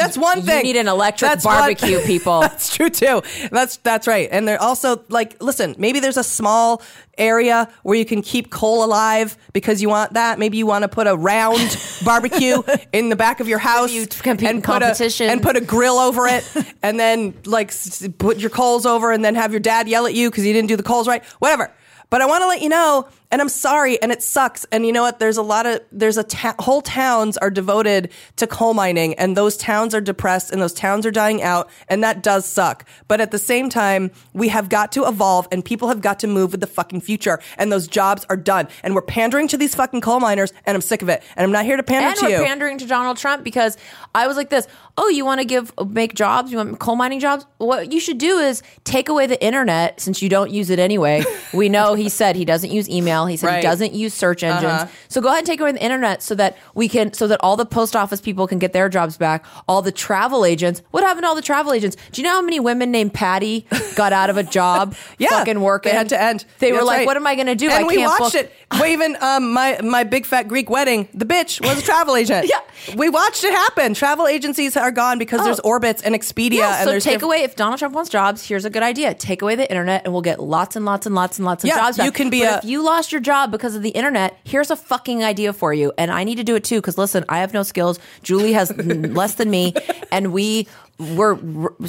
That's 0.00 0.18
one 0.18 0.38
you 0.38 0.44
thing. 0.44 0.66
You 0.66 0.72
need 0.72 0.80
an 0.80 0.88
electric 0.88 1.30
That's 1.30 1.44
one- 1.44 1.58
barbecue, 1.58 2.00
people. 2.06 2.40
That's 2.40 2.74
true 2.74 2.90
too. 2.90 3.22
That's 3.50 3.76
that's 3.78 4.06
right. 4.06 4.28
And 4.30 4.46
they're 4.46 4.60
also 4.60 5.04
like, 5.08 5.40
listen, 5.42 5.74
maybe 5.78 6.00
there's 6.00 6.16
a 6.16 6.24
small 6.24 6.82
area 7.18 7.68
where 7.82 7.96
you 7.96 8.04
can 8.04 8.22
keep 8.22 8.50
coal 8.50 8.82
alive 8.84 9.36
because 9.52 9.82
you 9.82 9.88
want 9.88 10.14
that. 10.14 10.38
Maybe 10.38 10.56
you 10.56 10.66
want 10.66 10.82
to 10.82 10.88
put 10.88 11.06
a 11.06 11.14
round 11.14 11.76
barbecue 12.04 12.62
in 12.92 13.08
the 13.10 13.16
back 13.16 13.40
of 13.40 13.48
your 13.48 13.58
house 13.58 13.92
you 13.92 14.06
compete 14.06 14.48
in 14.48 14.56
and 14.56 14.64
put 14.64 14.82
a 14.82 15.24
and 15.24 15.42
put 15.42 15.56
a 15.56 15.60
grill 15.60 15.98
over 15.98 16.26
it, 16.26 16.44
and 16.82 16.98
then 16.98 17.34
like 17.44 17.72
put 18.18 18.38
your 18.38 18.50
coals 18.50 18.86
over, 18.86 19.12
and 19.12 19.24
then 19.24 19.34
have 19.34 19.52
your 19.52 19.60
dad 19.60 19.88
yell 19.88 20.06
at 20.06 20.14
you 20.14 20.30
because 20.30 20.46
you 20.46 20.52
didn't 20.52 20.68
do 20.68 20.76
the 20.76 20.82
coals 20.82 21.06
right. 21.06 21.24
Whatever. 21.40 21.70
But 22.08 22.22
I 22.22 22.26
want 22.26 22.42
to 22.42 22.48
let 22.48 22.60
you 22.60 22.68
know, 22.68 23.08
and 23.30 23.40
I'm 23.40 23.48
sorry, 23.48 24.00
and 24.02 24.10
it 24.10 24.22
sucks. 24.22 24.64
And 24.72 24.84
you 24.84 24.92
know 24.92 25.02
what? 25.02 25.18
There's 25.18 25.36
a 25.36 25.42
lot 25.42 25.66
of 25.66 25.80
there's 25.92 26.16
a 26.16 26.24
ta- 26.24 26.56
whole 26.58 26.82
towns 26.82 27.36
are 27.36 27.50
devoted 27.50 28.10
to 28.36 28.46
coal 28.46 28.74
mining, 28.74 29.14
and 29.14 29.36
those 29.36 29.56
towns 29.56 29.94
are 29.94 30.00
depressed, 30.00 30.50
and 30.50 30.60
those 30.60 30.72
towns 30.74 31.06
are 31.06 31.10
dying 31.10 31.42
out, 31.42 31.70
and 31.88 32.02
that 32.02 32.22
does 32.22 32.44
suck. 32.44 32.84
But 33.08 33.20
at 33.20 33.30
the 33.30 33.38
same 33.38 33.70
time, 33.70 34.10
we 34.32 34.48
have 34.48 34.68
got 34.68 34.92
to 34.92 35.06
evolve, 35.06 35.46
and 35.52 35.64
people 35.64 35.88
have 35.88 36.00
got 36.00 36.18
to 36.20 36.26
move 36.26 36.50
with 36.52 36.60
the 36.60 36.66
fucking 36.66 37.02
future, 37.02 37.38
and 37.56 37.70
those 37.70 37.86
jobs 37.86 38.26
are 38.28 38.36
done. 38.36 38.68
And 38.82 38.94
we're 38.94 39.02
pandering 39.02 39.48
to 39.48 39.56
these 39.56 39.74
fucking 39.74 40.00
coal 40.00 40.20
miners, 40.20 40.52
and 40.66 40.74
I'm 40.74 40.80
sick 40.82 41.02
of 41.02 41.08
it. 41.08 41.22
And 41.36 41.44
I'm 41.44 41.52
not 41.52 41.64
here 41.64 41.76
to 41.76 41.82
pander 41.82 42.08
and 42.08 42.16
to 42.18 42.24
we're 42.26 42.40
you. 42.40 42.44
pandering 42.44 42.78
to 42.78 42.86
Donald 42.86 43.16
Trump 43.16 43.44
because 43.44 43.76
I 44.14 44.26
was 44.26 44.36
like 44.36 44.50
this. 44.50 44.66
Oh, 44.98 45.08
you 45.08 45.24
want 45.24 45.40
to 45.40 45.46
give 45.46 45.72
make 45.88 46.14
jobs? 46.14 46.50
You 46.50 46.58
want 46.58 46.78
coal 46.78 46.96
mining 46.96 47.20
jobs? 47.20 47.46
What 47.58 47.92
you 47.92 48.00
should 48.00 48.18
do 48.18 48.38
is 48.38 48.62
take 48.84 49.08
away 49.08 49.26
the 49.26 49.42
internet 49.42 50.00
since 50.00 50.20
you 50.20 50.28
don't 50.28 50.50
use 50.50 50.68
it 50.68 50.78
anyway. 50.78 51.24
we 51.54 51.68
know 51.68 51.94
he 51.94 52.08
said 52.08 52.36
he 52.36 52.44
doesn't 52.44 52.70
use 52.70 52.88
email. 52.88 53.19
He 53.26 53.36
said 53.36 53.46
Right. 53.48 53.56
he 53.56 53.62
doesn't 53.62 53.92
use 53.92 54.14
search 54.14 54.42
engines. 54.42 54.64
Uh-huh. 54.72 54.86
So 55.08 55.20
go 55.20 55.28
ahead 55.28 55.38
and 55.38 55.46
take 55.46 55.60
away 55.60 55.72
the 55.72 55.82
internet 55.82 56.22
so 56.22 56.34
that 56.36 56.56
we 56.74 56.88
can 56.88 57.12
so 57.12 57.26
that 57.26 57.38
all 57.42 57.56
the 57.56 57.66
post 57.66 57.94
office 57.96 58.20
people 58.20 58.46
can 58.46 58.58
get 58.58 58.72
their 58.72 58.88
jobs 58.88 59.16
back. 59.16 59.44
All 59.68 59.82
the 59.82 59.92
travel 59.92 60.44
agents. 60.44 60.82
What 60.90 61.04
happened 61.04 61.24
to 61.24 61.28
all 61.28 61.34
the 61.34 61.42
travel 61.42 61.72
agents? 61.72 61.96
Do 62.12 62.20
you 62.22 62.26
know 62.28 62.34
how 62.34 62.42
many 62.42 62.60
women 62.60 62.90
named 62.90 63.14
Patty 63.14 63.66
got 63.96 64.12
out 64.12 64.30
of 64.30 64.36
a 64.36 64.42
job? 64.42 64.94
yeah, 65.18 65.28
fucking 65.30 65.60
working. 65.60 65.92
They 65.92 65.96
had 65.98 66.08
to 66.10 66.20
end. 66.20 66.44
They 66.58 66.72
were 66.72 66.82
like, 66.82 66.98
right. 66.98 67.06
"What 67.06 67.16
am 67.16 67.26
I 67.26 67.34
going 67.34 67.46
to 67.46 67.54
do? 67.54 67.66
And 67.70 67.84
I 67.84 67.86
we 67.86 67.96
can't 67.96 68.08
watched 68.20 68.34
book- 68.34 68.44
it. 68.44 68.52
Well, 68.72 68.86
even 68.86 69.16
um, 69.20 69.52
my 69.52 69.80
my 69.82 70.04
big 70.04 70.24
fat 70.26 70.44
Greek 70.48 70.70
wedding, 70.70 71.08
the 71.12 71.24
bitch 71.24 71.60
was 71.60 71.78
a 71.78 71.82
travel 71.82 72.16
agent. 72.16 72.50
Yeah. 72.86 72.94
we 72.96 73.10
watched 73.10 73.44
it 73.44 73.52
happen. 73.52 73.92
Travel 73.92 74.26
agencies 74.26 74.74
are 74.76 74.90
gone 74.90 75.18
because 75.18 75.44
there's 75.44 75.60
Orbitz 75.60 76.00
and 76.02 76.14
Expedia. 76.14 76.58
Yeah, 76.60 76.76
and 76.76 76.84
so 76.84 76.90
there's 76.92 77.04
take 77.04 77.14
diff- 77.16 77.22
away 77.24 77.42
if 77.42 77.54
Donald 77.54 77.78
Trump 77.78 77.94
wants 77.94 78.08
jobs. 78.08 78.46
Here's 78.46 78.64
a 78.64 78.70
good 78.70 78.82
idea: 78.82 79.12
take 79.12 79.42
away 79.42 79.54
the 79.54 79.68
internet, 79.68 80.04
and 80.04 80.12
we'll 80.14 80.22
get 80.22 80.40
lots 80.40 80.76
and 80.76 80.84
lots 80.86 81.04
and 81.04 81.14
lots 81.14 81.38
and 81.38 81.44
lots 81.44 81.62
of 81.64 81.68
Yeah, 81.68 81.76
jobs. 81.76 81.96
Back. 81.98 82.06
you 82.06 82.12
can 82.12 82.30
be 82.30 82.40
But 82.40 82.54
a- 82.54 82.58
if 82.58 82.64
you 82.64 82.82
lost 82.82 83.12
your 83.12 83.20
job 83.20 83.50
because 83.50 83.74
of 83.74 83.82
the 83.82 83.90
internet, 83.90 84.38
here's 84.44 84.70
a 84.70 84.76
fucking 84.76 85.22
idea 85.24 85.52
for 85.52 85.74
you, 85.74 85.92
and 85.98 86.10
I 86.10 86.24
need 86.24 86.36
to 86.36 86.44
do 86.44 86.54
it 86.54 86.64
too. 86.64 86.76
Because 86.80 86.96
listen, 86.96 87.24
I 87.28 87.38
have 87.40 87.52
no 87.52 87.62
skills. 87.64 87.98
Julie 88.22 88.52
has 88.54 88.70
n- 88.78 89.12
less 89.14 89.34
than 89.34 89.50
me, 89.50 89.74
and 90.10 90.32
we 90.32 90.66
were, 90.98 91.38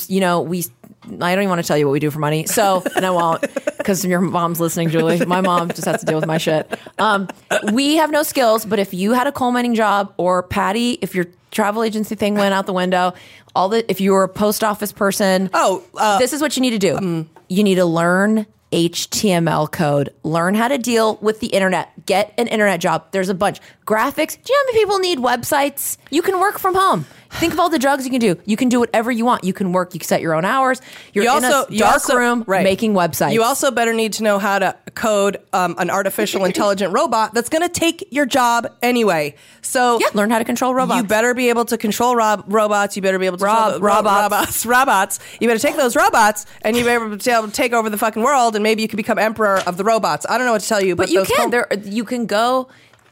you 0.08 0.20
know, 0.20 0.42
we. 0.42 0.66
I 1.04 1.10
don't 1.10 1.40
even 1.44 1.50
want 1.50 1.62
to 1.62 1.68
tell 1.68 1.78
you 1.78 1.88
what 1.88 1.94
we 1.94 2.00
do 2.00 2.12
for 2.12 2.20
money, 2.20 2.46
so 2.46 2.84
and 2.96 3.06
I 3.06 3.10
won't 3.10 3.42
because 3.78 4.06
your 4.06 4.22
mom's 4.22 4.60
listening, 4.60 4.90
Julie. 4.90 5.26
My 5.26 5.42
mom 5.42 5.70
just 5.70 5.86
has 5.86 6.00
to 6.02 6.06
deal 6.06 6.16
with 6.20 6.28
my 6.28 6.38
shit. 6.38 6.72
Um, 7.00 7.28
we 7.74 7.96
have 7.96 8.12
no 8.12 8.22
skills, 8.24 8.66
but 8.66 8.78
if 8.80 8.94
you 8.94 9.14
had 9.14 9.26
a 9.28 9.32
coal 9.32 9.52
mining 9.52 9.74
job 9.76 10.14
or 10.18 10.44
Patty, 10.44 11.00
if 11.02 11.16
your 11.16 11.26
travel 11.50 11.82
agency 11.84 12.16
thing 12.16 12.36
went 12.36 12.54
out 12.54 12.66
the 12.68 12.74
window, 12.74 13.14
all 13.56 13.70
the 13.70 13.90
if 13.90 14.00
you 14.00 14.12
were 14.12 14.24
a 14.24 14.30
post 14.30 14.64
office 14.64 14.92
person, 14.92 15.50
Oh, 15.54 15.84
uh, 15.98 16.20
this 16.20 16.34
is 16.34 16.42
what 16.42 16.56
you 16.56 16.62
need 16.62 16.80
to 16.80 16.80
do. 16.80 17.28
You 17.50 17.64
need 17.64 17.76
to 17.76 17.86
learn 17.86 18.46
HTML 18.72 19.72
code. 19.72 20.14
Learn 20.24 20.56
how 20.56 20.68
to 20.68 20.78
deal 20.78 21.18
with 21.22 21.40
the 21.40 21.48
internet. 21.48 21.90
Get 22.06 22.34
an 22.38 22.48
internet 22.48 22.80
job. 22.80 23.06
There's 23.12 23.30
a 23.30 23.34
bunch. 23.34 23.60
Graphics. 23.86 24.38
Do 24.42 24.54
you 24.54 24.56
know 24.56 24.60
how 24.60 24.66
many 24.66 24.80
people 24.80 25.00
need 25.00 25.18
websites? 25.20 25.98
You 26.10 26.22
can 26.22 26.40
work 26.40 26.58
from 26.60 26.76
home. 26.76 27.06
Think 27.32 27.54
of 27.54 27.60
all 27.60 27.70
the 27.70 27.80
drugs 27.80 28.04
you 28.06 28.12
can 28.12 28.20
do. 28.20 28.36
You 28.46 28.58
can 28.58 28.70
do 28.70 28.80
whatever 28.80 29.12
you 29.12 29.24
want. 29.26 29.44
You 29.44 29.54
can 29.54 29.72
work. 29.72 29.94
You 29.94 30.00
can 30.00 30.08
set 30.08 30.22
your 30.22 30.34
own 30.34 30.44
hours. 30.46 30.82
You're 31.14 31.24
You 31.26 31.38
in 31.38 31.44
also 31.46 31.66
a 31.74 31.78
dark 31.78 31.94
also- 31.94 32.18
room 32.18 32.44
right. 32.48 32.64
making 32.64 32.94
websites. 32.94 33.34
You 33.34 33.44
also 33.44 33.72
better 33.72 33.94
need 33.94 34.14
to 34.14 34.24
know 34.24 34.40
how 34.40 34.60
to 34.60 34.76
code 34.96 35.38
um, 35.54 35.76
an 35.78 35.90
artificial 35.90 36.44
intelligent 36.46 36.94
robot 36.94 37.34
that's 37.34 37.50
going 37.50 37.62
to 37.62 37.70
take 37.70 38.08
your 38.12 38.26
job 38.26 38.68
anyway. 38.82 39.36
So 39.62 40.00
Yeah, 40.00 40.08
learn 40.14 40.30
how 40.30 40.40
to 40.40 40.46
control 40.46 40.74
robots. 40.74 40.98
You 41.02 41.08
better 41.08 41.34
be 41.34 41.50
able 41.50 41.66
to 41.66 41.78
control 41.78 42.16
rob- 42.16 42.44
robots. 42.48 42.96
You 42.96 43.02
better 43.02 43.20
be 43.20 43.26
able 43.26 43.38
to 43.38 43.46
Rob- 43.46 43.74
control 43.74 43.80
the- 43.80 43.86
ro- 43.86 43.96
robots. 43.96 44.66
robots. 44.66 44.66
Robots. 44.82 45.20
You 45.40 45.48
better 45.48 45.60
take 45.60 45.76
those 45.76 45.96
robots 45.96 46.46
and 46.64 46.76
you 46.76 46.84
better 46.84 47.00
be 47.16 47.32
able 47.32 47.48
to 47.48 47.52
take 47.54 47.74
over 47.74 47.90
the 47.90 47.98
fucking 47.98 48.22
world. 48.24 48.56
And 48.56 48.64
maybe 48.64 48.82
you 48.82 48.88
can 48.88 48.98
become 48.98 49.18
emperor 49.18 49.60
of 49.68 49.78
the 49.78 49.84
robots. 49.84 50.26
I 50.30 50.38
don't 50.38 50.46
know 50.46 50.54
what 50.54 50.62
to 50.62 50.68
tell 50.68 50.82
you, 50.84 50.96
but, 50.96 51.04
but 51.04 51.10
you 51.12 51.20
those 51.20 51.28
can. 51.28 51.38
com- 51.38 51.52
there, 51.52 51.68
you 51.84 52.04
can 52.04 52.26
go 52.26 52.68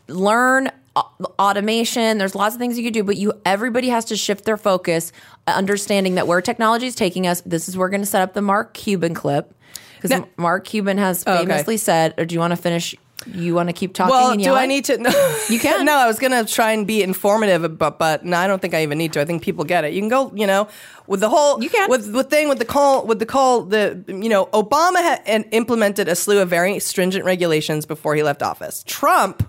learn 0.07 0.69
automation. 1.37 2.17
There's 2.17 2.35
lots 2.35 2.55
of 2.55 2.59
things 2.59 2.77
you 2.77 2.83
can 2.83 2.93
do, 2.93 3.03
but 3.03 3.17
you 3.17 3.33
everybody 3.45 3.89
has 3.89 4.05
to 4.05 4.17
shift 4.17 4.45
their 4.45 4.57
focus, 4.57 5.11
uh, 5.47 5.51
understanding 5.51 6.15
that 6.15 6.27
where 6.27 6.41
technology 6.41 6.87
is 6.87 6.95
taking 6.95 7.27
us. 7.27 7.41
This 7.41 7.69
is 7.69 7.77
where 7.77 7.85
we're 7.87 7.91
going 7.91 8.01
to 8.01 8.07
set 8.07 8.21
up 8.21 8.33
the 8.33 8.41
Mark 8.41 8.73
Cuban 8.73 9.13
clip 9.13 9.53
because 10.01 10.21
Mark 10.37 10.65
Cuban 10.65 10.97
has 10.97 11.23
Oh, 11.27 11.33
okay. 11.33 11.45
famously 11.45 11.77
said, 11.77 12.13
"Or 12.17 12.25
do 12.25 12.33
you 12.33 12.39
want 12.39 12.51
to 12.51 12.57
finish? 12.57 12.95
You 13.25 13.53
want 13.53 13.67
to 13.67 13.73
keep 13.73 13.93
talking?" 13.93 14.11
Well, 14.11 14.35
do 14.37 14.53
I 14.53 14.65
need 14.65 14.85
to? 14.85 14.97
No. 14.97 15.09
You 15.49 15.59
can. 15.65 15.85
no, 15.85 15.93
I 15.95 16.07
was 16.07 16.19
going 16.19 16.31
to 16.31 16.51
try 16.51 16.71
and 16.71 16.87
be 16.87 17.03
informative, 17.03 17.77
but 17.77 17.99
but 17.99 18.23
no, 18.23 18.37
I 18.37 18.47
don't 18.47 18.61
think 18.61 18.73
I 18.73 18.83
even 18.83 18.97
need 18.97 19.11
to. 19.13 19.21
I 19.21 19.25
think 19.25 19.41
people 19.43 19.65
get 19.65 19.83
it. 19.83 19.93
You 19.93 20.01
can 20.01 20.09
go, 20.09 20.31
you 20.33 20.47
know, 20.47 20.67
with 21.07 21.19
the 21.19 21.29
whole 21.29 21.61
You 21.61 21.69
can. 21.69 21.89
with 21.89 22.11
the 22.13 22.23
thing 22.23 22.47
with 22.49 22.59
the 22.59 22.65
call 22.65 23.05
with 23.05 23.19
the 23.19 23.25
call 23.25 23.63
The 23.63 24.03
you 24.07 24.29
know, 24.29 24.45
Obama 24.47 24.97
had 25.03 25.47
implemented 25.51 26.07
a 26.07 26.15
slew 26.15 26.39
of 26.41 26.49
very 26.49 26.79
stringent 26.79 27.25
regulations 27.25 27.85
before 27.85 28.15
he 28.15 28.23
left 28.23 28.41
office. 28.41 28.83
Trump 28.87 29.47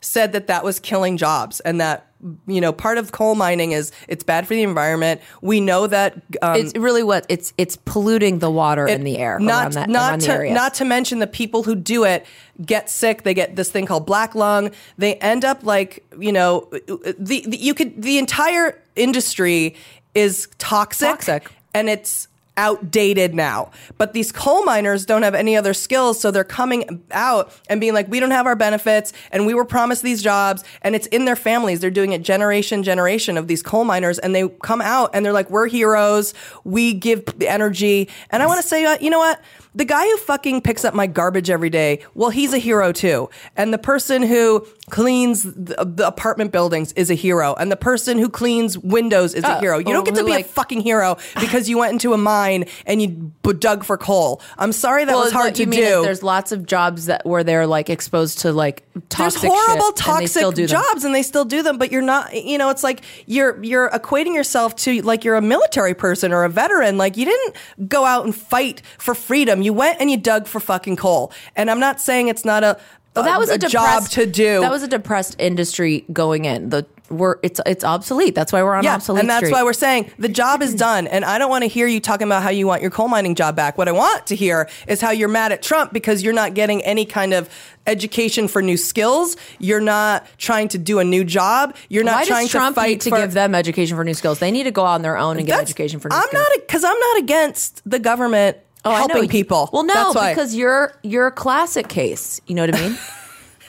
said 0.00 0.32
that 0.32 0.46
that 0.46 0.62
was 0.62 0.78
killing 0.78 1.16
jobs 1.16 1.58
and 1.60 1.80
that 1.80 2.07
you 2.46 2.60
know 2.60 2.72
part 2.72 2.98
of 2.98 3.12
coal 3.12 3.34
mining 3.34 3.72
is 3.72 3.92
it's 4.08 4.24
bad 4.24 4.46
for 4.46 4.54
the 4.54 4.62
environment. 4.62 5.20
We 5.40 5.60
know 5.60 5.86
that 5.86 6.14
um, 6.42 6.56
It's 6.56 6.74
really 6.76 7.02
what 7.02 7.26
it's 7.28 7.52
it's 7.58 7.76
polluting 7.76 8.38
the 8.40 8.50
water 8.50 8.86
and 8.88 9.06
the 9.06 9.18
air 9.18 9.38
not 9.38 9.72
that 9.72 9.88
not 9.88 10.20
to 10.20 10.50
not 10.52 10.74
to 10.74 10.84
mention 10.84 11.18
the 11.18 11.26
people 11.26 11.62
who 11.62 11.74
do 11.74 12.04
it 12.04 12.26
get 12.64 12.90
sick. 12.90 13.22
They 13.22 13.34
get 13.34 13.56
this 13.56 13.70
thing 13.70 13.86
called 13.86 14.06
black 14.06 14.34
lung. 14.34 14.70
They 14.96 15.14
end 15.16 15.44
up 15.44 15.64
like 15.64 16.04
you 16.18 16.32
know 16.32 16.68
the, 16.70 17.44
the 17.46 17.56
you 17.58 17.74
could 17.74 18.00
the 18.02 18.18
entire 18.18 18.80
industry 18.96 19.76
is 20.14 20.48
toxic, 20.58 21.08
Toxic. 21.08 21.52
and 21.74 21.88
it's 21.88 22.27
outdated 22.58 23.34
now. 23.34 23.70
But 23.96 24.12
these 24.12 24.32
coal 24.32 24.64
miners 24.64 25.06
don't 25.06 25.22
have 25.22 25.34
any 25.34 25.56
other 25.56 25.72
skills, 25.72 26.20
so 26.20 26.30
they're 26.30 26.44
coming 26.44 27.02
out 27.12 27.52
and 27.70 27.80
being 27.80 27.94
like, 27.94 28.08
we 28.08 28.20
don't 28.20 28.32
have 28.32 28.46
our 28.46 28.56
benefits, 28.56 29.14
and 29.30 29.46
we 29.46 29.54
were 29.54 29.64
promised 29.64 30.02
these 30.02 30.22
jobs, 30.22 30.64
and 30.82 30.94
it's 30.94 31.06
in 31.06 31.24
their 31.24 31.36
families. 31.36 31.80
They're 31.80 31.90
doing 31.90 32.12
it 32.12 32.22
generation, 32.22 32.82
generation 32.82 33.38
of 33.38 33.46
these 33.46 33.62
coal 33.62 33.84
miners, 33.84 34.18
and 34.18 34.34
they 34.34 34.48
come 34.62 34.82
out 34.82 35.10
and 35.14 35.24
they're 35.24 35.32
like, 35.32 35.48
we're 35.48 35.68
heroes. 35.68 36.34
We 36.64 36.92
give 36.92 37.24
the 37.38 37.48
energy, 37.48 38.08
and 38.30 38.42
I 38.42 38.46
want 38.46 38.60
to 38.60 38.66
say, 38.66 38.84
uh, 38.84 38.98
you 39.00 39.08
know 39.08 39.20
what? 39.20 39.40
The 39.74 39.84
guy 39.84 40.04
who 40.04 40.16
fucking 40.18 40.62
picks 40.62 40.84
up 40.84 40.94
my 40.94 41.06
garbage 41.06 41.50
every 41.50 41.70
day, 41.70 42.04
well, 42.14 42.30
he's 42.30 42.52
a 42.52 42.58
hero 42.58 42.90
too. 42.92 43.28
And 43.56 43.72
the 43.72 43.78
person 43.78 44.22
who 44.22 44.66
cleans 44.90 45.42
the, 45.42 45.76
the 45.84 46.06
apartment 46.06 46.50
buildings 46.52 46.92
is 46.92 47.10
a 47.10 47.14
hero. 47.14 47.54
And 47.54 47.70
the 47.70 47.76
person 47.76 48.18
who 48.18 48.28
cleans 48.28 48.78
windows 48.78 49.34
is 49.34 49.44
a 49.44 49.56
Oh, 49.56 49.60
hero. 49.60 49.78
You 49.78 49.84
don't 49.92 50.04
get 50.04 50.14
to 50.16 50.24
be 50.24 50.30
like- 50.30 50.46
a 50.46 50.48
fucking 50.48 50.80
hero 50.80 51.16
because 51.40 51.68
you 51.68 51.78
went 51.78 51.92
into 51.92 52.12
a 52.14 52.18
mine 52.18 52.64
and 52.86 53.00
you 53.02 53.08
b- 53.42 53.52
dug 53.52 53.84
for 53.84 53.96
coal. 53.98 54.40
I'm 54.56 54.72
sorry 54.72 55.04
that 55.04 55.14
was 55.14 55.32
hard 55.32 55.46
what 55.48 55.54
to 55.56 55.62
you 55.62 55.68
mean 55.68 55.80
is 55.80 55.88
do. 55.88 56.02
There's 56.02 56.22
lots 56.22 56.50
of 56.52 56.66
jobs 56.66 57.06
that 57.06 57.24
where 57.26 57.44
they're 57.44 57.66
like 57.66 57.90
exposed 57.90 58.40
to 58.40 58.52
like 58.52 58.84
toxic 59.10 59.42
There's 59.42 59.52
horrible 59.52 59.92
shit, 59.96 60.08
and 60.08 60.20
they 60.22 60.26
still 60.26 60.50
toxic 60.50 60.56
do 60.56 60.66
them. 60.66 60.82
jobs 60.82 61.04
and 61.04 61.14
they 61.14 61.22
still 61.22 61.44
do 61.44 61.62
them, 61.62 61.78
but 61.78 61.92
you're 61.92 62.02
not 62.02 62.34
you 62.34 62.56
know, 62.58 62.70
it's 62.70 62.82
like 62.82 63.02
you're 63.26 63.62
you're 63.62 63.90
equating 63.90 64.34
yourself 64.34 64.74
to 64.76 65.02
like 65.02 65.24
you're 65.24 65.36
a 65.36 65.42
military 65.42 65.94
person 65.94 66.32
or 66.32 66.44
a 66.44 66.48
veteran. 66.48 66.96
Like 66.98 67.16
you 67.16 67.24
didn't 67.26 67.56
go 67.88 68.04
out 68.04 68.24
and 68.24 68.34
fight 68.34 68.82
for 68.98 69.14
freedom. 69.14 69.57
You 69.62 69.72
went 69.72 70.00
and 70.00 70.10
you 70.10 70.16
dug 70.16 70.46
for 70.46 70.60
fucking 70.60 70.96
coal. 70.96 71.32
And 71.56 71.70
I'm 71.70 71.80
not 71.80 72.00
saying 72.00 72.28
it's 72.28 72.44
not 72.44 72.64
a 72.64 72.78
Well, 73.14 73.24
that 73.24 73.38
was 73.38 73.50
a, 73.50 73.58
job 73.58 73.70
depressed- 73.70 74.12
to 74.12 74.26
do. 74.26 74.60
That 74.60 74.70
was 74.70 74.82
a 74.82 74.88
depressed 74.88 75.36
industry 75.38 76.04
going 76.12 76.44
in. 76.44 76.70
The 76.70 76.86
we're 77.10 77.36
it's 77.42 77.60
it's 77.66 77.84
obsolete. 77.84 78.34
That's 78.34 78.52
why 78.52 78.62
we're 78.62 78.74
on 78.74 78.84
yeah, 78.84 78.94
obsolete 78.96 79.20
and 79.20 79.30
that's 79.30 79.38
street. 79.46 79.52
why 79.52 79.62
we're 79.62 79.72
saying 79.72 80.10
the 80.18 80.28
job 80.28 80.62
is 80.62 80.74
done. 80.74 81.06
And 81.06 81.24
I 81.24 81.38
don't 81.38 81.50
want 81.50 81.62
to 81.62 81.68
hear 81.68 81.86
you 81.86 82.00
talking 82.00 82.26
about 82.26 82.42
how 82.42 82.50
you 82.50 82.66
want 82.66 82.82
your 82.82 82.90
coal 82.90 83.08
mining 83.08 83.34
job 83.34 83.56
back. 83.56 83.78
What 83.78 83.88
I 83.88 83.92
want 83.92 84.26
to 84.26 84.36
hear 84.36 84.68
is 84.86 85.00
how 85.00 85.10
you're 85.10 85.28
mad 85.28 85.52
at 85.52 85.62
Trump 85.62 85.92
because 85.92 86.22
you're 86.22 86.34
not 86.34 86.54
getting 86.54 86.82
any 86.84 87.04
kind 87.04 87.32
of 87.32 87.48
education 87.86 88.48
for 88.48 88.60
new 88.60 88.76
skills. 88.76 89.36
You're 89.58 89.80
not 89.80 90.26
trying 90.36 90.68
to 90.68 90.78
do 90.78 90.98
a 90.98 91.04
new 91.04 91.24
job. 91.24 91.74
You're 91.88 92.04
not 92.04 92.16
why 92.16 92.24
trying 92.26 92.44
does 92.44 92.52
Trump 92.52 92.76
to 92.76 92.80
fight 92.82 92.88
need 92.88 93.00
to 93.02 93.10
for, 93.10 93.16
give 93.16 93.32
them 93.32 93.54
education 93.54 93.96
for 93.96 94.04
new 94.04 94.14
skills? 94.14 94.38
They 94.38 94.50
need 94.50 94.64
to 94.64 94.70
go 94.70 94.84
on 94.84 95.02
their 95.02 95.16
own 95.16 95.38
and 95.38 95.46
get 95.46 95.60
education 95.60 96.00
for 96.00 96.08
new 96.10 96.16
I'm 96.16 96.28
skills. 96.28 96.44
not 96.48 96.66
because 96.66 96.84
I'm 96.84 96.98
not 96.98 97.18
against 97.18 97.82
the 97.88 97.98
government 97.98 98.58
Oh, 98.84 98.94
helping 98.94 99.28
people. 99.28 99.68
Well, 99.72 99.84
no, 99.84 100.12
because 100.12 100.54
you're 100.54 100.94
you're 101.02 101.26
a 101.26 101.32
classic 101.32 101.88
case. 101.88 102.40
You 102.46 102.54
know 102.54 102.62
what 102.62 102.74
I 102.74 102.88
mean? 102.88 102.98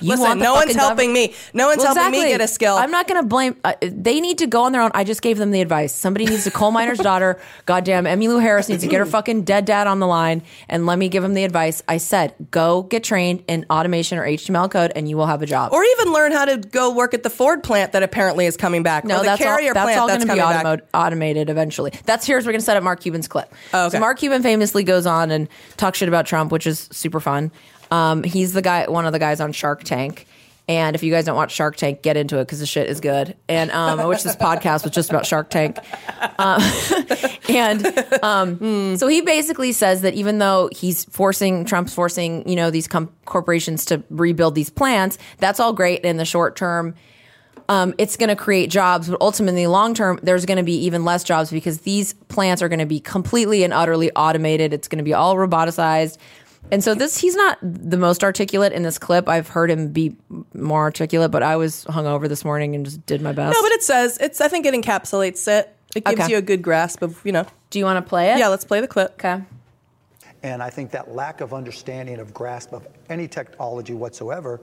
You 0.02 0.10
Listen, 0.10 0.40
no 0.40 0.54
one's 0.54 0.76
helping 0.76 1.14
government- 1.14 1.14
me. 1.14 1.36
No 1.54 1.68
one's 1.68 1.80
Well, 1.84 1.94
helping 1.96 2.22
me 2.22 2.28
get 2.30 2.42
a 2.42 2.48
skill. 2.48 2.76
I'm 2.76 2.92
not 2.92 3.08
going 3.08 3.22
to 3.22 3.28
blame. 3.28 3.56
Uh, 3.64 3.74
they 3.82 4.20
need 4.22 4.38
to 4.40 4.48
go 4.48 4.64
on 4.64 4.72
their 4.72 4.82
own. 4.82 4.92
I 4.94 5.04
just 5.04 5.22
gave 5.22 5.38
them 5.38 5.52
the 5.52 5.62
advice. 5.62 5.94
Somebody 5.94 6.26
needs 6.26 6.44
to 6.46 6.52
coal 6.52 6.72
miner's 6.72 6.98
daughter. 7.10 7.40
Goddamn, 7.66 8.06
Emmylou 8.06 8.42
Harris 8.42 8.70
needs 8.70 8.84
to 8.84 8.90
get 8.90 9.00
her 9.00 9.06
fucking 9.18 9.44
dead 9.44 9.66
dad 9.66 9.88
on 9.88 10.00
the 10.00 10.08
line, 10.08 10.42
and 10.70 10.86
let 10.86 10.98
me 11.00 11.10
give 11.10 11.24
him 11.24 11.34
the 11.34 11.44
advice. 11.44 11.84
I 11.88 11.98
said, 11.98 12.34
go 12.52 12.84
get 12.84 13.04
trained 13.04 13.44
in 13.48 13.66
automation 13.70 14.18
or 14.18 14.26
HTML 14.26 14.72
code, 14.72 14.92
and 14.96 15.10
you 15.10 15.18
will 15.18 15.28
have 15.28 15.42
a 15.42 15.46
job. 15.46 15.74
or 15.74 15.84
even 15.84 16.14
learn 16.14 16.32
how 16.32 16.46
to 16.46 16.58
go 16.58 16.94
work 16.94 17.14
at 17.14 17.24
the 17.24 17.30
Ford 17.30 17.64
plant 17.64 17.92
that 17.92 18.04
apparently 18.04 18.46
is 18.46 18.56
coming 18.58 18.84
back. 18.84 19.04
No, 19.06 19.22
that's 19.24 19.42
all, 19.42 19.58
that's 19.74 19.98
all 19.98 20.08
going 20.08 20.22
to 20.22 20.26
be 20.28 20.40
automo- 20.40 20.82
automated 20.94 21.50
eventually. 21.50 21.92
That's 22.06 22.26
here's 22.26 22.46
we're 22.46 22.52
going 22.54 22.62
to 22.62 22.66
set 22.66 22.78
up 22.78 22.84
Mark 22.84 23.02
Cuban's 23.02 23.28
clip. 23.28 23.54
Oh, 23.74 23.88
okay. 23.88 23.98
So 23.98 24.00
Mark 24.00 24.20
Cuban 24.20 24.44
famously 24.44 24.84
goes 24.84 25.06
on 25.06 25.32
and 25.32 25.48
talks 25.78 25.98
shit 26.00 26.08
about 26.08 26.26
Trump, 26.26 26.52
which 26.52 26.66
is 26.68 26.88
super 26.92 27.20
fun. 27.20 27.52
Um, 27.92 28.24
he's 28.24 28.54
the 28.54 28.62
guy, 28.62 28.90
one 28.90 29.06
of 29.06 29.14
the 29.14 29.20
guys 29.20 29.40
on 29.40 29.52
Shark 29.52 29.84
Tank. 29.84 30.26
And 30.68 30.96
if 30.96 31.02
you 31.02 31.12
guys 31.12 31.26
don't 31.26 31.36
watch 31.36 31.52
Shark 31.52 31.78
Tank, 31.78 32.04
get 32.04 32.16
into 32.16 32.38
it 32.38 32.46
because 32.46 32.60
the 32.60 32.68
shit 32.68 32.90
is 32.90 33.00
good. 33.00 33.36
And 33.48 33.72
um, 33.72 34.00
I 34.00 34.06
wish 34.06 34.22
this 34.22 34.36
podcast 34.36 34.84
was 34.84 34.92
just 34.92 35.10
about 35.10 35.26
Shark 35.26 35.50
Tank. 35.50 35.80
Um, 36.38 36.62
and 37.50 38.24
um, 38.24 38.96
so 38.98 39.08
he 39.08 39.22
basically 39.22 39.72
says 39.72 40.02
that 40.02 40.14
even 40.14 40.38
though 40.38 40.70
he's 40.72 41.06
forcing 41.06 41.66
Trump's 41.66 41.96
forcing 41.96 42.48
you 42.48 42.56
know 42.56 42.70
these 42.70 42.88
com- 42.88 43.12
corporations 43.26 43.86
to 43.86 44.04
rebuild 44.12 44.54
these 44.54 44.70
plants, 44.70 45.18
that's 45.40 45.60
all 45.60 45.74
great 45.74 46.02
in 46.02 46.18
the 46.18 46.26
short 46.26 46.56
term 46.56 46.94
um, 47.70 47.94
it's 48.00 48.18
going 48.18 48.30
to 48.30 48.36
create 48.36 48.72
jobs, 48.72 49.08
but 49.08 49.22
ultimately, 49.22 49.68
long 49.68 49.94
term, 49.94 50.20
there's 50.24 50.46
going 50.46 50.58
to 50.58 50.64
be 50.64 50.86
even 50.86 51.06
less 51.06 51.24
jobs 51.24 51.52
because 51.52 51.82
these 51.82 52.14
plants 52.14 52.64
are 52.64 52.68
going 52.68 52.80
to 52.80 52.88
be 52.88 53.00
completely 53.00 53.64
and 53.64 53.72
utterly 53.72 54.12
automated. 54.12 54.74
It's 54.74 54.88
going 54.88 54.98
to 54.98 55.04
be 55.04 55.14
all 55.14 55.36
roboticized. 55.36 56.18
And 56.72 56.84
so 56.84 56.94
this, 56.94 57.18
he's 57.18 57.36
not 57.36 57.58
the 57.62 57.98
most 57.98 58.24
articulate 58.24 58.74
in 58.74 58.84
this 58.84 58.98
clip. 58.98 59.28
I've 59.28 59.48
heard 59.48 59.72
him 59.72 59.90
be 59.92 60.16
more 60.54 60.82
articulate, 60.82 61.32
but 61.32 61.42
I 61.42 61.56
was 61.56 61.86
hungover 61.86 62.30
this 62.30 62.46
morning 62.46 62.76
and 62.76 62.86
just 62.86 63.06
did 63.06 63.22
my 63.22 63.32
best. 63.32 63.56
No, 63.56 63.62
but 63.62 63.72
it 63.72 63.82
says 63.84 64.18
it's. 64.20 64.40
I 64.40 64.48
think 64.48 64.66
it 64.66 64.74
encapsulates 64.74 65.48
it. 65.48 65.76
It 65.96 66.06
gives 66.06 66.22
Okay. 66.22 66.32
you 66.32 66.38
a 66.38 66.42
good 66.42 66.62
grasp 66.62 67.02
of 67.02 67.20
you 67.26 67.32
know. 67.32 67.46
do 67.72 67.80
you 67.80 67.86
want 67.86 68.04
to 68.04 68.08
play 68.08 68.32
it? 68.34 68.38
Yeah, 68.38 68.50
let's 68.50 68.66
play 68.66 68.82
the 68.82 68.88
clip. 68.88 69.14
Okay. 69.14 69.42
And 70.44 70.62
I 70.62 70.70
think 70.70 70.92
that 70.92 71.14
lack 71.14 71.42
of 71.42 71.54
understanding 71.54 72.20
of 72.20 72.34
grasp 72.34 72.72
of 72.74 72.88
any 73.10 73.28
technology 73.28 73.94
whatsoever 73.94 74.62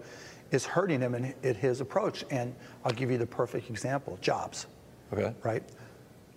is 0.53 0.65
hurting 0.65 1.01
him 1.01 1.15
in, 1.15 1.35
in 1.43 1.55
his 1.55 1.81
approach. 1.81 2.25
And 2.31 2.55
I'll 2.85 2.93
give 2.93 3.11
you 3.11 3.19
the 3.19 3.27
perfect 3.27 3.69
example 3.69 4.17
jobs. 4.21 4.67
Okay. 5.13 5.35
Right? 5.43 5.63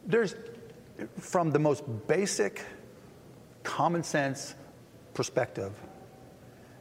There's, 0.05 0.35
from 1.19 1.51
the 1.51 1.59
most 1.59 1.83
basic, 2.07 2.63
common 3.63 4.03
sense 4.03 4.55
perspective, 5.19 5.73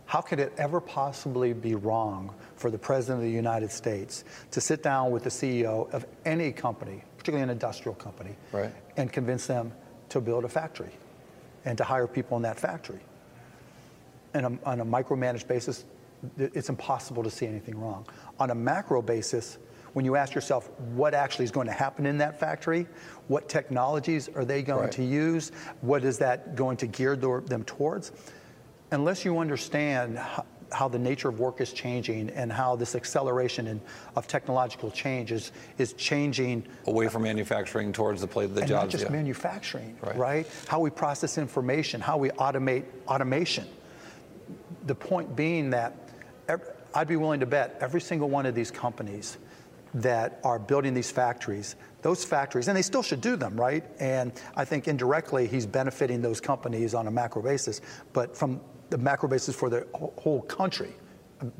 how 0.06 0.20
could 0.20 0.38
it 0.38 0.52
ever 0.58 0.80
possibly 0.80 1.52
be 1.52 1.74
wrong 1.74 2.32
for 2.54 2.70
the 2.70 2.78
President 2.78 3.18
of 3.18 3.24
the 3.24 3.32
United 3.32 3.68
States 3.68 4.22
to 4.52 4.60
sit 4.60 4.80
down 4.80 5.10
with 5.10 5.24
the 5.24 5.28
CEO 5.28 5.92
of 5.92 6.06
any 6.24 6.52
company, 6.52 7.02
particularly 7.16 7.42
an 7.42 7.50
industrial 7.50 7.96
company, 7.96 8.36
Right. 8.52 8.72
and 8.96 9.12
convince 9.12 9.48
them 9.48 9.72
to 10.10 10.20
build 10.20 10.44
a 10.44 10.48
factory 10.48 10.92
and 11.64 11.76
to 11.78 11.82
hire 11.82 12.06
people 12.06 12.36
in 12.36 12.44
that 12.44 12.60
factory? 12.60 13.00
And 14.34 14.60
on 14.64 14.80
a, 14.82 14.84
micromanaged 14.86 15.48
basis, 15.48 15.84
it's 16.38 16.68
impossible 16.68 17.24
to 17.24 17.30
see 17.30 17.46
anything 17.48 17.76
wrong. 17.80 18.06
On 18.38 18.50
a 18.52 18.54
macro 18.54 19.02
basis, 19.02 19.58
when 19.94 20.04
you 20.04 20.16
ask 20.16 20.34
yourself 20.34 20.70
what 20.94 21.14
actually 21.14 21.44
is 21.44 21.50
going 21.50 21.66
to 21.66 21.72
happen 21.72 22.06
in 22.06 22.18
that 22.18 22.38
factory, 22.38 22.86
what 23.28 23.48
technologies 23.48 24.28
are 24.34 24.44
they 24.44 24.62
going 24.62 24.82
Right. 24.84 24.92
to 24.92 25.04
use, 25.04 25.50
what 25.80 26.04
is 26.04 26.18
that 26.18 26.54
going 26.56 26.76
to 26.78 26.86
gear 26.86 27.16
them 27.16 27.64
towards, 27.64 28.12
unless 28.90 29.24
you 29.24 29.38
understand 29.38 30.18
how, 30.70 30.86
the 30.88 30.98
nature 30.98 31.30
of 31.30 31.40
work 31.40 31.62
is 31.62 31.72
changing 31.72 32.28
and 32.30 32.52
how 32.52 32.76
this 32.76 32.94
acceleration 32.94 33.66
in, 33.66 33.80
of 34.16 34.26
technological 34.26 34.90
change 34.90 35.32
is, 35.32 35.50
is 35.78 35.94
changing 35.94 36.62
Away 36.86 37.08
from 37.08 37.22
manufacturing 37.22 37.90
towards 37.90 38.20
the 38.20 38.26
play 38.26 38.44
of 38.44 38.54
the 38.54 38.60
and 38.60 38.68
jobs. 38.68 38.82
not 38.84 38.90
just 38.90 39.04
yeah. 39.04 39.10
manufacturing, 39.10 39.96
Right. 40.02 40.16
right. 40.18 40.46
How 40.66 40.78
we 40.80 40.90
process 40.90 41.38
information, 41.38 42.02
how 42.02 42.18
we 42.18 42.28
automate 42.30 42.84
automation. 43.06 43.66
The 44.86 44.94
point 44.94 45.34
being 45.34 45.70
that 45.70 45.94
I'd 46.94 47.08
be 47.08 47.16
willing 47.16 47.40
to 47.40 47.46
bet 47.46 47.76
every 47.80 48.00
single 48.00 48.28
one 48.28 48.44
of 48.46 48.54
these 48.54 48.70
companies 48.70 49.38
that 49.94 50.40
are 50.44 50.58
building 50.58 50.94
these 50.94 51.10
factories, 51.10 51.76
those 52.02 52.24
factories, 52.24 52.68
and 52.68 52.76
they 52.76 52.82
still 52.82 53.02
should 53.02 53.20
do 53.20 53.36
them, 53.36 53.58
right? 53.58 53.84
And 54.00 54.32
I 54.56 54.64
think 54.64 54.88
indirectly 54.88 55.46
he's 55.46 55.66
benefiting 55.66 56.22
those 56.22 56.40
companies 56.40 56.94
on 56.94 57.06
a 57.06 57.10
macro 57.10 57.42
basis, 57.42 57.80
but 58.12 58.36
from 58.36 58.60
the 58.90 58.98
macro 58.98 59.28
basis 59.28 59.54
for 59.54 59.68
the 59.70 59.86
whole 59.94 60.42
country, 60.42 60.92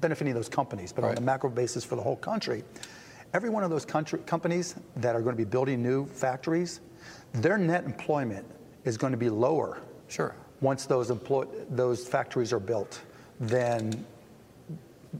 benefiting 0.01 0.35
those 0.35 0.49
companies, 0.49 0.93
but 0.93 1.05
on 1.05 1.15
the 1.15 1.21
macro 1.21 1.51
basis 1.51 1.85
for 1.85 1.97
the 1.97 2.03
whole 2.03 2.17
country, 2.17 2.65
every 3.35 3.51
one 3.51 3.63
of 3.63 3.71
those 3.71 3.85
country, 3.85 4.19
companies 4.27 4.75
that 4.97 5.15
are 5.15 5.21
going 5.21 5.35
to 5.35 5.43
be 5.45 5.49
building 5.49 5.83
new 5.83 6.07
factories, 6.07 6.81
their 7.33 7.59
net 7.59 7.85
employment 7.85 8.47
is 8.85 8.97
going 8.97 9.13
to 9.13 9.19
be 9.19 9.29
lower 9.29 9.81
Sure. 10.09 10.35
once 10.61 10.87
those 10.87 11.11
employ, 11.11 11.45
those 11.71 12.09
factories 12.09 12.53
are 12.53 12.61
built 12.61 13.03
than 13.41 14.05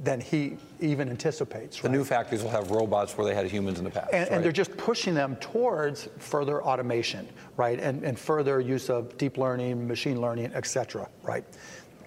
than 0.03 0.21
he 0.21 0.57
even 0.81 1.09
anticipates. 1.09 1.81
The 1.81 1.89
right? 1.89 1.97
new 1.97 2.05
factories 2.05 2.43
will 2.43 2.51
have 2.51 2.71
robots 2.71 3.17
where 3.17 3.27
they 3.27 3.35
had 3.35 3.47
humans 3.47 3.79
in 3.79 3.85
the 3.85 3.91
past. 3.91 4.11
and, 4.13 4.23
right? 4.23 4.33
and 4.33 4.45
they're 4.45 4.53
just 4.53 4.77
pushing 4.77 5.15
them 5.15 5.37
towards 5.37 6.09
further 6.19 6.63
automation, 6.63 7.29
right? 7.57 7.81
And, 7.81 8.05
and 8.05 8.19
further 8.19 8.61
use 8.61 8.91
of 8.91 9.17
deep 9.19 9.39
learning, 9.39 9.87
machine 9.89 10.21
learning, 10.21 10.53
et 10.55 10.67
cetera, 10.67 11.09
right? 11.23 11.45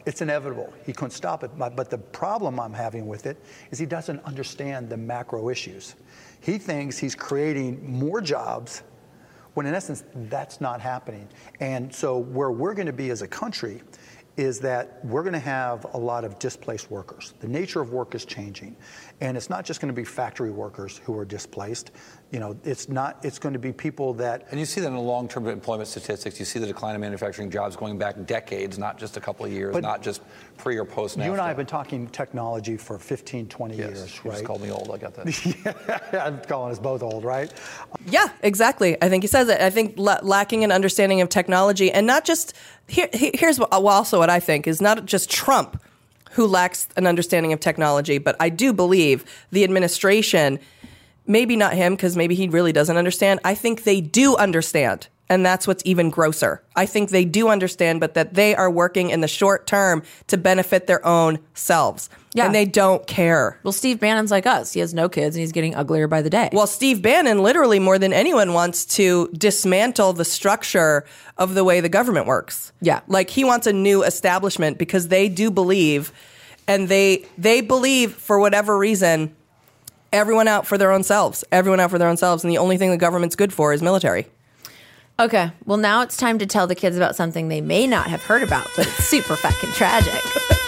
It's 0.05 0.21
inevitable. 0.21 0.73
He 0.85 0.93
couldn't 0.93 1.11
stop 1.11 1.43
it. 1.43 1.51
But, 1.57 1.75
but 1.75 1.89
the 1.89 1.97
problem 1.97 2.59
I'm 2.59 2.73
having 2.73 3.07
with 3.07 3.25
it 3.25 3.37
is 3.71 3.77
he 3.77 3.85
doesn't 3.85 4.23
understand 4.23 4.89
the 4.89 4.97
macro 4.97 5.49
issues. 5.49 5.95
He 6.39 6.57
thinks 6.57 6.97
he's 6.97 7.13
creating 7.13 7.87
more 7.91 8.21
jobs 8.21 8.83
when 9.53 9.65
in 9.65 9.75
essence 9.75 10.03
that's 10.29 10.61
not 10.61 10.79
happening. 10.79 11.27
And 11.59 11.93
so 11.93 12.17
where 12.17 12.51
we're 12.51 12.73
going 12.73 12.87
to 12.87 12.93
be 12.93 13.09
as 13.09 13.21
a 13.21 13.27
country 13.27 13.81
is 14.37 14.59
that 14.59 15.03
we're 15.03 15.23
going 15.23 15.33
to 15.33 15.39
have 15.39 15.85
a 15.93 15.97
lot 15.97 16.23
of 16.23 16.39
displaced 16.39 16.89
workers. 16.89 17.33
The 17.39 17.47
nature 17.47 17.81
of 17.81 17.91
work 17.91 18.15
is 18.15 18.25
changing. 18.25 18.75
And 19.21 19.37
it's 19.37 19.51
not 19.51 19.65
just 19.65 19.79
going 19.79 19.93
to 19.93 19.99
be 19.99 20.03
factory 20.03 20.49
workers 20.49 20.99
who 21.05 21.15
are 21.15 21.25
displaced. 21.25 21.91
You 22.31 22.39
know, 22.39 22.57
it's 22.63 22.89
not 22.89 23.23
it's 23.23 23.37
going 23.37 23.53
to 23.53 23.59
be 23.59 23.71
people 23.71 24.15
that 24.15 24.47
And 24.49 24.59
you 24.59 24.65
see 24.65 24.81
that 24.81 24.87
in 24.87 24.95
the 24.95 24.99
long-term 24.99 25.47
employment 25.47 25.87
statistics. 25.87 26.39
You 26.39 26.45
see 26.45 26.57
the 26.57 26.65
decline 26.65 26.95
of 26.95 27.01
manufacturing 27.01 27.51
jobs 27.51 27.75
going 27.75 27.99
back 27.99 28.25
decades, 28.25 28.79
not 28.79 28.97
just 28.97 29.17
a 29.17 29.21
couple 29.21 29.45
of 29.45 29.51
years, 29.51 29.73
But 29.73 29.83
not 29.83 30.01
just 30.01 30.21
pre 30.57 30.75
or 30.77 30.85
post 30.85 31.17
you 31.17 31.23
and 31.23 31.39
I 31.39 31.47
have 31.49 31.57
been 31.57 31.67
talking 31.67 32.07
technology 32.07 32.77
for 32.77 32.97
15, 32.97 33.47
20 33.47 33.75
Yes, 33.75 33.87
years, 33.87 34.15
you 34.23 34.31
right? 34.31 34.37
just 34.37 34.45
called 34.45 34.61
me 34.61 34.71
old. 34.71 34.89
I 34.91 34.97
got 34.97 35.13
that. 35.13 36.05
I'm 36.25 36.41
calling 36.41 36.71
us 36.71 36.79
both 36.79 37.03
old, 37.03 37.23
right? 37.23 37.51
Yeah, 38.07 38.27
exactly. 38.41 38.97
I 39.03 39.09
think 39.09 39.23
he 39.23 39.27
says 39.27 39.49
it. 39.49 39.61
I 39.61 39.69
think 39.69 39.95
la- 39.97 40.19
lacking 40.23 40.63
an 40.63 40.71
understanding 40.71 41.21
of 41.21 41.29
technology, 41.29 41.91
and 41.91 42.07
not 42.07 42.25
just 42.25 42.55
here. 42.87 43.09
Here's 43.13 43.59
what, 43.59 43.71
also 43.71 44.17
what 44.17 44.29
I 44.31 44.39
think 44.39 44.67
is 44.67 44.81
not 44.81 45.05
just 45.05 45.29
Trump 45.29 45.81
who 46.31 46.47
lacks 46.47 46.87
an 46.95 47.07
understanding 47.07 47.53
of 47.53 47.59
technology, 47.59 48.17
but 48.17 48.35
I 48.39 48.49
do 48.49 48.73
believe 48.73 49.25
the 49.51 49.63
administration, 49.63 50.59
maybe 51.27 51.55
not 51.55 51.73
him 51.73 51.95
because 51.95 52.15
maybe 52.15 52.35
he 52.35 52.47
really 52.47 52.71
doesn't 52.71 52.97
understand. 52.97 53.39
I 53.43 53.55
think 53.55 53.83
they 53.83 54.01
do 54.01 54.35
understand. 54.35 55.07
And 55.31 55.45
that's 55.45 55.65
what's 55.65 55.81
even 55.85 56.09
grosser. 56.09 56.61
I 56.75 56.85
think 56.85 57.09
they 57.09 57.23
do 57.23 57.47
understand, 57.47 58.01
but 58.01 58.15
that 58.15 58.33
they 58.33 58.53
are 58.53 58.69
working 58.69 59.11
in 59.11 59.21
the 59.21 59.29
short 59.29 59.65
term 59.65 60.03
to 60.27 60.37
benefit 60.37 60.87
their 60.87 61.03
own 61.07 61.39
selves. 61.53 62.09
Yeah. 62.33 62.45
And 62.45 62.53
they 62.53 62.65
don't 62.65 63.07
care. 63.07 63.57
Well, 63.63 63.71
Steve 63.71 63.97
Bannon's 63.97 64.29
like 64.29 64.45
us. 64.45 64.73
He 64.73 64.81
has 64.81 64.93
no 64.93 65.07
kids 65.07 65.37
and 65.37 65.39
he's 65.39 65.53
getting 65.53 65.73
uglier 65.73 66.09
by 66.09 66.21
the 66.21 66.29
day. 66.29 66.49
Well, 66.51 66.67
Steve 66.67 67.01
Bannon, 67.01 67.43
literally 67.43 67.79
more 67.79 67.97
than 67.97 68.11
anyone, 68.11 68.51
wants 68.51 68.83
to 68.97 69.29
dismantle 69.29 70.11
the 70.13 70.25
structure 70.25 71.05
of 71.37 71.53
the 71.53 71.63
way 71.63 71.79
the 71.79 71.87
government 71.87 72.25
works. 72.27 72.73
Yeah. 72.81 72.99
like 73.07 73.29
he 73.29 73.45
wants 73.45 73.67
a 73.67 73.73
new 73.73 74.03
establishment 74.03 74.77
because 74.77 75.07
they 75.07 75.29
do 75.29 75.49
believe, 75.49 76.11
and 76.67 76.89
they 76.89 77.25
they 77.37 77.61
believe 77.61 78.15
for 78.15 78.37
whatever 78.37 78.77
reason, 78.77 79.33
everyone 80.11 80.49
out 80.49 80.67
for 80.67 80.77
their 80.77 80.91
own 80.91 81.03
selves, 81.03 81.45
everyone 81.53 81.79
out 81.79 81.89
for 81.89 81.97
their 81.97 82.09
own 82.09 82.17
selves, 82.17 82.43
and 82.43 82.51
the 82.51 82.57
only 82.57 82.77
thing 82.77 82.91
the 82.91 82.97
government's 82.97 83.37
good 83.37 83.53
for 83.53 83.71
is 83.71 83.81
military. 83.81 84.27
Okay, 85.21 85.51
well, 85.65 85.77
now 85.77 86.01
it's 86.01 86.17
time 86.17 86.39
to 86.39 86.47
tell 86.47 86.65
the 86.65 86.73
kids 86.73 86.97
about 86.97 87.15
something 87.15 87.47
they 87.47 87.61
may 87.61 87.85
not 87.85 88.07
have 88.07 88.23
heard 88.23 88.41
about, 88.41 88.67
but 88.75 88.87
it's 88.87 89.05
super 89.05 89.35
fucking 89.35 89.71
tragic. 89.73 90.19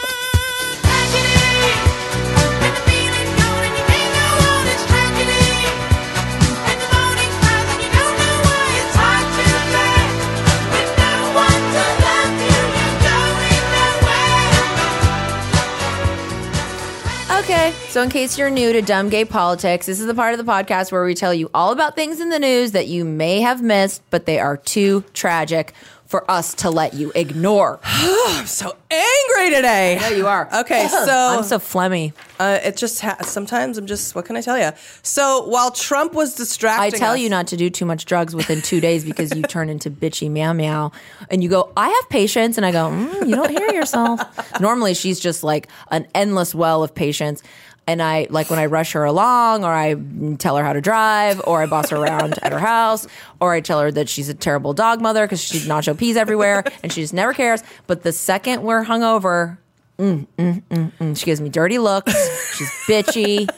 so 17.93 18.01
in 18.01 18.09
case 18.09 18.39
you're 18.39 18.49
new 18.49 18.73
to 18.73 18.81
Dumb 18.81 19.09
Gay 19.09 19.23
Politics, 19.23 19.85
this 19.85 19.99
is 19.99 20.07
the 20.07 20.15
part 20.15 20.33
of 20.33 20.43
the 20.43 20.51
podcast 20.51 20.91
where 20.91 21.05
we 21.05 21.13
tell 21.13 21.31
you 21.31 21.51
all 21.53 21.71
about 21.71 21.93
things 21.93 22.19
in 22.19 22.29
the 22.29 22.39
news 22.39 22.71
that 22.71 22.87
you 22.87 23.05
may 23.05 23.41
have 23.41 23.61
missed, 23.61 24.01
but 24.09 24.25
they 24.25 24.39
are 24.39 24.57
too 24.57 25.03
tragic 25.13 25.73
for 26.07 26.29
us 26.29 26.53
to 26.55 26.69
let 26.69 26.93
you 26.95 27.11
ignore. 27.15 27.79
I'm 27.83 28.45
so 28.45 28.75
angry 28.91 29.55
today. 29.55 29.97
There 29.99 30.15
you 30.15 30.27
are. 30.27 30.49
Okay, 30.63 30.87
so 30.87 31.11
I'm 31.11 31.43
so 31.43 31.57
phlegmy. 31.59 32.13
uh, 32.39 32.59
it 32.63 32.77
just 32.77 33.01
ha- 33.01 33.17
sometimes 33.21 33.77
I'm 33.77 33.87
just 33.87 34.13
what 34.15 34.25
can 34.25 34.35
I 34.37 34.41
tell 34.41 34.57
you? 34.57 34.69
So 35.01 35.47
while 35.47 35.71
Trump 35.71 36.13
was 36.13 36.35
distracting, 36.35 36.93
I 36.95 36.97
tell 36.97 37.13
us- 37.13 37.19
you 37.19 37.29
not 37.29 37.47
to 37.47 37.57
do 37.57 37.69
too 37.69 37.85
much 37.85 38.05
drugs 38.05 38.35
within 38.35 38.61
two 38.61 38.79
days 38.79 39.03
because 39.09 39.35
you 39.35 39.41
turn 39.43 39.69
into 39.69 39.89
bitchy 39.89 40.29
meow 40.29 40.53
meow. 40.53 40.91
And 41.31 41.41
you 41.43 41.49
go, 41.49 41.71
I 41.75 41.89
have 41.89 42.09
patience. 42.09 42.57
And 42.57 42.65
I 42.65 42.71
go, 42.71 42.89
mm, 42.89 43.27
you 43.27 43.35
don't 43.35 43.49
hear 43.49 43.71
yourself. 43.71 44.21
Normally, 44.59 44.93
she's 44.93 45.19
just 45.19 45.43
like 45.43 45.67
an 45.89 46.07
endless 46.13 46.53
well 46.53 46.83
of 46.83 46.93
patience. 46.93 47.41
And 47.85 48.01
I, 48.01 48.27
like 48.29 48.49
when 48.49 48.59
I 48.59 48.67
rush 48.67 48.93
her 48.93 49.03
along, 49.03 49.65
or 49.65 49.71
I 49.71 49.95
tell 50.37 50.55
her 50.55 50.63
how 50.63 50.71
to 50.71 50.79
drive, 50.79 51.41
or 51.45 51.61
I 51.61 51.65
boss 51.65 51.89
her 51.89 51.97
around 51.97 52.39
at 52.41 52.53
her 52.53 52.59
house, 52.59 53.07
or 53.41 53.53
I 53.53 53.59
tell 53.59 53.81
her 53.81 53.91
that 53.91 54.07
she's 54.07 54.29
a 54.29 54.33
terrible 54.33 54.73
dog 54.73 55.01
mother 55.01 55.25
because 55.25 55.43
she's 55.43 55.67
nacho 55.67 55.97
peas 55.97 56.15
everywhere 56.15 56.63
and 56.81 56.93
she 56.93 57.01
just 57.01 57.13
never 57.13 57.33
cares. 57.33 57.61
But 57.87 58.03
the 58.03 58.13
second 58.13 58.63
we're 58.63 58.85
hungover, 58.85 59.57
mm, 59.97 60.25
mm, 60.37 60.63
mm, 60.63 60.91
mm, 60.93 61.17
she 61.17 61.25
gives 61.25 61.41
me 61.41 61.49
dirty 61.49 61.77
looks. 61.77 62.13
She's 62.55 62.69
bitchy. 62.87 63.49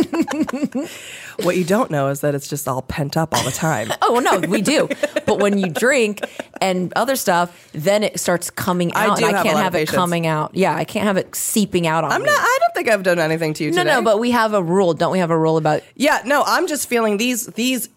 what 1.42 1.56
you 1.56 1.64
don't 1.64 1.90
know 1.90 2.08
is 2.08 2.20
that 2.20 2.34
it's 2.34 2.48
just 2.48 2.66
all 2.68 2.82
pent 2.82 3.16
up 3.16 3.34
all 3.34 3.42
the 3.44 3.50
time. 3.50 3.92
Oh 4.02 4.18
no, 4.18 4.38
we 4.40 4.60
do. 4.62 4.88
But 5.26 5.38
when 5.40 5.56
you 5.58 5.68
drink 5.68 6.20
and 6.60 6.92
other 6.94 7.14
stuff, 7.14 7.68
then 7.72 8.02
it 8.02 8.18
starts 8.18 8.50
coming 8.50 8.92
I 8.94 9.06
out. 9.06 9.18
do 9.18 9.26
and 9.26 9.36
I 9.36 9.38
have 9.38 9.46
a 9.46 9.48
can't 9.48 9.58
have 9.62 9.74
it 9.76 9.88
coming 9.88 10.26
out. 10.26 10.54
Yeah, 10.54 10.74
I 10.74 10.84
can't 10.84 11.06
have 11.06 11.16
it 11.16 11.34
seeping 11.36 11.86
out 11.86 12.02
on 12.02 12.10
I'm 12.10 12.22
me. 12.22 12.26
not. 12.26 12.38
I 12.40 12.58
don't 12.60 12.74
think 12.74 12.88
I've 12.88 13.04
done 13.04 13.18
anything 13.20 13.54
to 13.54 13.64
you 13.64 13.70
no, 13.70 13.78
today. 13.78 13.94
no, 13.94 14.02
but 14.02 14.18
we 14.18 14.32
have 14.32 14.54
a 14.54 14.62
rule. 14.62 14.92
Don't 14.94 15.12
we 15.12 15.18
have 15.20 15.30
a 15.30 15.38
rule 15.38 15.56
about 15.56 15.82
yeah, 15.94 16.22
no. 16.24 16.42
I'm 16.44 16.66
just 16.66 16.88
feeling 16.88 17.16
these. 17.18 17.46
These. 17.46 17.88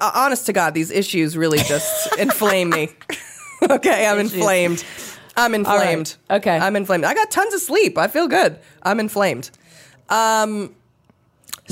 uh, 0.00 0.10
Honest 0.14 0.44
to 0.46 0.52
God, 0.52 0.74
these 0.74 0.90
issues 0.90 1.36
really 1.36 1.58
just 1.58 2.14
inflame 2.18 2.68
me. 2.70 2.90
okay, 3.70 4.06
I'm 4.06 4.18
inflamed. 4.18 4.84
I'm 5.36 5.54
inflamed. 5.54 6.16
Okay. 6.30 6.58
I'm 6.58 6.76
inflamed. 6.76 7.04
I 7.04 7.14
got 7.14 7.30
tons 7.30 7.54
of 7.54 7.60
sleep. 7.62 7.96
I 7.96 8.08
feel 8.08 8.28
good. 8.28 8.58
I'm 8.82 9.00
inflamed. 9.00 9.50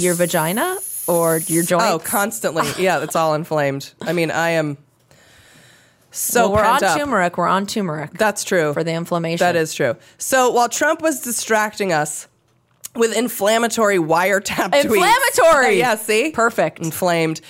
Your 0.01 0.15
vagina 0.15 0.77
or 1.07 1.39
your 1.39 1.63
joints? 1.63 1.87
Oh, 1.87 1.99
constantly. 1.99 2.67
Yeah, 2.79 3.03
it's 3.03 3.17
all 3.17 3.35
inflamed. 3.35 3.93
I 4.03 4.13
mean, 4.13 4.31
I 4.31 4.51
am 4.51 4.79
so 6.11 6.49
well, 6.49 6.59
we're 6.59 6.65
on 6.65 6.85
up. 6.85 6.99
turmeric. 6.99 7.39
We're 7.39 7.47
on 7.47 7.67
turmeric. 7.67 8.13
That's 8.13 8.43
true. 8.45 8.73
For 8.73 8.83
the 8.83 8.93
inflammation. 8.93 9.45
That 9.45 9.57
is 9.57 9.75
true. 9.75 9.97
So 10.19 10.51
while 10.51 10.69
Trump 10.69 11.03
was 11.03 11.21
distracting 11.21 11.93
us 11.93 12.27
with 12.97 13.17
inflammatory 13.17 13.99
wiretap 13.99 14.71
tweets. 14.71 14.85
Inflammatory! 14.85 15.79
yeah, 15.79 15.95
see? 15.95 16.33
Perfect. 16.33 16.81
Inflamed. 16.81 17.41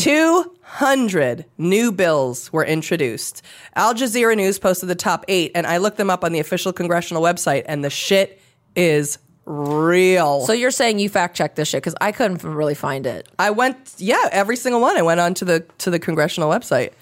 200 0.00 1.44
new 1.56 1.92
bills 1.92 2.52
were 2.52 2.64
introduced. 2.64 3.42
Al 3.76 3.94
Jazeera 3.94 4.36
News 4.36 4.58
posted 4.58 4.88
the 4.88 4.94
top 4.94 5.24
eight, 5.28 5.52
and 5.54 5.66
I 5.66 5.78
looked 5.78 5.96
them 5.96 6.10
up 6.10 6.22
on 6.22 6.32
the 6.32 6.40
official 6.40 6.72
congressional 6.72 7.22
website, 7.22 7.62
and 7.66 7.82
the 7.82 7.90
shit 7.90 8.40
is 8.76 9.18
real. 9.46 10.42
So 10.46 10.52
you're 10.52 10.70
saying 10.70 10.98
you 10.98 11.08
fact 11.08 11.36
checked 11.36 11.56
this 11.56 11.68
shit 11.68 11.82
because 11.82 11.94
I 12.00 12.12
couldn't 12.12 12.42
really 12.44 12.74
find 12.74 13.06
it. 13.06 13.28
I 13.38 13.50
went, 13.50 13.94
yeah, 13.98 14.28
every 14.32 14.56
single 14.56 14.80
one. 14.80 14.96
I 14.96 15.02
went 15.02 15.20
on 15.20 15.34
to 15.34 15.44
the 15.44 15.60
to 15.78 15.90
the 15.90 15.98
congressional 15.98 16.50
website, 16.50 16.92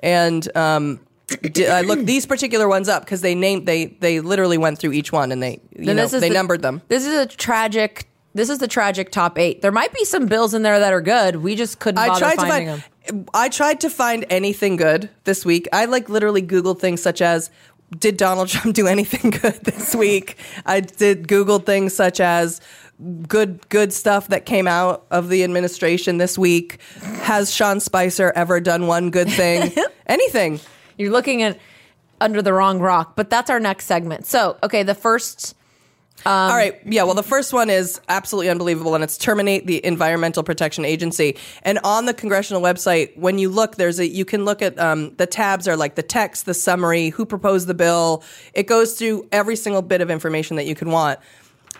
and 0.00 0.48
um, 0.56 1.00
di- 1.42 1.68
I 1.68 1.82
looked 1.82 2.06
these 2.06 2.26
particular 2.26 2.68
ones 2.68 2.88
up 2.88 3.04
because 3.04 3.20
they 3.20 3.34
named 3.34 3.66
they 3.66 3.86
they 3.86 4.20
literally 4.20 4.58
went 4.58 4.78
through 4.78 4.92
each 4.92 5.12
one 5.12 5.32
and 5.32 5.42
they 5.42 5.60
you 5.76 5.86
Then 5.86 5.96
know 5.96 6.06
they 6.06 6.28
the- 6.28 6.30
numbered 6.30 6.62
them. 6.62 6.82
This 6.88 7.06
is 7.06 7.14
a 7.14 7.26
tragic. 7.26 8.08
This 8.34 8.50
is 8.50 8.58
the 8.58 8.68
tragic 8.68 9.10
top 9.10 9.38
eight. 9.38 9.62
There 9.62 9.72
might 9.72 9.92
be 9.92 10.04
some 10.04 10.26
bills 10.26 10.54
in 10.54 10.62
there 10.62 10.78
that 10.78 10.92
are 10.92 11.00
good. 11.00 11.36
We 11.36 11.56
just 11.56 11.80
couldn't 11.80 11.98
I 11.98 12.18
tried 12.18 12.36
to 12.36 12.46
find. 12.46 12.68
them. 12.68 12.82
I 13.32 13.48
tried 13.48 13.80
to 13.80 13.90
find 13.90 14.26
anything 14.28 14.76
good 14.76 15.08
this 15.24 15.44
week. 15.44 15.66
I 15.72 15.86
like 15.86 16.08
literally 16.10 16.42
Googled 16.42 16.78
things 16.78 17.02
such 17.02 17.20
as. 17.22 17.50
Did 17.96 18.16
Donald 18.16 18.48
Trump 18.48 18.74
do 18.74 18.86
anything 18.86 19.30
good 19.30 19.60
this 19.64 19.94
week? 19.94 20.36
I 20.66 20.80
did 20.80 21.28
Google 21.28 21.58
things 21.58 21.94
such 21.94 22.20
as 22.20 22.60
good 23.28 23.68
good 23.68 23.92
stuff 23.92 24.28
that 24.28 24.44
came 24.44 24.66
out 24.66 25.06
of 25.10 25.28
the 25.28 25.44
administration 25.44 26.18
this 26.18 26.36
week. 26.36 26.80
Has 27.22 27.54
Sean 27.54 27.80
Spicer 27.80 28.32
ever 28.34 28.60
done 28.60 28.86
one 28.86 29.10
good 29.10 29.30
thing? 29.30 29.72
anything? 30.06 30.60
You're 30.96 31.12
looking 31.12 31.42
at 31.42 31.58
under 32.20 32.42
the 32.42 32.52
wrong 32.52 32.80
rock, 32.80 33.14
but 33.14 33.30
that's 33.30 33.50
our 33.50 33.60
next 33.60 33.86
segment. 33.86 34.26
So, 34.26 34.56
okay, 34.62 34.82
the 34.82 34.94
first 34.94 35.54
All 36.26 36.54
right. 36.54 36.78
Yeah. 36.84 37.04
Well, 37.04 37.14
the 37.14 37.22
first 37.22 37.52
one 37.52 37.70
is 37.70 38.00
absolutely 38.08 38.50
unbelievable, 38.50 38.94
and 38.94 39.02
it's 39.04 39.16
terminate 39.16 39.66
the 39.66 39.84
Environmental 39.84 40.42
Protection 40.42 40.84
Agency. 40.84 41.36
And 41.62 41.78
on 41.84 42.06
the 42.06 42.12
congressional 42.14 42.60
website, 42.60 43.16
when 43.16 43.38
you 43.38 43.48
look, 43.48 43.76
there's 43.76 43.98
a 43.98 44.06
you 44.06 44.24
can 44.24 44.44
look 44.44 44.60
at 44.60 44.78
um, 44.78 45.14
the 45.16 45.26
tabs 45.26 45.66
are 45.68 45.76
like 45.76 45.94
the 45.94 46.02
text, 46.02 46.44
the 46.46 46.54
summary, 46.54 47.10
who 47.10 47.24
proposed 47.24 47.66
the 47.66 47.74
bill. 47.74 48.22
It 48.52 48.66
goes 48.66 48.98
through 48.98 49.28
every 49.32 49.56
single 49.56 49.80
bit 49.82 50.00
of 50.00 50.10
information 50.10 50.56
that 50.56 50.66
you 50.66 50.74
can 50.74 50.90
want. 50.90 51.18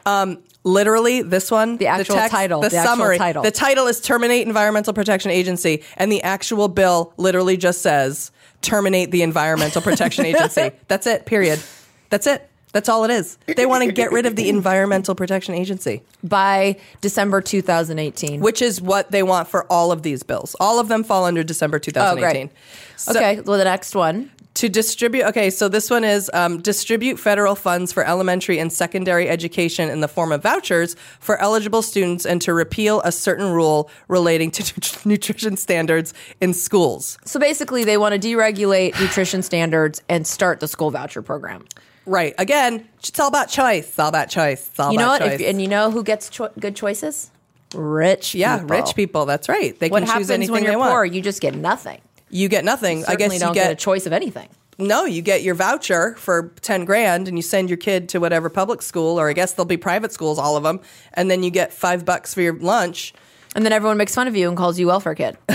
Um, 0.06 0.38
literally, 0.64 1.20
this 1.22 1.50
one, 1.50 1.76
The 1.76 1.88
actual 1.88 2.14
text, 2.14 2.30
title, 2.32 2.60
the, 2.62 2.70
the 2.70 2.82
summary, 2.82 3.18
title. 3.18 3.42
the 3.42 3.50
title 3.50 3.86
is 3.88 4.00
terminate 4.00 4.46
Environmental 4.46 4.94
Protection 4.94 5.30
Agency, 5.30 5.82
and 5.96 6.10
the 6.10 6.22
actual 6.22 6.68
bill 6.68 7.12
literally 7.18 7.56
just 7.58 7.82
says 7.82 8.30
terminate 8.62 9.10
the 9.10 9.22
Environmental 9.22 9.82
Protection 9.82 10.24
Agency. 10.32 10.70
That's 10.86 11.06
it. 11.06 11.26
Period. 11.26 11.60
That's 12.08 12.26
it. 12.26 12.48
That's 12.72 12.88
all 12.88 13.04
it 13.04 13.10
is. 13.10 13.38
They 13.46 13.66
want 13.66 13.84
to 13.84 13.92
get 13.92 14.12
rid 14.12 14.26
of 14.26 14.36
the 14.36 14.48
Environmental 14.58 15.14
Protection 15.14 15.54
Agency, 15.54 16.02
By 16.22 16.76
December 17.00 17.40
2018. 17.40 18.40
which 18.40 18.60
is 18.62 18.80
what 18.80 19.10
they 19.10 19.22
want 19.22 19.48
for 19.48 19.64
all 19.72 19.90
of 19.92 20.02
these 20.02 20.22
bills. 20.22 20.54
All 20.60 20.78
of 20.78 20.88
them 20.88 21.02
fall 21.04 21.24
under 21.24 21.42
December 21.42 21.78
2018. 21.78 22.50
So- 22.96 23.12
okay, 23.12 23.40
well, 23.40 23.56
the 23.58 23.64
next 23.64 23.94
one. 23.94 24.30
to 24.54 24.68
distribute 24.68 25.24
okay 25.24 25.50
so 25.50 25.68
this 25.68 25.88
one 25.88 26.02
is 26.02 26.28
um, 26.34 26.60
distribute 26.60 27.16
federal 27.16 27.54
funds 27.54 27.92
for 27.92 28.04
elementary 28.04 28.58
and 28.58 28.72
secondary 28.72 29.28
education 29.28 29.88
in 29.88 30.00
the 30.00 30.08
form 30.08 30.32
of 30.32 30.42
vouchers 30.42 30.96
for 31.20 31.40
eligible 31.40 31.80
students 31.80 32.26
and 32.26 32.42
to 32.42 32.52
repeal 32.52 33.00
a 33.04 33.12
certain 33.12 33.52
rule 33.52 33.88
relating 34.08 34.50
to 34.50 34.62
nutrition 35.08 35.56
standards 35.56 36.12
in 36.40 36.52
schools 36.52 37.18
So 37.24 37.38
basically, 37.38 37.84
they 37.84 37.96
want 37.98 38.20
to 38.20 38.28
deregulate 38.28 38.98
nutrition 39.00 39.42
standards 39.42 40.02
and 40.08 40.26
start 40.26 40.58
the 40.58 40.66
school 40.68 40.90
voucher 40.90 41.22
program. 41.22 41.64
Right 42.08 42.34
again 42.38 42.88
it's 42.98 43.18
all 43.20 43.28
about 43.28 43.48
choice 43.48 43.86
it's 43.88 43.98
all 43.98 44.08
about 44.08 44.28
choice 44.30 44.66
it's 44.68 44.80
all 44.80 44.90
You 44.92 44.98
know 44.98 45.04
about 45.14 45.20
what? 45.20 45.28
choice 45.30 45.40
If, 45.40 45.48
and 45.50 45.62
you 45.62 45.68
know 45.68 45.90
who 45.90 46.02
gets 46.02 46.28
cho- 46.28 46.50
good 46.58 46.74
choices? 46.74 47.30
Rich. 47.74 48.34
yeah 48.34 48.58
people. 48.58 48.76
rich 48.76 48.94
people 48.96 49.26
that's 49.26 49.48
right 49.48 49.78
they 49.78 49.88
What 49.90 50.04
can 50.04 50.16
choose 50.18 50.30
anything 50.30 50.52
when 50.52 50.64
they 50.64 50.70
you're 50.70 50.78
want 50.78 50.92
poor? 50.92 51.04
You 51.04 51.20
just 51.22 51.40
get 51.40 51.54
nothing. 51.54 52.00
you 52.30 52.48
get 52.48 52.64
nothing 52.64 53.04
i 53.06 53.14
guess 53.14 53.32
you 53.32 53.38
don't 53.38 53.52
get, 53.54 53.64
get 53.64 53.72
a 53.72 53.76
choice 53.76 54.06
of 54.06 54.12
anything. 54.12 54.48
no 54.78 55.04
you 55.04 55.20
get 55.22 55.42
your 55.42 55.54
voucher 55.54 56.14
for 56.16 56.52
10 56.62 56.84
grand 56.86 57.28
and 57.28 57.36
you 57.36 57.42
send 57.42 57.68
your 57.68 57.76
kid 57.76 58.08
to 58.10 58.18
whatever 58.20 58.48
public 58.48 58.80
school 58.82 59.20
or 59.20 59.28
i 59.28 59.32
guess 59.34 59.52
there'll 59.52 59.66
be 59.66 59.76
private 59.76 60.12
schools 60.12 60.38
all 60.38 60.56
of 60.56 60.62
them 60.62 60.80
and 61.14 61.30
then 61.30 61.42
you 61.42 61.50
get 61.50 61.72
five 61.72 62.04
bucks 62.04 62.32
for 62.34 62.40
your 62.42 62.56
lunch 62.58 63.12
And 63.54 63.64
then 63.64 63.72
everyone 63.72 63.96
makes 63.98 64.14
fun 64.14 64.28
of 64.28 64.36
you 64.36 64.48
and 64.48 64.56
calls 64.56 64.78
you 64.78 64.86
welfare 64.86 65.14
kid. 65.14 65.36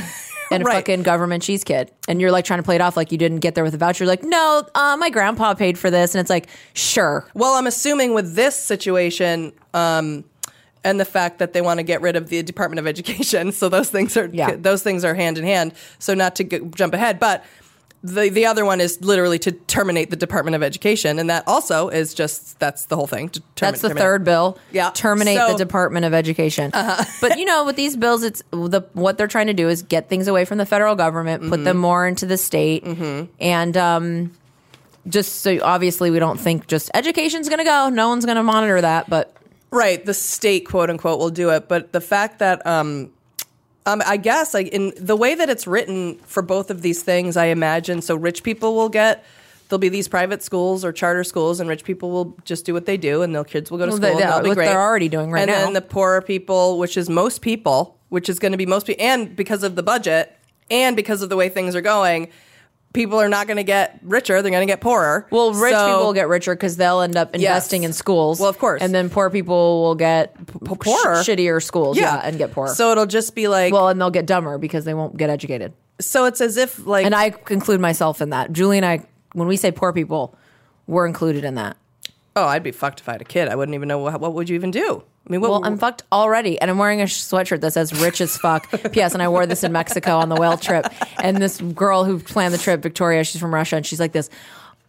And 0.51 0.63
a 0.63 0.65
Right. 0.65 0.75
fucking 0.75 1.03
government 1.03 1.43
cheese 1.43 1.63
kid. 1.63 1.91
And 2.07 2.19
you're 2.21 2.31
like 2.31 2.45
trying 2.45 2.59
to 2.59 2.63
play 2.63 2.75
it 2.75 2.81
off 2.81 2.95
like 2.97 3.11
you 3.11 3.17
didn't 3.17 3.39
get 3.39 3.55
there 3.55 3.63
with 3.63 3.73
a 3.73 3.77
voucher. 3.77 4.03
You're 4.03 4.09
like, 4.11 4.23
no, 4.23 4.67
uh, 4.75 4.95
my 4.99 5.09
grandpa 5.09 5.53
paid 5.53 5.77
for 5.77 5.89
this. 5.89 6.13
And 6.13 6.19
it's 6.19 6.29
like, 6.29 6.47
sure. 6.73 7.25
Well, 7.33 7.53
I'm 7.53 7.67
assuming 7.67 8.13
with 8.13 8.35
this 8.35 8.55
situation 8.55 9.53
um, 9.73 10.23
and 10.83 10.99
the 10.99 11.05
fact 11.05 11.39
that 11.39 11.53
they 11.53 11.61
want 11.61 11.77
to 11.79 11.83
get 11.83 12.01
rid 12.01 12.15
of 12.15 12.29
the 12.29 12.43
Department 12.43 12.79
of 12.79 12.87
Education, 12.87 13.51
so 13.53 13.69
those 13.69 13.89
things 13.89 14.17
are 14.17 14.29
Yeah. 14.31 14.55
those 14.55 14.83
things 14.83 15.03
are 15.05 15.15
hand 15.15 15.37
in 15.37 15.45
hand. 15.45 15.73
So 15.99 16.13
not 16.13 16.35
to 16.37 16.43
g- 16.43 16.59
jump 16.75 16.93
ahead, 16.93 17.19
but 17.19 17.43
the 18.03 18.29
the 18.29 18.45
other 18.45 18.65
one 18.65 18.81
is 18.81 19.01
literally 19.01 19.39
to 19.39 19.51
terminate 19.53 20.09
the 20.09 20.15
Department 20.17 20.55
of 20.55 20.61
Education, 20.63 21.19
and 21.19 21.29
that 21.29 21.47
also 21.47 21.87
is 21.87 22.13
just 22.13 22.59
that's 22.59 22.85
the 22.85 22.95
whole 22.97 23.07
thing. 23.07 23.29
To 23.29 23.39
termi- 23.39 23.45
That's 23.59 23.81
the 23.81 23.87
terminate. 23.89 24.01
third 24.03 24.23
bill. 24.25 24.57
Yeah. 24.73 24.91
Terminate 24.93 25.37
So- 25.37 25.43
Uh-huh. 25.43 25.53
the 25.53 25.63
Department 25.63 26.05
of 26.05 26.13
Education. 26.13 26.71
But 27.21 27.39
you 27.39 27.45
know, 27.45 27.63
with 27.65 27.77
these 27.77 27.95
bills, 27.95 28.23
it's 28.23 28.43
the 28.51 28.81
what 28.93 29.17
they're 29.17 29.27
trying 29.27 29.47
to 29.47 29.53
do 29.53 29.69
is 29.69 29.81
get 29.83 30.09
things 30.09 30.27
away 30.27 30.43
from 30.45 30.57
the 30.57 30.65
federal 30.65 30.95
government, 30.95 31.43
put 31.43 31.51
Mm-hmm. 31.51 31.63
them 31.63 31.77
more 31.77 32.05
into 32.05 32.25
the 32.25 32.37
state, 32.37 32.83
and 33.39 33.77
um, 33.77 34.31
just 35.07 35.41
so 35.41 35.59
obviously 35.63 36.11
we 36.11 36.19
don't 36.19 36.39
think 36.39 36.67
just 36.67 36.91
education's 36.93 37.47
going 37.49 37.59
to 37.59 37.65
go. 37.65 37.89
No 37.89 38.09
one's 38.09 38.25
going 38.25 38.37
to 38.37 38.43
monitor 38.43 38.81
that, 38.81 39.09
but 39.09 39.33
Right, 39.71 40.05
the 40.05 40.13
state 40.13 40.67
quote 40.67 40.89
unquote 40.91 41.17
will 41.19 41.31
do 41.31 41.49
it, 41.49 41.67
but 41.67 41.91
the 41.93 42.01
fact 42.01 42.39
that 42.39 42.65
um, 42.67 43.11
um, 43.86 44.01
I 44.05 44.17
guess 44.17 44.53
like 44.53 44.67
in 44.69 44.93
the 44.97 45.15
way 45.15 45.36
that 45.36 45.49
it's 45.49 45.67
written 45.67 46.15
for 46.19 46.41
both 46.41 46.69
of 46.71 46.81
these 46.81 47.03
things, 47.03 47.36
I 47.38 47.45
imagine 47.45 48.01
so 48.01 48.15
rich 48.15 48.43
people 48.43 48.75
will 48.75 48.89
get 48.89 49.23
there'll 49.69 49.79
be 49.79 49.89
these 49.89 50.07
private 50.07 50.43
schools 50.43 50.86
or 50.86 50.91
charter 50.91 51.23
schools, 51.23 51.59
and 51.59 51.67
rich 51.67 51.84
people 51.84 52.11
will 52.11 52.38
just 52.45 52.63
do 52.65 52.73
what 52.73 52.86
they 52.86 52.95
do, 52.97 53.23
and 53.23 53.34
their 53.34 53.43
kids 53.43 53.71
will 53.71 53.79
go 53.79 53.86
to 53.86 53.91
Well, 53.91 53.97
school. 53.97 54.07
they- 54.17 54.21
and 54.21 54.31
that'll 54.31 54.43
be 54.43 54.49
what 54.49 54.55
great. 54.55 54.67
they're 54.67 54.81
already 54.81 55.09
doing 55.09 55.31
right 55.31 55.41
and 55.41 55.49
now. 55.51 55.63
then 55.63 55.73
the 55.73 55.81
poorer 55.81 56.21
people, 56.21 56.77
which 56.77 56.95
is 56.95 57.09
most 57.09 57.41
people, 57.41 57.97
which 58.09 58.29
is 58.29 58.38
going 58.38 58.51
to 58.51 58.57
be 58.57 58.67
most 58.67 58.86
people, 58.86 59.03
and 59.03 59.36
because 59.36 59.63
of 59.63 59.75
the 59.75 59.81
budget, 59.81 60.36
and 60.69 60.95
because 60.95 61.21
of 61.23 61.29
the 61.29 61.36
way 61.36 61.49
things 61.49 61.75
are 61.75 61.81
going. 61.81 62.27
People 62.93 63.19
are 63.19 63.27
not 63.29 63.47
going 63.47 63.57
to 63.57 63.63
get 63.63 63.99
richer; 64.03 64.41
they're 64.41 64.51
going 64.51 64.65
to 64.67 64.71
get 64.71 64.79
poorer. 64.79 65.25
well, 65.31 65.51
rich 65.51 65.73
So- 65.73 65.85
people 65.87 66.05
will 66.05 66.13
get 66.13 66.27
richer 66.27 66.53
because 66.55 66.77
they'll 66.77 67.01
end 67.01 67.15
up 67.17 67.33
investing 67.33 67.81
Yes. 67.81 67.89
in 67.89 67.93
schools. 67.93 68.39
Well, 68.39 68.49
of 68.49 68.59
course. 68.59 68.81
and 68.83 68.93
then 68.93 69.09
poor 69.09 69.29
people 69.31 69.81
will 69.81 69.95
get 69.95 70.35
p- 70.37 70.75
poorer. 70.75 71.23
sh- 71.23 71.27
shittier 71.27 71.61
schools. 71.61 71.97
Yeah. 71.97 72.21
and 72.23 72.37
get 72.37 72.51
poorer. 72.53 72.69
So 72.69 72.91
it'll 72.91 73.07
just 73.07 73.33
be 73.33 73.47
like 73.47 73.73
well, 73.73 73.89
and 73.89 73.99
they'll 73.99 74.11
get 74.11 74.25
dumber 74.27 74.57
because 74.59 74.85
they 74.85 74.93
won't 74.93 75.17
get 75.17 75.29
educated. 75.31 75.73
so 75.99 76.25
it's 76.25 76.39
as 76.41 76.55
if 76.57 76.85
like 76.85 77.05
And 77.05 77.15
I 77.15 77.33
include 77.49 77.79
myself 77.81 78.21
in 78.21 78.29
that. 78.29 78.51
Julie 78.53 78.77
and 78.77 78.85
I, 78.85 79.01
when 79.33 79.47
we 79.47 79.57
say 79.57 79.71
poor 79.71 79.91
people, 79.91 80.35
we're 80.85 81.07
included 81.07 81.43
in 81.43 81.55
that. 81.55 81.77
Oh, 82.35 82.45
I'd 82.45 82.63
be 82.63 82.71
fucked 82.71 82.99
if 82.99 83.09
I 83.09 83.13
had 83.13 83.21
a 83.21 83.25
kid. 83.25 83.47
I 83.47 83.55
wouldn't 83.55 83.75
even 83.75 83.87
know 83.87 83.99
what, 83.99 84.19
what 84.19 84.33
would 84.33 84.49
you 84.49 84.55
even 84.55 84.71
do. 84.71 85.03
I 85.26 85.32
mean, 85.32 85.39
what, 85.39 85.51
Well, 85.51 85.65
I'm 85.65 85.78
fucked 85.78 86.03
already, 86.11 86.59
and 86.59 86.69
I'm 86.69 86.78
wearing 86.78 87.01
a 87.01 87.05
sweatshirt 87.05 87.61
that 87.61 87.71
says 87.71 87.93
"rich 88.01 88.19
as 88.19 88.38
fuck." 88.38 88.69
P.S. 88.91 89.13
And 89.13 89.24
I 89.24 89.30
wore 89.30 89.45
this 89.45 89.63
in 89.63 89.71
Mexico 89.71 90.17
on 90.17 90.30
the 90.30 90.36
whale 90.36 90.57
trip. 90.57 90.86
And 91.21 91.38
this 91.38 91.61
girl 91.61 92.03
who 92.03 92.19
planned 92.19 92.53
the 92.53 92.57
trip, 92.57 92.82
Victoria, 92.82 93.24
she's 93.24 93.39
from 93.39 93.53
Russia, 93.53 93.78
and 93.78 93.86
she's 93.86 93.99
like 93.99 94.11
this. 94.11 94.30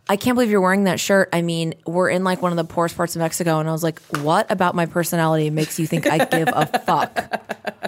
I 0.07 0.17
can't 0.17 0.35
believe 0.35 0.51
you're 0.51 0.61
wearing 0.61 0.85
that 0.85 1.01
shirt. 1.01 1.31
I 1.33 1.41
mean, 1.41 1.75
we're 1.87 2.11
in 2.11 2.25
like 2.25 2.43
one 2.43 2.53
of 2.53 2.57
the 2.57 2.65
poorest 2.65 2.97
parts 2.97 3.17
of 3.17 3.21
Mexico, 3.21 3.61
and 3.61 3.69
I 3.69 3.73
was 3.73 3.85
like, 3.85 4.01
"What 4.19 4.51
about 4.51 4.75
my 4.75 4.87
personality 4.87 5.51
makes 5.51 5.79
you 5.79 5.87
think 5.87 6.07
I 6.07 6.25
give 6.25 6.49
a 6.53 6.67
fuck?" 6.81 7.41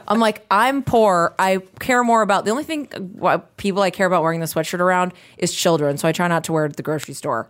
I'm 0.08 0.20
like, 0.20 0.46
I'm 0.50 0.82
poor. 0.82 1.34
I 1.38 1.58
care 1.80 2.04
more 2.04 2.22
about 2.22 2.44
the 2.44 2.52
only 2.52 2.62
thing 2.64 2.88
uh, 3.22 3.38
people 3.56 3.82
I 3.82 3.90
care 3.90 4.06
about 4.06 4.22
wearing 4.22 4.38
the 4.40 4.46
sweatshirt 4.46 4.78
around 4.78 5.12
is 5.36 5.52
children. 5.52 5.98
So 5.98 6.06
I 6.06 6.12
try 6.12 6.28
not 6.28 6.44
to 6.44 6.52
wear 6.52 6.64
it 6.64 6.70
at 6.70 6.76
the 6.76 6.82
grocery 6.84 7.14
store. 7.14 7.48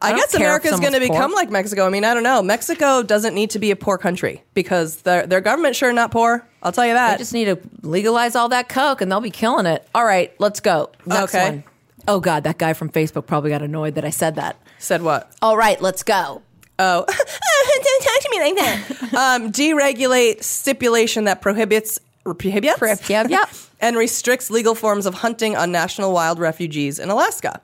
I, 0.00 0.14
guess 0.14 0.34
if 0.34 0.40
America's 0.40 0.78
going 0.78 0.92
to 0.92 1.00
become 1.00 1.32
like 1.32 1.50
Mexico. 1.50 1.86
I 1.86 1.90
mean, 1.90 2.04
I 2.04 2.14
don't 2.14 2.22
know. 2.22 2.42
Mexico 2.42 3.02
doesn't 3.02 3.34
need 3.34 3.50
to 3.50 3.58
be 3.58 3.70
a 3.70 3.76
poor 3.76 3.98
country 3.98 4.42
because 4.54 5.02
their 5.02 5.26
their 5.26 5.40
government 5.40 5.74
sure 5.76 5.92
not 5.92 6.10
poor. 6.10 6.46
I'll 6.62 6.72
tell 6.72 6.86
you 6.86 6.94
that. 6.94 7.14
I 7.14 7.16
just 7.16 7.32
need 7.32 7.46
to 7.46 7.58
legalize 7.82 8.36
all 8.36 8.48
that 8.50 8.68
coke 8.68 9.00
and 9.00 9.10
they'll 9.10 9.20
be 9.20 9.30
killing 9.30 9.66
it. 9.66 9.86
All 9.94 10.04
right, 10.04 10.32
let's 10.38 10.60
go. 10.60 10.90
Next 11.04 11.34
Okay. 11.34 11.50
one. 11.50 11.64
Oh 12.06 12.20
God, 12.20 12.44
that 12.44 12.58
guy 12.58 12.72
from 12.72 12.90
Facebook 12.90 13.26
probably 13.26 13.50
got 13.50 13.62
annoyed 13.62 13.96
that 13.96 14.04
I 14.04 14.10
said 14.10 14.36
that. 14.36 14.56
Said 14.78 15.02
what? 15.02 15.32
All 15.42 15.56
right, 15.56 15.80
let's 15.80 16.02
go. 16.02 16.42
Oh, 16.78 17.04
don't 17.08 18.02
talk 18.02 18.20
to 18.20 18.28
me 18.30 18.40
like 18.40 18.56
that. 18.56 19.14
um, 19.14 19.52
deregulate 19.52 20.44
stipulation 20.44 21.24
that 21.24 21.42
prohibits 21.42 21.98
prohibits 22.22 22.78
Prohibits. 22.78 23.70
and 23.80 23.96
restricts 23.96 24.50
legal 24.50 24.74
forms 24.74 25.06
of 25.06 25.14
hunting 25.14 25.56
on 25.56 25.72
national 25.72 26.12
wild 26.12 26.38
refugees 26.38 26.98
in 26.98 27.08
Alaska. 27.10 27.60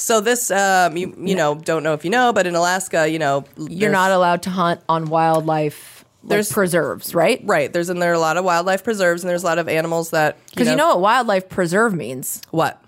So 0.00 0.20
this, 0.20 0.50
um, 0.52 0.96
you 0.96 1.12
you 1.18 1.34
know, 1.34 1.56
don't 1.56 1.82
know 1.82 1.92
if 1.92 2.04
you 2.04 2.10
know, 2.10 2.32
but 2.32 2.46
in 2.46 2.54
Alaska, 2.54 3.08
you 3.08 3.18
know, 3.18 3.44
You're 3.56 3.90
not 3.90 4.12
allowed 4.12 4.42
to 4.42 4.50
hunt 4.50 4.80
on 4.88 5.06
wildlife 5.06 6.04
like 6.22 6.30
There's- 6.30 6.52
preserves, 6.52 7.14
right? 7.14 7.40
right. 7.44 7.72
There's 7.72 7.88
and 7.88 8.00
there 8.00 8.10
are 8.10 8.14
a 8.14 8.18
lot 8.20 8.36
of 8.36 8.44
wildlife 8.44 8.84
preserves, 8.84 9.22
and 9.24 9.28
there's 9.30 9.42
a 9.42 9.46
lot 9.46 9.58
of 9.58 9.68
animals 9.68 10.10
that 10.10 10.36
Because 10.50 10.68
you 10.68 10.76
know 10.76 10.88
what 10.88 11.00
wildlife 11.00 11.48
preserve 11.48 11.94
means? 11.94 12.40
what. 12.50 12.80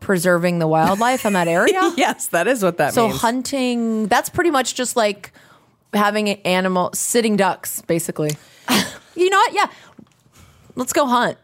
Preserving 0.00 0.60
the 0.60 0.68
wildlife 0.68 1.24
in 1.26 1.32
that 1.32 1.48
area. 1.48 1.92
yes, 1.96 2.28
that 2.28 2.46
is 2.46 2.62
what 2.62 2.76
that 2.76 2.86
means. 2.86 2.94
So 2.94 3.08
means. 3.08 3.20
hunting, 3.20 4.06
that's 4.06 4.28
pretty 4.28 4.50
much 4.52 4.74
just 4.76 4.94
like 4.94 5.32
having 5.94 6.28
an 6.28 6.38
animal, 6.44 6.90
sitting 6.94 7.36
ducks, 7.36 7.82
basically. 7.82 8.30
you 9.16 9.30
know 9.30 9.38
what? 9.38 9.52
Yeah. 9.52 9.66
Let's 10.76 10.92
go 10.92 11.06
hunt. 11.06 11.38